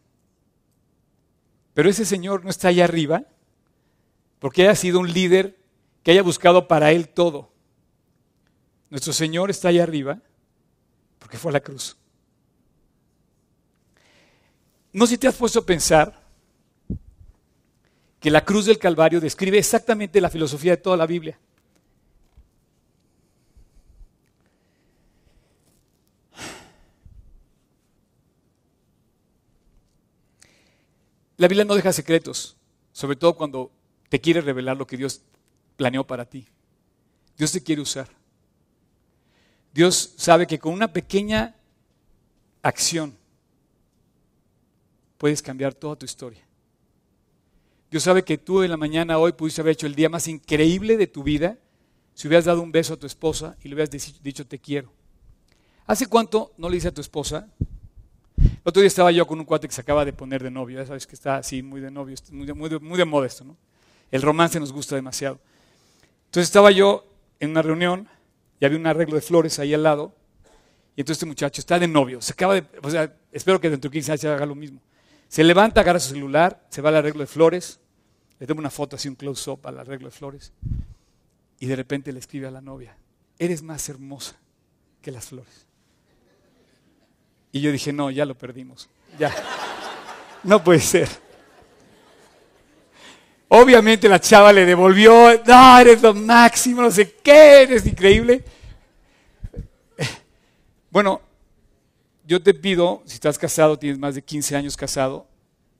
Pero 1.73 1.89
ese 1.89 2.05
Señor 2.05 2.43
no 2.43 2.51
está 2.51 2.69
allá 2.69 2.85
arriba 2.85 3.25
porque 4.41 4.63
haya 4.63 4.75
sido 4.75 4.99
un 4.99 5.13
líder 5.13 5.57
que 6.03 6.11
haya 6.11 6.23
buscado 6.23 6.67
para 6.67 6.91
Él 6.91 7.09
todo. 7.09 7.53
Nuestro 8.91 9.13
Señor 9.13 9.51
está 9.51 9.69
allá 9.69 9.85
arriba 9.85 10.21
porque 11.19 11.39
fue 11.39 11.51
a 11.51 11.55
la 11.55 11.61
cruz. 11.61 11.97
No 14.97 15.07
sé 15.07 15.11
si 15.11 15.19
te 15.19 15.29
has 15.29 15.35
puesto 15.35 15.59
a 15.59 15.67
pensar 15.67 16.19
que 18.19 18.31
la 18.31 18.43
cruz 18.43 18.65
del 18.65 18.79
Calvario 18.79 19.21
describe 19.21 19.59
exactamente 19.59 20.23
la 20.23 20.31
filosofía 20.31 20.71
de 20.71 20.77
toda 20.79 20.97
la 20.97 21.05
Biblia. 21.05 21.39
La 31.37 31.47
Biblia 31.47 31.67
no 31.67 31.75
deja 31.75 31.93
secretos, 31.93 32.57
sobre 32.93 33.17
todo 33.17 33.37
cuando 33.37 33.71
te 34.09 34.19
quiere 34.19 34.41
revelar 34.41 34.79
lo 34.79 34.87
que 34.87 34.97
Dios 34.97 35.21
planeó 35.77 36.07
para 36.07 36.25
ti. 36.25 36.49
Dios 37.37 37.53
te 37.53 37.63
quiere 37.63 37.83
usar. 37.83 38.09
Dios 39.75 40.15
sabe 40.17 40.47
que 40.47 40.59
con 40.59 40.73
una 40.73 40.91
pequeña 40.91 41.55
acción 42.63 43.15
puedes 45.19 45.43
cambiar 45.43 45.75
toda 45.75 45.97
tu 45.97 46.05
historia. 46.05 46.47
Dios 47.91 48.03
sabe 48.03 48.25
que 48.25 48.39
tú 48.39 48.63
en 48.63 48.71
la 48.71 48.77
mañana 48.77 49.19
hoy 49.19 49.33
pudiste 49.33 49.61
haber 49.61 49.73
hecho 49.73 49.87
el 49.87 49.95
día 49.95 50.09
más 50.09 50.29
increíble 50.29 50.97
de 50.97 51.07
tu 51.07 51.23
vida 51.23 51.59
si 52.15 52.27
hubieras 52.27 52.47
dado 52.47 52.63
un 52.63 52.73
beso 52.73 52.95
a 52.95 52.97
tu 52.97 53.07
esposa 53.07 53.57
y 53.63 53.69
le 53.69 53.75
hubieras 53.75 53.91
dicho 54.23 54.47
te 54.47 54.59
quiero. 54.59 54.93
¿Hace 55.87 56.07
cuánto 56.07 56.53
no 56.59 56.69
le 56.69 56.79
hice 56.79 56.89
a 56.89 56.95
tu 56.95 57.01
esposa 57.01 57.49
el 58.39 58.61
otro 58.65 58.81
día 58.81 58.89
estaba 58.89 59.11
yo 59.13 59.27
con 59.27 59.39
un 59.39 59.45
cuate 59.45 59.69
que 59.69 59.75
se 59.75 59.81
acaba 59.81 60.05
de 60.05 60.13
poner 60.13 60.43
de 60.43 60.51
novio, 60.51 60.81
ya 60.81 60.87
sabes 60.87 61.07
que 61.07 61.15
está 61.15 61.37
así, 61.37 61.63
muy 61.63 61.81
de 61.81 61.91
novio, 61.91 62.17
muy 62.33 62.47
de, 62.47 62.79
muy 62.81 62.99
de, 62.99 63.05
moda 63.05 63.27
esto, 63.27 63.45
¿no? 63.45 63.57
El 64.11 64.23
romance 64.23 64.61
nos 64.61 64.73
gusta 64.73 64.95
demasiado. 64.95 65.39
Entonces 66.27 66.49
estaba 66.49 66.71
yo 66.71 67.07
en 67.41 67.51
una 67.51 67.63
reunión 67.63 68.09
y 68.61 68.65
había 68.65 68.79
un 68.79 68.87
arreglo 68.87 69.15
de 69.15 69.21
flores 69.21 69.59
ahí 69.59 69.73
al 69.73 69.83
lado, 69.83 70.15
y 70.97 71.01
entonces 71.01 71.19
este 71.19 71.27
muchacho 71.27 71.61
está 71.61 71.79
de 71.79 71.89
novio, 71.89 72.21
se 72.21 72.33
acaba 72.33 72.55
de, 72.55 72.65
o 72.83 72.91
sea, 72.91 73.15
espero 73.33 73.61
que 73.61 73.71
dentro 73.71 73.91
de 73.91 73.95
15 73.95 74.13
años 74.13 74.25
haga 74.25 74.47
lo 74.47 74.55
mismo. 74.55 74.81
Se 75.29 75.45
levanta, 75.45 75.81
agarra 75.81 76.01
su 76.01 76.11
celular, 76.11 76.65
se 76.71 76.81
va 76.81 76.91
al 76.91 76.97
arreglo 76.97 77.21
de 77.21 77.27
flores, 77.27 77.81
le 78.39 78.47
toma 78.47 78.61
una 78.61 78.71
foto 78.71 78.97
así, 78.97 79.09
un 79.09 79.15
close-up 79.15 79.67
al 79.67 79.79
arreglo 79.79 80.09
de 80.09 80.13
flores, 80.13 80.53
y 81.59 81.67
de 81.67 81.77
repente 81.77 82.13
le 82.13 82.19
escribe 82.19 82.47
a 82.47 82.51
la 82.51 82.61
novia, 82.61 82.97
eres 83.39 83.63
más 83.63 83.89
hermosa 83.89 84.37
que 85.03 85.11
las 85.11 85.27
flores. 85.27 85.67
Y 87.53 87.61
yo 87.61 87.73
dije, 87.73 87.93
no, 87.93 88.11
ya 88.11 88.27
lo 88.27 88.37
perdimos. 88.37 88.89
Ya. 89.19 89.35
No 90.43 90.63
puede 90.63 90.79
ser. 90.79 91.09
Obviamente 93.49 94.09
la 94.09 94.21
chava 94.21 94.53
le 94.53 94.65
devolvió, 94.65 95.43
no, 95.45 95.79
eres 95.79 96.03
lo 96.03 96.15
máximo, 96.15 96.83
no 96.83 96.91
sé 96.91 97.15
qué, 97.15 97.63
eres 97.63 97.87
increíble. 97.87 98.45
Bueno, 100.91 101.21
yo 102.27 102.43
te 102.43 102.53
pido, 102.53 103.03
si 103.07 103.15
estás 103.15 103.39
casado, 103.39 103.79
tienes 103.79 103.99
más 103.99 104.15
de 104.15 104.23
15 104.23 104.57
años 104.57 104.77
casado, 104.77 105.27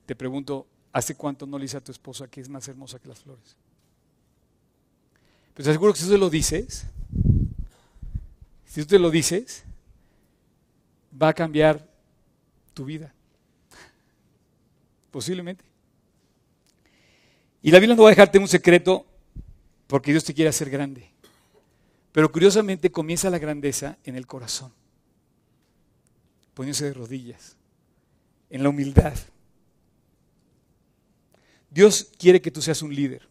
te 0.05 0.15
pregunto, 0.15 0.65
¿hace 0.93 1.15
cuánto 1.15 1.45
no 1.45 1.57
le 1.57 1.63
dice 1.63 1.77
a 1.77 1.81
tu 1.81 1.91
esposa 1.91 2.27
que 2.27 2.41
es 2.41 2.49
más 2.49 2.67
hermosa 2.67 2.99
que 2.99 3.09
las 3.09 3.19
flores? 3.19 3.55
Pues 5.53 5.65
te 5.65 5.71
aseguro 5.71 5.93
que 5.93 5.99
si 5.99 6.05
tú 6.05 6.11
te 6.11 6.17
lo 6.17 6.29
dices, 6.29 6.85
si 8.65 8.81
tú 8.81 8.87
te 8.87 8.99
lo 8.99 9.11
dices, 9.11 9.63
va 11.21 11.29
a 11.29 11.33
cambiar 11.33 11.85
tu 12.73 12.85
vida. 12.85 13.13
Posiblemente. 15.11 15.65
Y 17.61 17.71
la 17.71 17.79
Biblia 17.79 17.95
no 17.95 18.03
va 18.03 18.09
a 18.09 18.11
dejarte 18.11 18.37
un 18.39 18.47
secreto 18.47 19.05
porque 19.87 20.11
Dios 20.11 20.23
te 20.23 20.33
quiere 20.33 20.49
hacer 20.49 20.69
grande. 20.69 21.09
Pero 22.11 22.31
curiosamente 22.31 22.91
comienza 22.91 23.29
la 23.29 23.39
grandeza 23.39 23.97
en 24.03 24.15
el 24.15 24.27
corazón, 24.27 24.71
poniéndose 26.57 26.85
de 26.85 26.93
rodillas, 26.93 27.55
en 28.49 28.63
la 28.63 28.69
humildad. 28.69 29.13
Dios 31.69 32.11
quiere 32.17 32.41
que 32.41 32.49
tú 32.49 32.63
seas 32.63 32.81
un 32.81 32.95
líder. 32.95 33.29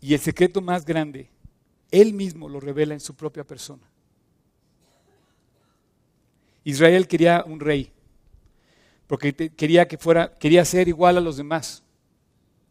Y 0.00 0.14
el 0.14 0.18
secreto 0.18 0.60
más 0.60 0.84
grande, 0.84 1.30
Él 1.92 2.12
mismo 2.12 2.48
lo 2.48 2.58
revela 2.58 2.92
en 2.94 2.98
su 2.98 3.14
propia 3.14 3.44
persona. 3.44 3.88
Israel 6.64 7.06
quería 7.06 7.44
un 7.46 7.60
rey, 7.60 7.92
porque 9.06 9.32
quería 9.32 9.86
que 9.86 9.96
fuera, 9.96 10.34
quería 10.34 10.64
ser 10.64 10.88
igual 10.88 11.18
a 11.18 11.20
los 11.20 11.36
demás. 11.36 11.84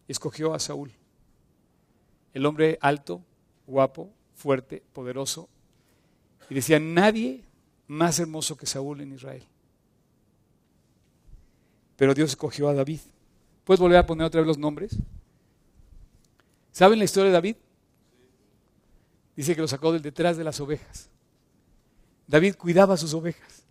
Escogió 0.10 0.54
a 0.54 0.60
Saúl, 0.60 0.92
el 2.34 2.46
hombre 2.46 2.78
alto, 2.82 3.24
guapo, 3.66 4.12
fuerte, 4.36 4.84
poderoso, 4.92 5.48
y 6.50 6.56
decía, 6.56 6.82
nadie 6.82 7.46
más 7.94 8.20
hermoso 8.20 8.58
que 8.58 8.66
Saúl 8.66 9.02
en 9.02 9.14
Israel. 9.14 9.44
Pero 11.96 12.14
Dios 12.14 12.32
escogió 12.32 12.68
a 12.68 12.74
David. 12.74 13.00
¿Puedes 13.64 13.80
volver 13.80 13.98
a 13.98 14.06
poner 14.06 14.26
otra 14.26 14.42
vez 14.42 14.48
los 14.48 14.58
nombres? 14.58 14.98
¿Saben 16.72 17.00
la 17.00 17.06
historia 17.06 17.28
de 17.28 17.34
David? 17.34 17.56
Dice 19.36 19.56
que 19.56 19.62
lo 19.62 19.68
sacó 19.68 19.94
del 19.94 20.02
detrás 20.02 20.38
de 20.38 20.44
las 20.44 20.60
ovejas. 20.60 21.10
David 22.28 22.56
cuidaba 22.56 22.98
sus 22.98 23.14
ovejas. 23.14 23.64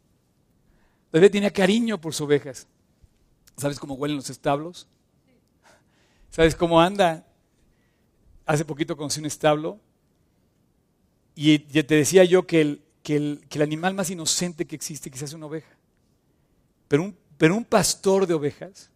David 1.10 1.30
tenía 1.30 1.52
cariño 1.52 2.00
por 2.00 2.14
sus 2.14 2.22
ovejas. 2.22 2.66
¿Sabes 3.56 3.78
cómo 3.78 3.94
huelen 3.94 4.16
los 4.16 4.30
establos? 4.30 4.86
¿Sabes 6.30 6.54
cómo 6.54 6.80
anda? 6.80 7.26
Hace 8.46 8.64
poquito 8.64 8.96
conocí 8.96 9.20
un 9.20 9.26
establo 9.26 9.78
y 11.34 11.58
te 11.58 11.94
decía 11.94 12.24
yo 12.24 12.46
que 12.46 12.60
el, 12.60 12.82
que 13.02 13.16
el, 13.16 13.62
animal 13.62 13.94
más 13.94 14.10
inocente 14.10 14.66
que 14.66 14.76
existe 14.76 15.10
quizás 15.10 15.30
es 15.30 15.34
una 15.34 15.46
oveja. 15.46 15.76
Pero 16.88 17.02
un, 17.02 17.16
pero 17.36 17.56
un 17.56 17.64
pastor 17.64 18.26
de 18.26 18.34
ovejas 18.34 18.90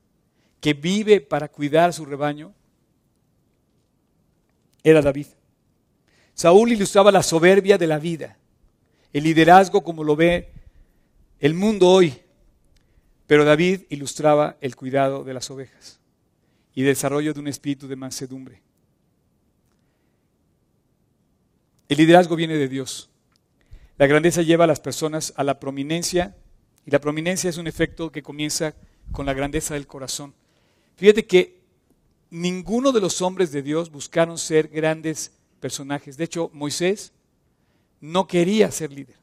que 0.61 0.75
vive 0.75 1.21
para 1.21 1.49
cuidar 1.49 1.93
su 1.93 2.05
rebaño 2.05 2.55
era 4.83 5.03
David. 5.03 5.27
Saúl 6.35 6.73
ilustraba 6.73 7.11
la 7.11 7.23
soberbia 7.23 7.79
de 7.79 7.87
la 7.87 7.99
vida, 7.99 8.37
el 9.13 9.25
liderazgo 9.25 9.83
como 9.83 10.05
lo 10.05 10.15
ve 10.15 10.53
el 11.41 11.55
mundo 11.55 11.89
hoy, 11.89 12.15
pero 13.27 13.45
David 13.45 13.83
ilustraba 13.89 14.57
el 14.61 14.77
cuidado 14.77 15.25
de 15.25 15.35
las 15.35 15.51
ovejas 15.51 15.99
y 16.75 16.83
el 16.83 16.89
desarrollo 16.89 17.33
de 17.33 17.41
un 17.41 17.49
espíritu 17.49 17.89
de 17.89 17.97
mansedumbre. 17.97 18.61
El 21.89 21.97
liderazgo 21.97 22.37
viene 22.37 22.57
de 22.57 22.69
Dios. 22.69 23.11
La 23.99 24.07
grandeza 24.07 24.43
lleva 24.43 24.65
a 24.65 24.67
las 24.67 24.81
personas 24.81 25.33
a 25.37 25.45
la 25.45 25.59
prominencia 25.59 26.37
y 26.85 26.91
la 26.91 27.01
prominencia 27.01 27.51
es 27.51 27.57
un 27.57 27.67
efecto 27.67 28.13
que 28.13 28.23
comienza 28.23 28.75
con 29.13 29.27
la 29.27 29.33
grandeza 29.33 29.75
del 29.75 29.87
corazón. 29.87 30.35
Fíjate 30.97 31.27
que 31.27 31.61
ninguno 32.31 32.93
de 32.93 33.01
los 33.01 33.23
hombres 33.23 33.53
de 33.53 33.63
Dios 33.63 33.91
buscaron 33.91 34.39
ser 34.39 34.69
grandes 34.69 35.33
personajes. 35.61 36.17
De 36.17 36.25
hecho, 36.25 36.51
Moisés 36.53 37.13
no 38.01 38.27
quería 38.27 38.71
ser 38.71 38.93
líder. 38.93 39.17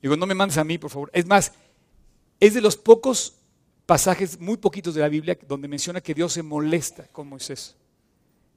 Digo, 0.00 0.16
no 0.16 0.26
me 0.26 0.34
mandes 0.34 0.58
a 0.58 0.64
mí, 0.64 0.78
por 0.78 0.90
favor. 0.90 1.10
Es 1.14 1.26
más, 1.26 1.52
es 2.40 2.54
de 2.54 2.60
los 2.60 2.76
pocos 2.76 3.36
pasajes, 3.86 4.40
muy 4.40 4.56
poquitos 4.56 4.94
de 4.94 5.00
la 5.00 5.08
Biblia, 5.08 5.38
donde 5.46 5.68
menciona 5.68 6.00
que 6.00 6.14
Dios 6.14 6.32
se 6.32 6.42
molesta 6.42 7.06
con 7.08 7.28
Moisés. 7.28 7.76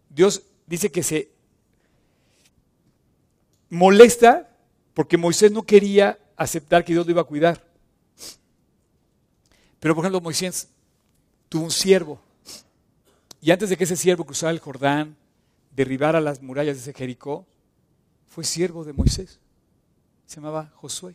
Dios 0.09 0.41
dice 0.65 0.91
que 0.91 1.03
se 1.03 1.29
molesta 3.69 4.54
porque 4.95 5.17
Moisés 5.17 5.51
no 5.51 5.63
quería 5.63 6.17
aceptar 6.37 6.83
que 6.83 6.93
Dios 6.93 7.05
lo 7.05 7.11
iba 7.11 7.21
a 7.21 7.25
cuidar. 7.25 7.61
Pero 9.79 9.93
por 9.93 10.03
ejemplo, 10.03 10.21
Moisés 10.21 10.69
tuvo 11.49 11.65
un 11.65 11.71
siervo. 11.71 12.19
Y 13.41 13.51
antes 13.51 13.69
de 13.69 13.77
que 13.77 13.83
ese 13.83 13.97
siervo 13.97 14.25
cruzara 14.25 14.53
el 14.53 14.59
Jordán, 14.59 15.17
derribara 15.75 16.21
las 16.21 16.41
murallas 16.41 16.83
de 16.85 16.93
Jericó, 16.93 17.45
fue 18.25 18.45
siervo 18.45 18.85
de 18.85 18.93
Moisés. 18.93 19.39
Se 20.25 20.37
llamaba 20.37 20.71
Josué. 20.75 21.13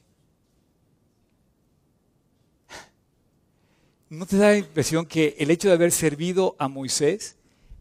¿No 4.11 4.27
te 4.27 4.37
da 4.37 4.51
la 4.51 4.59
impresión 4.59 5.07
que 5.07 5.37
el 5.39 5.51
hecho 5.51 5.69
de 5.69 5.75
haber 5.75 5.91
servido 5.91 6.55
a 6.59 6.69
Moisés 6.69 7.37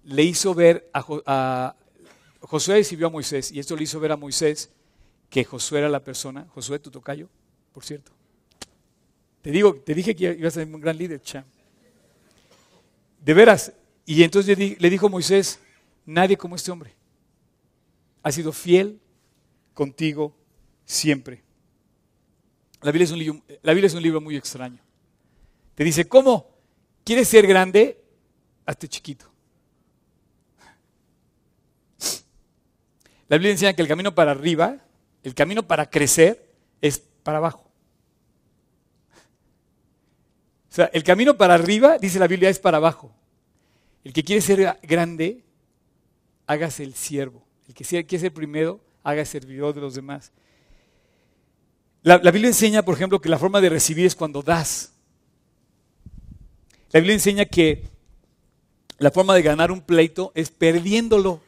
le 0.05 0.23
hizo 0.23 0.55
ver 0.55 0.89
a, 0.93 1.05
a 1.25 1.75
Josué 2.39 2.85
sirvió 2.85 3.07
a 3.07 3.09
Moisés 3.09 3.51
y 3.51 3.59
esto 3.59 3.75
le 3.75 3.83
hizo 3.83 3.99
ver 3.99 4.13
a 4.13 4.17
Moisés 4.17 4.69
que 5.29 5.43
Josué 5.43 5.79
era 5.79 5.89
la 5.89 6.03
persona, 6.03 6.47
Josué 6.53 6.79
tu 6.79 6.91
tocayo, 6.91 7.29
por 7.73 7.83
cierto. 7.83 8.11
Te 9.41 9.51
digo, 9.51 9.75
te 9.75 9.93
dije 9.93 10.15
que 10.15 10.33
ibas 10.33 10.57
a 10.57 10.61
ser 10.61 10.73
un 10.73 10.81
gran 10.81 10.97
líder, 10.97 11.21
cham. 11.21 11.45
De 13.23 13.33
veras. 13.33 13.73
Y 14.05 14.23
entonces 14.23 14.57
le 14.57 14.89
dijo 14.89 15.07
Moisés, 15.07 15.59
nadie 16.05 16.35
como 16.35 16.55
este 16.55 16.71
hombre. 16.71 16.95
Ha 18.23 18.31
sido 18.31 18.51
fiel 18.51 18.99
contigo 19.73 20.35
siempre. 20.83 21.43
La 22.81 22.91
Biblia, 22.91 23.05
es 23.05 23.11
un 23.11 23.19
libro, 23.19 23.41
la 23.61 23.73
Biblia 23.73 23.87
es 23.87 23.93
un 23.93 24.01
libro 24.01 24.19
muy 24.19 24.35
extraño. 24.35 24.79
Te 25.75 25.83
dice, 25.83 26.07
¿cómo? 26.07 26.49
¿Quieres 27.03 27.27
ser 27.27 27.45
grande? 27.45 28.01
Hazte 28.65 28.87
chiquito. 28.87 29.25
La 33.27 33.37
Biblia 33.37 33.51
enseña 33.51 33.73
que 33.73 33.81
el 33.81 33.87
camino 33.87 34.15
para 34.15 34.31
arriba 34.31 34.83
el 35.23 35.33
camino 35.35 35.63
para 35.67 35.89
crecer 35.89 36.49
es 36.81 36.99
para 37.23 37.39
abajo. 37.39 37.69
O 40.69 40.73
sea, 40.73 40.85
el 40.93 41.03
camino 41.03 41.35
para 41.35 41.55
arriba, 41.55 41.97
dice 41.97 42.19
la 42.19 42.27
Biblia, 42.27 42.49
es 42.49 42.59
para 42.59 42.77
abajo. 42.77 43.11
El 44.03 44.13
que 44.13 44.23
quiere 44.23 44.41
ser 44.41 44.77
grande, 44.83 45.43
hágase 46.45 46.83
el 46.83 46.93
siervo. 46.93 47.43
El 47.67 47.73
que 47.73 47.83
quiere 47.83 48.19
ser 48.19 48.33
primero, 48.33 48.79
haga 49.03 49.25
servidor 49.25 49.73
de 49.73 49.81
los 49.81 49.95
demás. 49.95 50.31
La, 52.01 52.17
la, 52.17 52.31
Biblia 52.31 52.49
enseña, 52.49 52.83
por 52.83 52.95
ejemplo, 52.95 53.19
que 53.19 53.29
la 53.29 53.39
forma 53.39 53.59
de 53.61 53.69
recibir 53.69 54.05
es 54.05 54.15
cuando 54.15 54.41
das. 54.41 54.93
La 56.91 56.99
Biblia 56.99 57.15
enseña 57.15 57.45
que 57.45 57.83
la 58.99 59.11
forma 59.11 59.33
de 59.35 59.41
ganar 59.41 59.71
un 59.71 59.81
pleito 59.81 60.31
es 60.35 60.49
perdiéndolo. 60.49 61.41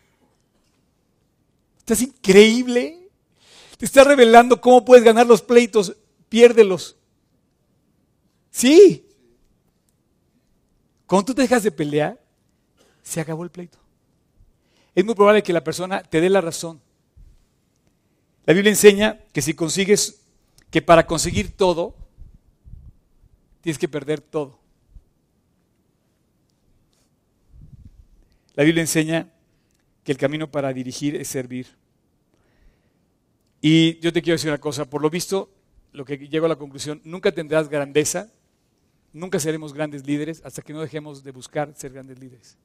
Estás 1.79 2.01
increíble. 2.01 3.00
Te 3.81 3.85
está 3.85 4.03
revelando 4.03 4.61
cómo 4.61 4.85
puedes 4.85 5.03
ganar 5.03 5.25
los 5.25 5.41
pleitos. 5.41 5.97
Piérdelos. 6.29 6.95
Sí. 8.51 9.09
Cuando 11.07 11.25
tú 11.25 11.33
te 11.33 11.41
dejas 11.41 11.63
de 11.63 11.71
pelear, 11.71 12.23
se 13.01 13.19
acabó 13.19 13.43
el 13.43 13.49
pleito. 13.49 13.79
Es 14.93 15.03
muy 15.03 15.15
probable 15.15 15.41
que 15.41 15.51
la 15.51 15.63
persona 15.63 16.03
te 16.03 16.21
dé 16.21 16.29
la 16.29 16.41
razón. 16.41 16.79
La 18.45 18.53
Biblia 18.53 18.69
enseña 18.69 19.19
que 19.33 19.41
si 19.41 19.55
consigues, 19.55 20.21
que 20.69 20.83
para 20.83 21.07
conseguir 21.07 21.57
todo, 21.57 21.95
tienes 23.61 23.79
que 23.79 23.89
perder 23.89 24.21
todo. 24.21 24.59
La 28.53 28.63
Biblia 28.63 28.81
enseña 28.81 29.27
que 30.03 30.11
el 30.11 30.19
camino 30.19 30.51
para 30.51 30.71
dirigir 30.71 31.15
es 31.15 31.29
servir. 31.29 31.80
Y 33.61 33.99
yo 33.99 34.11
te 34.11 34.21
quiero 34.21 34.35
decir 34.35 34.49
una 34.49 34.59
cosa, 34.59 34.89
por 34.89 35.01
lo 35.01 35.09
visto, 35.09 35.49
lo 35.93 36.03
que 36.03 36.17
llego 36.17 36.47
a 36.47 36.49
la 36.49 36.55
conclusión, 36.55 36.99
nunca 37.03 37.31
tendrás 37.31 37.69
grandeza, 37.69 38.31
nunca 39.13 39.39
seremos 39.39 39.73
grandes 39.73 40.05
líderes 40.05 40.41
hasta 40.43 40.63
que 40.63 40.73
no 40.73 40.81
dejemos 40.81 41.23
de 41.23 41.31
buscar 41.31 41.73
ser 41.75 41.93
grandes 41.93 42.17
líderes. 42.19 42.57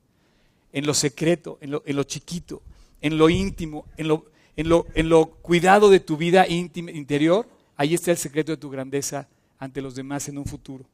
En 0.72 0.86
lo 0.86 0.94
secreto, 0.94 1.58
en 1.60 1.70
lo, 1.70 2.04
chiquito, 2.04 2.62
en 3.02 3.18
lo 3.18 3.28
íntimo, 3.28 3.84
en 3.98 4.08
lo, 4.08 4.26
en, 4.56 4.68
lo, 4.70 4.86
en 4.94 5.08
lo 5.10 5.26
cuidado 5.26 5.90
de 5.90 6.00
tu 6.00 6.16
vida 6.16 6.48
íntima, 6.48 6.90
interior, 6.90 7.46
ahí 7.76 7.94
está 7.94 8.10
el 8.10 8.16
secreto 8.16 8.52
de 8.52 8.56
tu 8.56 8.70
grandeza 8.70 9.28
ante 9.58 9.82
los 9.82 9.94
demás 9.94 10.28
en 10.28 10.38
un 10.38 10.46
futuro. 10.46 10.86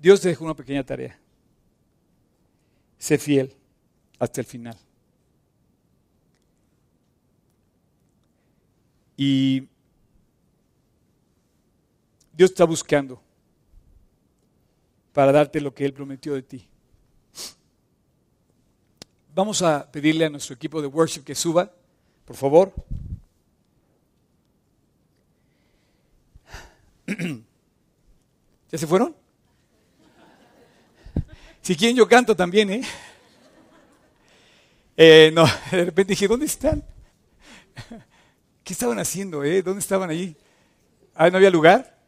Dios 0.00 0.20
te 0.20 0.28
dejó 0.28 0.44
una 0.44 0.54
pequeña 0.54 0.84
tarea. 0.84 1.18
Sé 2.98 3.18
fiel 3.18 3.52
hasta 4.18 4.40
el 4.40 4.46
final. 4.46 4.78
Y 9.20 9.68
Dios 12.32 12.50
está 12.50 12.62
buscando 12.64 13.20
para 15.12 15.32
darte 15.32 15.60
lo 15.60 15.74
que 15.74 15.84
Él 15.84 15.92
prometió 15.92 16.34
de 16.34 16.42
ti. 16.42 16.68
Vamos 19.34 19.60
a 19.60 19.90
pedirle 19.90 20.24
a 20.26 20.30
nuestro 20.30 20.54
equipo 20.54 20.80
de 20.80 20.86
worship 20.86 21.24
que 21.24 21.34
suba, 21.34 21.72
por 22.24 22.36
favor. 22.36 22.72
¿Ya 28.70 28.78
se 28.78 28.86
fueron? 28.86 29.16
Si 31.60 31.74
quieren 31.74 31.96
yo 31.96 32.06
canto 32.06 32.36
también, 32.36 32.70
¿eh? 32.70 32.82
eh 34.96 35.32
no, 35.34 35.44
de 35.72 35.86
repente 35.86 36.12
dije, 36.12 36.28
¿dónde 36.28 36.46
están? 36.46 36.84
¿Qué 38.68 38.74
estaban 38.74 38.98
haciendo? 38.98 39.42
Eh? 39.44 39.62
¿Dónde 39.62 39.80
estaban 39.80 40.10
ahí? 40.10 40.36
Ah, 41.14 41.30
¿no 41.30 41.38
había 41.38 41.48
lugar? 41.48 41.98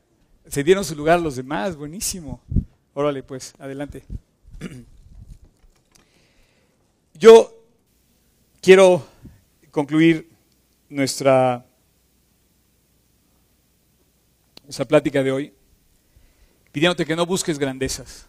Se 0.47 0.63
dieron 0.63 0.85
su 0.85 0.95
lugar 0.95 1.19
los 1.19 1.37
demás, 1.37 1.75
buenísimo. 1.75 2.43
Órale, 2.93 3.23
pues, 3.23 3.55
adelante. 3.59 4.05
Yo 7.15 7.65
quiero 8.61 9.07
concluir 9.71 10.29
nuestra, 10.91 11.65
nuestra 14.65 14.85
plática 14.85 15.23
de 15.23 15.33
hoy 15.33 15.55
pidiéndote 16.73 17.07
que 17.07 17.17
no 17.17 17.25
busques 17.25 17.59
grandezas. 17.59 18.27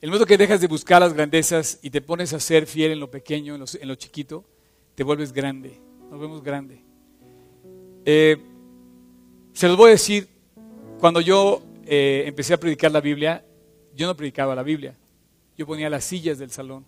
El 0.00 0.08
momento 0.08 0.24
que 0.24 0.38
dejas 0.38 0.62
de 0.62 0.66
buscar 0.66 1.02
las 1.02 1.12
grandezas 1.12 1.78
y 1.82 1.90
te 1.90 2.00
pones 2.00 2.32
a 2.32 2.40
ser 2.40 2.66
fiel 2.66 2.92
en 2.92 3.00
lo 3.00 3.10
pequeño, 3.10 3.54
en 3.54 3.88
lo 3.88 3.94
chiquito, 3.96 4.46
te 4.94 5.02
vuelves 5.02 5.34
grande. 5.34 5.78
Nos 6.10 6.18
vemos 6.18 6.42
grande. 6.42 6.87
Eh, 8.10 8.38
se 9.52 9.68
los 9.68 9.76
voy 9.76 9.88
a 9.88 9.90
decir, 9.90 10.26
cuando 10.98 11.20
yo 11.20 11.62
eh, 11.84 12.24
empecé 12.26 12.54
a 12.54 12.56
predicar 12.56 12.90
la 12.90 13.02
Biblia, 13.02 13.44
yo 13.94 14.06
no 14.06 14.16
predicaba 14.16 14.54
la 14.54 14.62
Biblia. 14.62 14.96
Yo 15.58 15.66
ponía 15.66 15.90
las 15.90 16.04
sillas 16.04 16.38
del 16.38 16.50
salón 16.50 16.86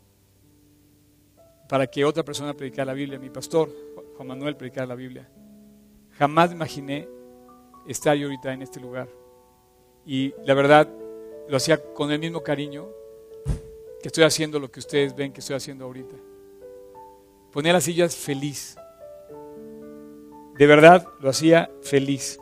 para 1.69 1.87
que 1.87 2.07
otra 2.07 2.23
persona 2.23 2.55
predicara 2.55 2.87
la 2.87 2.93
Biblia. 2.95 3.19
Mi 3.19 3.29
pastor, 3.29 3.71
Juan 4.17 4.29
Manuel, 4.29 4.57
predicara 4.57 4.87
la 4.87 4.95
Biblia. 4.95 5.29
Jamás 6.13 6.53
imaginé 6.53 7.07
estar 7.87 8.17
yo 8.17 8.29
ahorita 8.29 8.55
en 8.55 8.63
este 8.63 8.81
lugar. 8.81 9.07
Y 10.07 10.33
la 10.47 10.55
verdad, 10.55 10.89
lo 11.51 11.57
hacía 11.59 11.85
con 11.93 12.11
el 12.13 12.19
mismo 12.19 12.43
cariño 12.43 12.89
que 14.01 14.09
estoy 14.09 14.25
haciendo 14.25 14.59
lo 14.59 14.71
que 14.71 14.81
ustedes 14.81 15.15
ven 15.15 15.35
que 15.35 15.41
estoy 15.41 15.57
haciendo 15.57 15.85
ahorita. 15.85 16.17
Ponía 17.53 17.75
las 17.75 17.85
sillas 17.85 18.17
feliz. 18.17 18.80
De 20.61 20.67
verdad 20.67 21.09
lo 21.21 21.31
hacía 21.31 21.71
feliz. 21.81 22.39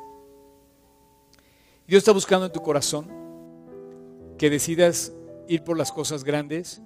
Dios 1.86 1.98
está 1.98 2.10
buscando 2.10 2.46
en 2.46 2.52
tu 2.52 2.60
corazón 2.60 3.06
que 4.36 4.50
decidas 4.50 5.12
ir 5.46 5.62
por 5.62 5.78
las 5.78 5.92
cosas 5.92 6.24
grandes 6.24 6.82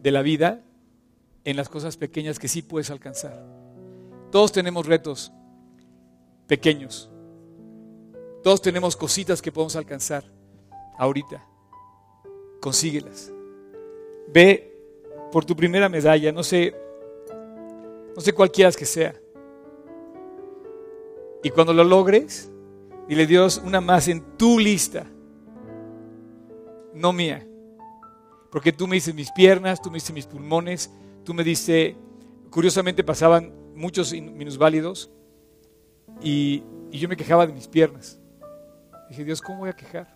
de 0.00 0.12
la 0.12 0.22
vida 0.22 0.62
en 1.42 1.56
las 1.56 1.68
cosas 1.68 1.96
pequeñas 1.96 2.38
que 2.38 2.46
sí 2.46 2.62
puedes 2.62 2.88
alcanzar. 2.88 3.44
Todos 4.30 4.52
tenemos 4.52 4.86
retos 4.86 5.32
pequeños. 6.46 7.10
Todos 8.44 8.62
tenemos 8.62 8.94
cositas 8.94 9.42
que 9.42 9.50
podemos 9.50 9.74
alcanzar 9.74 10.22
ahorita. 10.98 11.44
Consíguelas. 12.60 13.32
Ve 14.28 14.72
por 15.32 15.44
tu 15.44 15.56
primera 15.56 15.88
medalla, 15.88 16.30
no 16.30 16.44
sé, 16.44 16.76
no 18.14 18.20
sé 18.20 18.32
cuál 18.32 18.52
quieras 18.52 18.76
que 18.76 18.86
sea. 18.86 19.16
Y 21.48 21.50
cuando 21.50 21.72
lo 21.72 21.82
logres, 21.82 22.52
dile 23.08 23.26
Dios 23.26 23.62
una 23.64 23.80
más 23.80 24.06
en 24.08 24.36
tu 24.36 24.58
lista, 24.58 25.06
no 26.92 27.14
mía. 27.14 27.48
Porque 28.50 28.70
tú 28.70 28.86
me 28.86 28.96
dices 28.96 29.14
mis 29.14 29.32
piernas, 29.32 29.80
tú 29.80 29.90
me 29.90 29.94
dices 29.94 30.12
mis 30.12 30.26
pulmones, 30.26 30.92
tú 31.24 31.32
me 31.32 31.42
diste, 31.42 31.96
curiosamente 32.50 33.02
pasaban 33.02 33.54
muchos 33.74 34.12
minusválidos 34.12 35.10
y, 36.20 36.64
y 36.90 36.98
yo 36.98 37.08
me 37.08 37.16
quejaba 37.16 37.46
de 37.46 37.54
mis 37.54 37.66
piernas. 37.66 38.20
Dije, 39.08 39.24
Dios, 39.24 39.40
¿cómo 39.40 39.60
voy 39.60 39.70
a 39.70 39.72
quejar? 39.72 40.06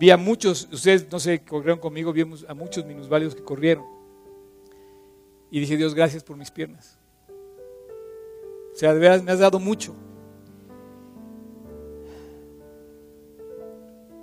Vi 0.00 0.10
a 0.10 0.16
muchos, 0.16 0.68
ustedes 0.72 1.06
no 1.12 1.20
sé, 1.20 1.44
corrieron 1.44 1.78
conmigo, 1.78 2.12
vimos 2.12 2.44
a 2.48 2.54
muchos 2.54 2.84
minusválidos 2.84 3.36
que 3.36 3.44
corrieron. 3.44 3.84
Y 5.48 5.60
dije, 5.60 5.76
Dios, 5.76 5.94
gracias 5.94 6.24
por 6.24 6.36
mis 6.36 6.50
piernas. 6.50 6.98
O 8.76 8.78
sea, 8.78 8.92
me 8.92 9.08
has 9.08 9.38
dado 9.38 9.58
mucho. 9.58 9.94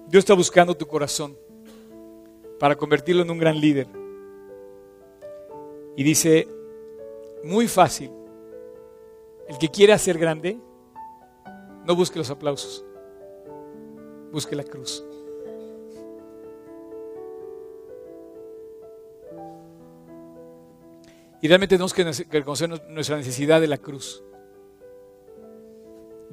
Dios 0.08 0.22
está 0.22 0.36
buscando 0.36 0.78
tu 0.78 0.86
corazón 0.86 1.36
para 2.60 2.76
convertirlo 2.76 3.24
en 3.24 3.32
un 3.32 3.40
gran 3.40 3.60
líder. 3.60 3.88
Y 5.96 6.04
dice, 6.04 6.48
muy 7.44 7.68
fácil, 7.68 8.12
el 9.48 9.58
que 9.58 9.70
quiere 9.70 9.92
hacer 9.92 10.20
grande, 10.20 10.60
no 11.84 11.96
busque 11.96 12.20
los 12.20 12.30
aplausos, 12.30 12.86
busque 14.32 14.56
la 14.56 14.64
cruz. 14.64 15.04
Y 21.42 21.48
realmente 21.48 21.76
tenemos 21.76 21.92
que 21.92 22.04
reconocer 22.30 22.70
nuestra 22.88 23.18
necesidad 23.18 23.60
de 23.60 23.68
la 23.68 23.80
cruz. 23.80 24.24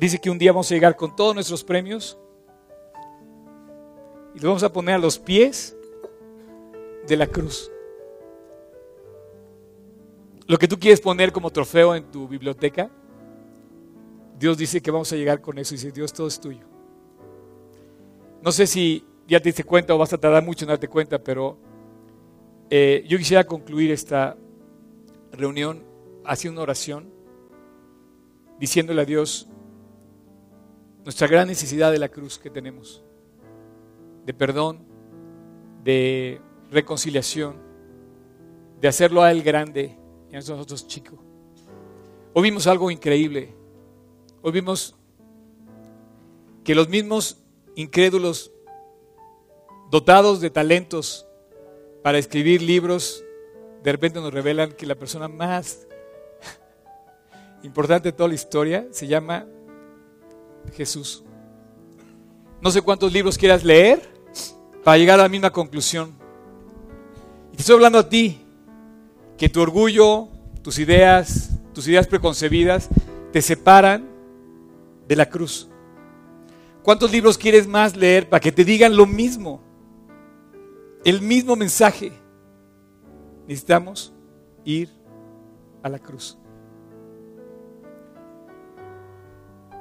Dice 0.01 0.19
que 0.19 0.31
un 0.31 0.39
día 0.39 0.51
vamos 0.51 0.71
a 0.71 0.75
llegar 0.75 0.97
con 0.97 1.15
todos 1.15 1.35
nuestros 1.35 1.63
premios 1.63 2.19
y 4.35 4.39
los 4.39 4.45
vamos 4.45 4.63
a 4.63 4.73
poner 4.73 4.95
a 4.95 4.99
los 4.99 5.19
pies 5.19 5.77
de 7.07 7.17
la 7.19 7.27
cruz. 7.27 7.71
Lo 10.47 10.57
que 10.57 10.67
tú 10.67 10.79
quieres 10.79 11.03
poner 11.03 11.33
como 11.33 11.51
trofeo 11.51 11.95
en 11.95 12.11
tu 12.11 12.27
biblioteca, 12.27 12.91
Dios 14.39 14.57
dice 14.57 14.81
que 14.81 14.91
vamos 14.91 15.13
a 15.13 15.17
llegar 15.17 15.43
con 15.43 15.59
eso 15.59 15.75
y 15.75 15.77
dice, 15.77 15.93
Dios, 15.93 16.15
todo 16.15 16.29
es 16.29 16.41
tuyo. 16.41 16.65
No 18.41 18.53
sé 18.53 18.67
si 18.67 19.05
ya 19.29 19.39
te 19.39 19.51
diste 19.51 19.65
cuenta 19.65 19.95
o 19.95 19.99
vas 19.99 20.15
a 20.15 20.19
tardar 20.19 20.43
mucho 20.43 20.65
en 20.65 20.71
darte 20.71 20.89
cuenta, 20.89 21.19
pero 21.19 21.59
eh, 22.71 23.05
yo 23.07 23.19
quisiera 23.19 23.45
concluir 23.45 23.91
esta 23.91 24.39
reunión 25.31 25.85
haciendo 26.25 26.59
una 26.59 26.63
oración, 26.63 27.13
diciéndole 28.59 29.03
a 29.03 29.05
Dios 29.05 29.47
nuestra 31.11 31.27
gran 31.27 31.49
necesidad 31.49 31.91
de 31.91 31.99
la 31.99 32.09
cruz 32.09 32.39
que 32.39 32.51
tenemos, 32.51 33.03
de 34.25 34.33
perdón, 34.33 34.87
de 35.83 36.41
reconciliación, 36.71 37.57
de 38.81 38.87
hacerlo 38.87 39.21
a 39.21 39.33
Él 39.33 39.43
grande 39.43 39.99
y 40.31 40.37
a 40.37 40.39
nosotros 40.39 40.87
chico. 40.87 41.19
Hoy 42.33 42.45
vimos 42.45 42.69
algo 42.69 42.93
increíble. 42.93 43.53
Hoy 44.41 44.53
vimos 44.53 44.95
que 46.63 46.77
los 46.77 46.89
mismos 46.89 47.43
incrédulos, 47.75 48.53
dotados 49.91 50.41
de 50.41 50.51
talentos 50.51 51.27
para 52.05 52.19
escribir 52.19 52.63
libros, 52.63 53.25
de 53.83 53.91
repente 53.91 54.21
nos 54.21 54.33
revelan 54.33 54.71
que 54.71 54.87
la 54.87 54.95
persona 54.95 55.27
más 55.27 55.89
importante 57.65 58.11
de 58.11 58.13
toda 58.13 58.29
la 58.29 58.37
historia 58.37 58.87
se 58.93 59.09
llama 59.09 59.49
Jesús. 60.73 61.25
No 62.61 62.71
sé 62.71 62.83
cuántos 62.83 63.13
libros 63.13 63.39
quieras 63.39 63.65
leer 63.65 64.09
para 64.85 64.99
llegar 64.99 65.19
a 65.19 65.25
la 65.25 65.29
misma 65.29 65.51
conclusión. 65.51 66.13
Y 67.53 67.57
te 67.57 67.63
estoy 67.63 67.77
hablando 67.77 67.99
a 67.99 68.09
ti, 68.09 68.41
que 69.37 69.49
tu 69.49 69.61
orgullo, 69.61 70.29
tus 70.63 70.79
ideas, 70.79 71.51
tus 71.73 71.89
ideas 71.89 72.07
preconcebidas 72.07 72.89
te 73.33 73.41
separan 73.41 74.09
de 75.09 75.17
la 75.17 75.29
cruz. 75.29 75.69
¿Cuántos 76.83 77.13
libros 77.13 77.37
quieres 77.37 77.67
más 77.67 77.97
leer 77.97 78.29
para 78.29 78.41
que 78.41 78.53
te 78.53 78.65
digan 78.65 78.97
lo 78.97 79.07
mismo? 79.07 79.63
El 81.05 81.21
mismo 81.21 81.57
mensaje. 81.57 82.13
Necesitamos 83.47 84.13
ir 84.65 84.91
a 85.83 85.89
la 85.89 85.99
cruz. 85.99 86.40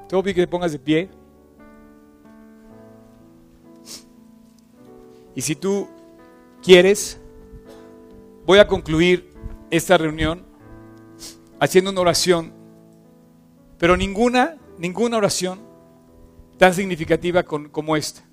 Te 0.10 0.16
voy 0.16 0.34
que 0.34 0.41
te 0.41 0.47
pongas 0.47 0.72
de 0.72 0.80
pie. 0.80 1.07
Y 5.36 5.41
si 5.41 5.55
tú 5.55 5.88
quieres, 6.64 7.22
voy 8.43 8.57
a 8.57 8.66
concluir 8.66 9.32
esta 9.70 9.99
reunión 9.99 10.43
haciendo 11.60 11.91
una 11.91 12.01
oración, 12.01 12.51
pero 13.78 13.95
ninguna, 13.95 14.57
ninguna 14.80 15.18
oración 15.18 15.60
tan 16.57 16.74
significativa 16.74 17.43
como 17.43 17.95
esta. 17.95 18.28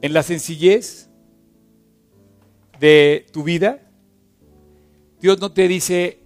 En 0.00 0.12
la 0.12 0.22
sencillez 0.22 1.10
de 2.78 3.26
tu 3.32 3.42
vida, 3.42 3.90
Dios 5.20 5.40
no 5.40 5.50
te 5.50 5.66
dice, 5.66 6.20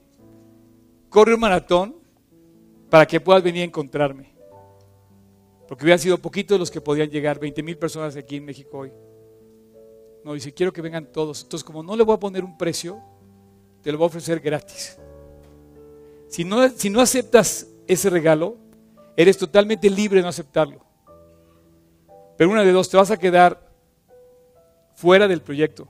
corre 1.09 1.33
un 1.33 1.41
maratón 1.41 2.04
para 2.95 3.07
que 3.07 3.19
puedas 3.19 3.43
venir 3.43 3.63
a 3.63 3.65
encontrarme. 3.65 4.33
Porque 5.67 5.83
hubieran 5.83 5.99
sido 5.99 6.17
poquitos 6.17 6.61
los 6.61 6.71
que 6.71 6.81
podían 6.81 7.11
llegar, 7.11 7.41
20 7.41 7.61
mil 7.61 7.77
personas 7.77 8.15
aquí 8.15 8.37
en 8.37 8.45
México 8.45 8.79
hoy. 8.79 8.93
No, 10.23 10.33
dice, 10.33 10.55
quiero 10.55 10.73
que 10.73 10.81
vengan 10.81 11.11
todos. 11.11 11.43
Entonces, 11.43 11.65
como 11.65 11.83
no 11.83 11.97
le 11.97 12.05
voy 12.05 12.15
a 12.15 12.21
poner 12.21 12.45
un 12.45 12.57
precio, 12.57 13.03
te 13.83 13.91
lo 13.91 13.99
voy 13.99 14.05
a 14.05 14.07
ofrecer 14.07 14.39
gratis. 14.39 14.97
Si 16.29 16.45
no, 16.45 16.69
si 16.69 16.89
no 16.89 17.01
aceptas 17.01 17.67
ese 17.89 18.11
regalo, 18.11 18.59
eres 19.17 19.39
totalmente 19.39 19.91
libre 19.91 20.19
de 20.19 20.23
no 20.23 20.29
aceptarlo. 20.29 20.87
Pero 22.37 22.49
una 22.49 22.63
de 22.63 22.71
dos, 22.71 22.89
te 22.89 22.97
vas 22.97 23.11
a 23.11 23.17
quedar 23.17 23.73
fuera 24.95 25.27
del 25.27 25.43
proyecto 25.43 25.89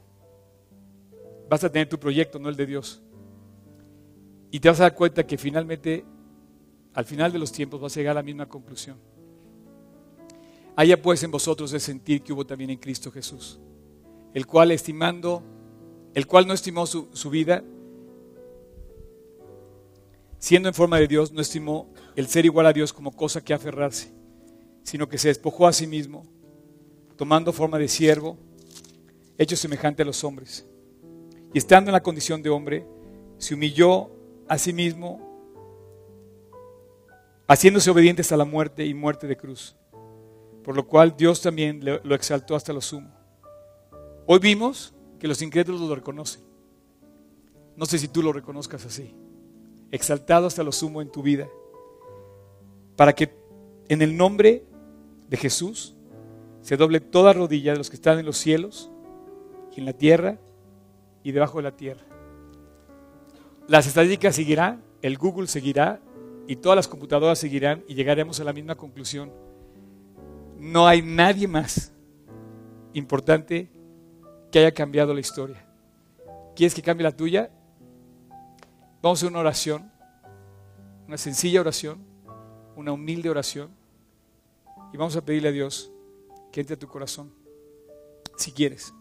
vas 1.51 1.63
a 1.65 1.71
tener 1.71 1.87
tu 1.87 1.99
proyecto, 1.99 2.39
no 2.39 2.49
el 2.49 2.57
de 2.57 2.65
Dios. 2.65 3.03
Y 4.51 4.59
te 4.59 4.71
vas 4.71 4.81
a 4.81 4.85
dar 4.85 4.95
cuenta 4.95 5.27
que 5.27 5.37
finalmente, 5.37 6.03
al 6.95 7.05
final 7.05 7.33
de 7.33 7.39
los 7.39 7.53
tiempos, 7.53 7.81
vas 7.81 7.97
a 7.97 8.01
llegar 8.01 8.13
a 8.13 8.21
la 8.21 8.23
misma 8.23 8.47
conclusión. 8.49 8.97
Haya 10.77 11.01
pues 11.01 11.23
en 11.23 11.31
vosotros 11.31 11.73
el 11.73 11.81
sentir 11.81 12.23
que 12.23 12.33
hubo 12.33 12.47
también 12.47 12.71
en 12.71 12.79
Cristo 12.79 13.11
Jesús, 13.11 13.61
el 14.33 14.47
cual 14.47 14.71
estimando, 14.71 15.43
el 16.15 16.27
cual 16.27 16.47
no 16.47 16.55
estimó 16.55 16.87
su, 16.87 17.09
su 17.13 17.31
vida, 17.31 17.63
siendo 20.39 20.69
en 20.69 20.75
forma 20.75 20.99
de 20.99 21.07
Dios, 21.07 21.33
no 21.33 21.41
estimó 21.41 21.93
el 22.17 22.27
ser 22.27 22.45
igual 22.45 22.67
a 22.67 22.73
Dios 22.73 22.93
como 22.93 23.13
cosa 23.13 23.43
que 23.43 23.55
aferrarse, 23.55 24.13
sino 24.83 25.09
que 25.09 25.19
se 25.19 25.29
despojó 25.29 25.67
a 25.67 25.73
sí 25.73 25.87
mismo, 25.87 26.25
tomando 27.17 27.53
forma 27.53 27.79
de 27.79 27.89
siervo, 27.89 28.37
hecho 29.39 29.57
semejante 29.57 30.03
a 30.03 30.07
los 30.07 30.23
hombres 30.25 30.67
y 31.55 31.59
estando 31.59 31.89
en 31.89 31.93
la 31.93 32.03
condición 32.03 32.43
de 32.43 32.51
hombre, 32.51 32.85
se 33.39 33.55
humilló 33.55 34.11
a 34.49 34.59
sí 34.59 34.73
mismo, 34.73 35.34
haciéndose 37.55 37.89
obediente 37.89 38.23
hasta 38.23 38.37
la 38.37 38.45
muerte 38.45 38.85
y 38.85 38.95
muerte 38.95 39.27
de 39.27 39.37
cruz. 39.37 39.77
por 40.65 40.75
lo 40.75 40.87
cual 40.87 41.15
Dios 41.15 41.43
también 41.43 41.85
lo 41.85 42.15
exaltó 42.15 42.57
hasta 42.57 42.73
lo 42.73 42.81
sumo. 42.81 43.11
Hoy 44.27 44.39
vimos 44.39 44.95
que 45.19 45.29
los 45.29 45.43
incrédulos 45.43 45.83
lo 45.83 45.95
reconocen. 45.95 46.43
No 47.77 47.85
sé 47.85 47.99
si 47.99 48.09
tú 48.09 48.23
lo 48.23 48.33
reconozcas 48.33 48.87
así. 48.87 49.15
Exaltado 49.91 50.47
hasta 50.47 50.63
lo 50.63 50.73
sumo 50.73 51.03
en 51.03 51.13
tu 51.13 51.23
vida. 51.23 51.47
Para 52.97 53.13
que 53.13 53.37
en 53.89 54.01
el 54.01 54.17
nombre 54.17 54.65
de 55.29 55.37
Jesús 55.37 55.95
se 56.63 56.79
doble 56.79 57.01
toda 57.01 57.35
rodilla 57.35 57.73
de 57.73 57.79
los 57.79 57.91
que 57.91 57.97
están 57.97 58.19
en 58.19 58.25
los 58.25 58.39
cielos 58.39 58.91
y 59.77 59.81
en 59.81 59.85
la 59.85 59.93
tierra 59.93 60.39
y 61.23 61.33
debajo 61.33 61.59
de 61.59 61.65
la 61.65 61.77
tierra. 61.77 62.07
Las 63.69 63.87
estadísticas 63.87 64.35
seguirán, 64.35 64.83
el 65.03 65.19
Google 65.19 65.47
seguirá 65.47 66.01
y 66.47 66.57
todas 66.57 66.77
las 66.77 66.89
computadoras 66.89 67.39
seguirán 67.39 67.85
y 67.89 67.95
llegaremos 67.95 68.41
a 68.41 68.45
la 68.45 68.53
misma 68.53 68.75
conclusión. 68.75 69.33
No 70.59 70.87
hay 70.87 71.03
nadie 71.03 71.49
más 71.49 71.93
importante 72.93 73.71
que 74.51 74.59
haya 74.59 74.73
cambiado 74.73 75.15
la 75.15 75.21
historia. 75.21 75.67
¿Quieres 76.55 76.75
que 76.75 76.83
cambie 76.83 77.05
la 77.05 77.17
tuya? 77.17 77.51
Vamos 79.03 79.19
a 79.19 79.21
hacer 79.21 79.31
una 79.31 79.41
oración, 79.41 79.91
una 81.07 81.19
sencilla 81.19 81.61
oración, 81.61 81.99
una 82.77 82.93
humilde 82.93 83.29
oración, 83.29 83.71
y 84.93 84.97
vamos 84.97 85.17
a 85.17 85.25
pedirle 85.25 85.49
a 85.49 85.53
Dios 85.53 85.91
que 86.53 86.61
entre 86.61 86.77
a 86.77 86.79
tu 86.79 86.87
corazón, 86.87 87.33
si 88.37 88.53
quieres, 88.53 88.95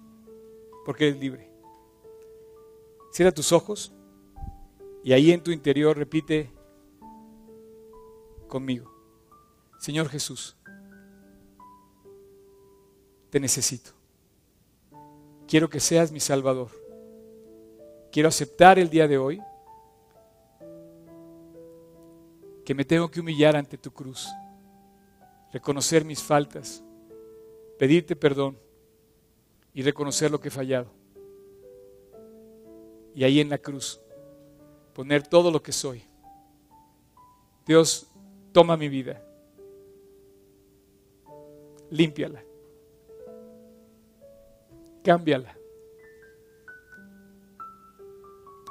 porque 0.85 1.07
eres 1.07 1.19
libre. 1.19 1.49
Cierra 3.11 3.31
tus 3.31 3.51
ojos 3.51 3.93
y 5.03 5.13
ahí 5.13 5.31
en 5.31 5.43
tu 5.43 5.51
interior 5.51 5.95
repite 5.95 6.49
conmigo, 8.53 8.93
Señor 9.79 10.09
Jesús, 10.09 10.55
te 13.31 13.39
necesito. 13.39 13.89
Quiero 15.47 15.67
que 15.67 15.79
seas 15.79 16.11
mi 16.11 16.19
Salvador. 16.19 16.69
Quiero 18.11 18.29
aceptar 18.29 18.77
el 18.77 18.91
día 18.91 19.07
de 19.07 19.17
hoy 19.17 19.41
que 22.63 22.75
me 22.75 22.85
tengo 22.85 23.09
que 23.09 23.21
humillar 23.21 23.55
ante 23.55 23.75
tu 23.75 23.89
cruz, 23.91 24.29
reconocer 25.51 26.05
mis 26.05 26.21
faltas, 26.21 26.83
pedirte 27.79 28.15
perdón 28.15 28.55
y 29.73 29.81
reconocer 29.81 30.29
lo 30.29 30.39
que 30.39 30.49
he 30.49 30.51
fallado. 30.51 30.91
Y 33.15 33.23
ahí 33.23 33.39
en 33.39 33.49
la 33.49 33.57
cruz, 33.57 33.99
poner 34.93 35.25
todo 35.25 35.49
lo 35.49 35.63
que 35.63 35.71
soy. 35.71 36.03
Dios, 37.65 38.12
toma 38.53 38.77
mi 38.77 38.87
vida, 38.87 39.21
límpiala, 41.89 42.43
cámbiala. 45.03 45.57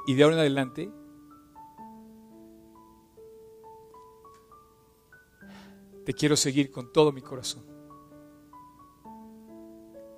Y 0.05 0.15
de 0.15 0.23
ahora 0.23 0.35
en 0.35 0.39
adelante, 0.41 0.91
Te 6.05 6.13
quiero 6.13 6.35
seguir 6.35 6.69
con 6.71 6.91
todo 6.91 7.11
mi 7.11 7.21
corazón. 7.21 7.63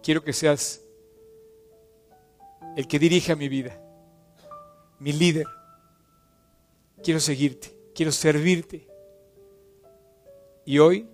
Quiero 0.02 0.24
que 0.24 0.34
seas 0.34 0.84
el 2.76 2.88
que 2.88 3.00
dirija 3.00 3.36
mi 3.36 3.50
vida, 3.50 3.80
mi 5.00 5.14
líder. 5.14 5.46
Quiero 7.04 7.20
seguirte, 7.20 7.78
quiero 7.94 8.12
servirte. 8.12 8.88
Y 10.66 10.80
hoy 10.80 11.08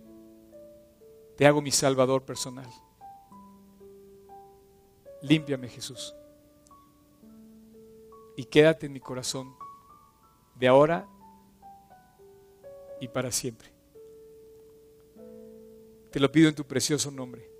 te 1.35 1.45
hago 1.45 1.61
mi 1.61 1.71
Salvador 1.71 2.23
personal. 2.23 2.69
Límpiame, 5.21 5.67
Jesús. 5.67 6.15
Y 8.37 8.45
quédate 8.45 8.85
en 8.85 8.93
mi 8.93 9.01
corazón 9.01 9.53
de 10.55 10.67
ahora 10.67 11.07
y 13.01 13.09
para 13.09 13.31
siempre. 13.31 13.73
Te 16.11 16.19
lo 16.19 16.31
pido 16.31 16.47
en 16.49 16.55
tu 16.55 16.65
precioso 16.65 17.11
nombre. 17.11 17.50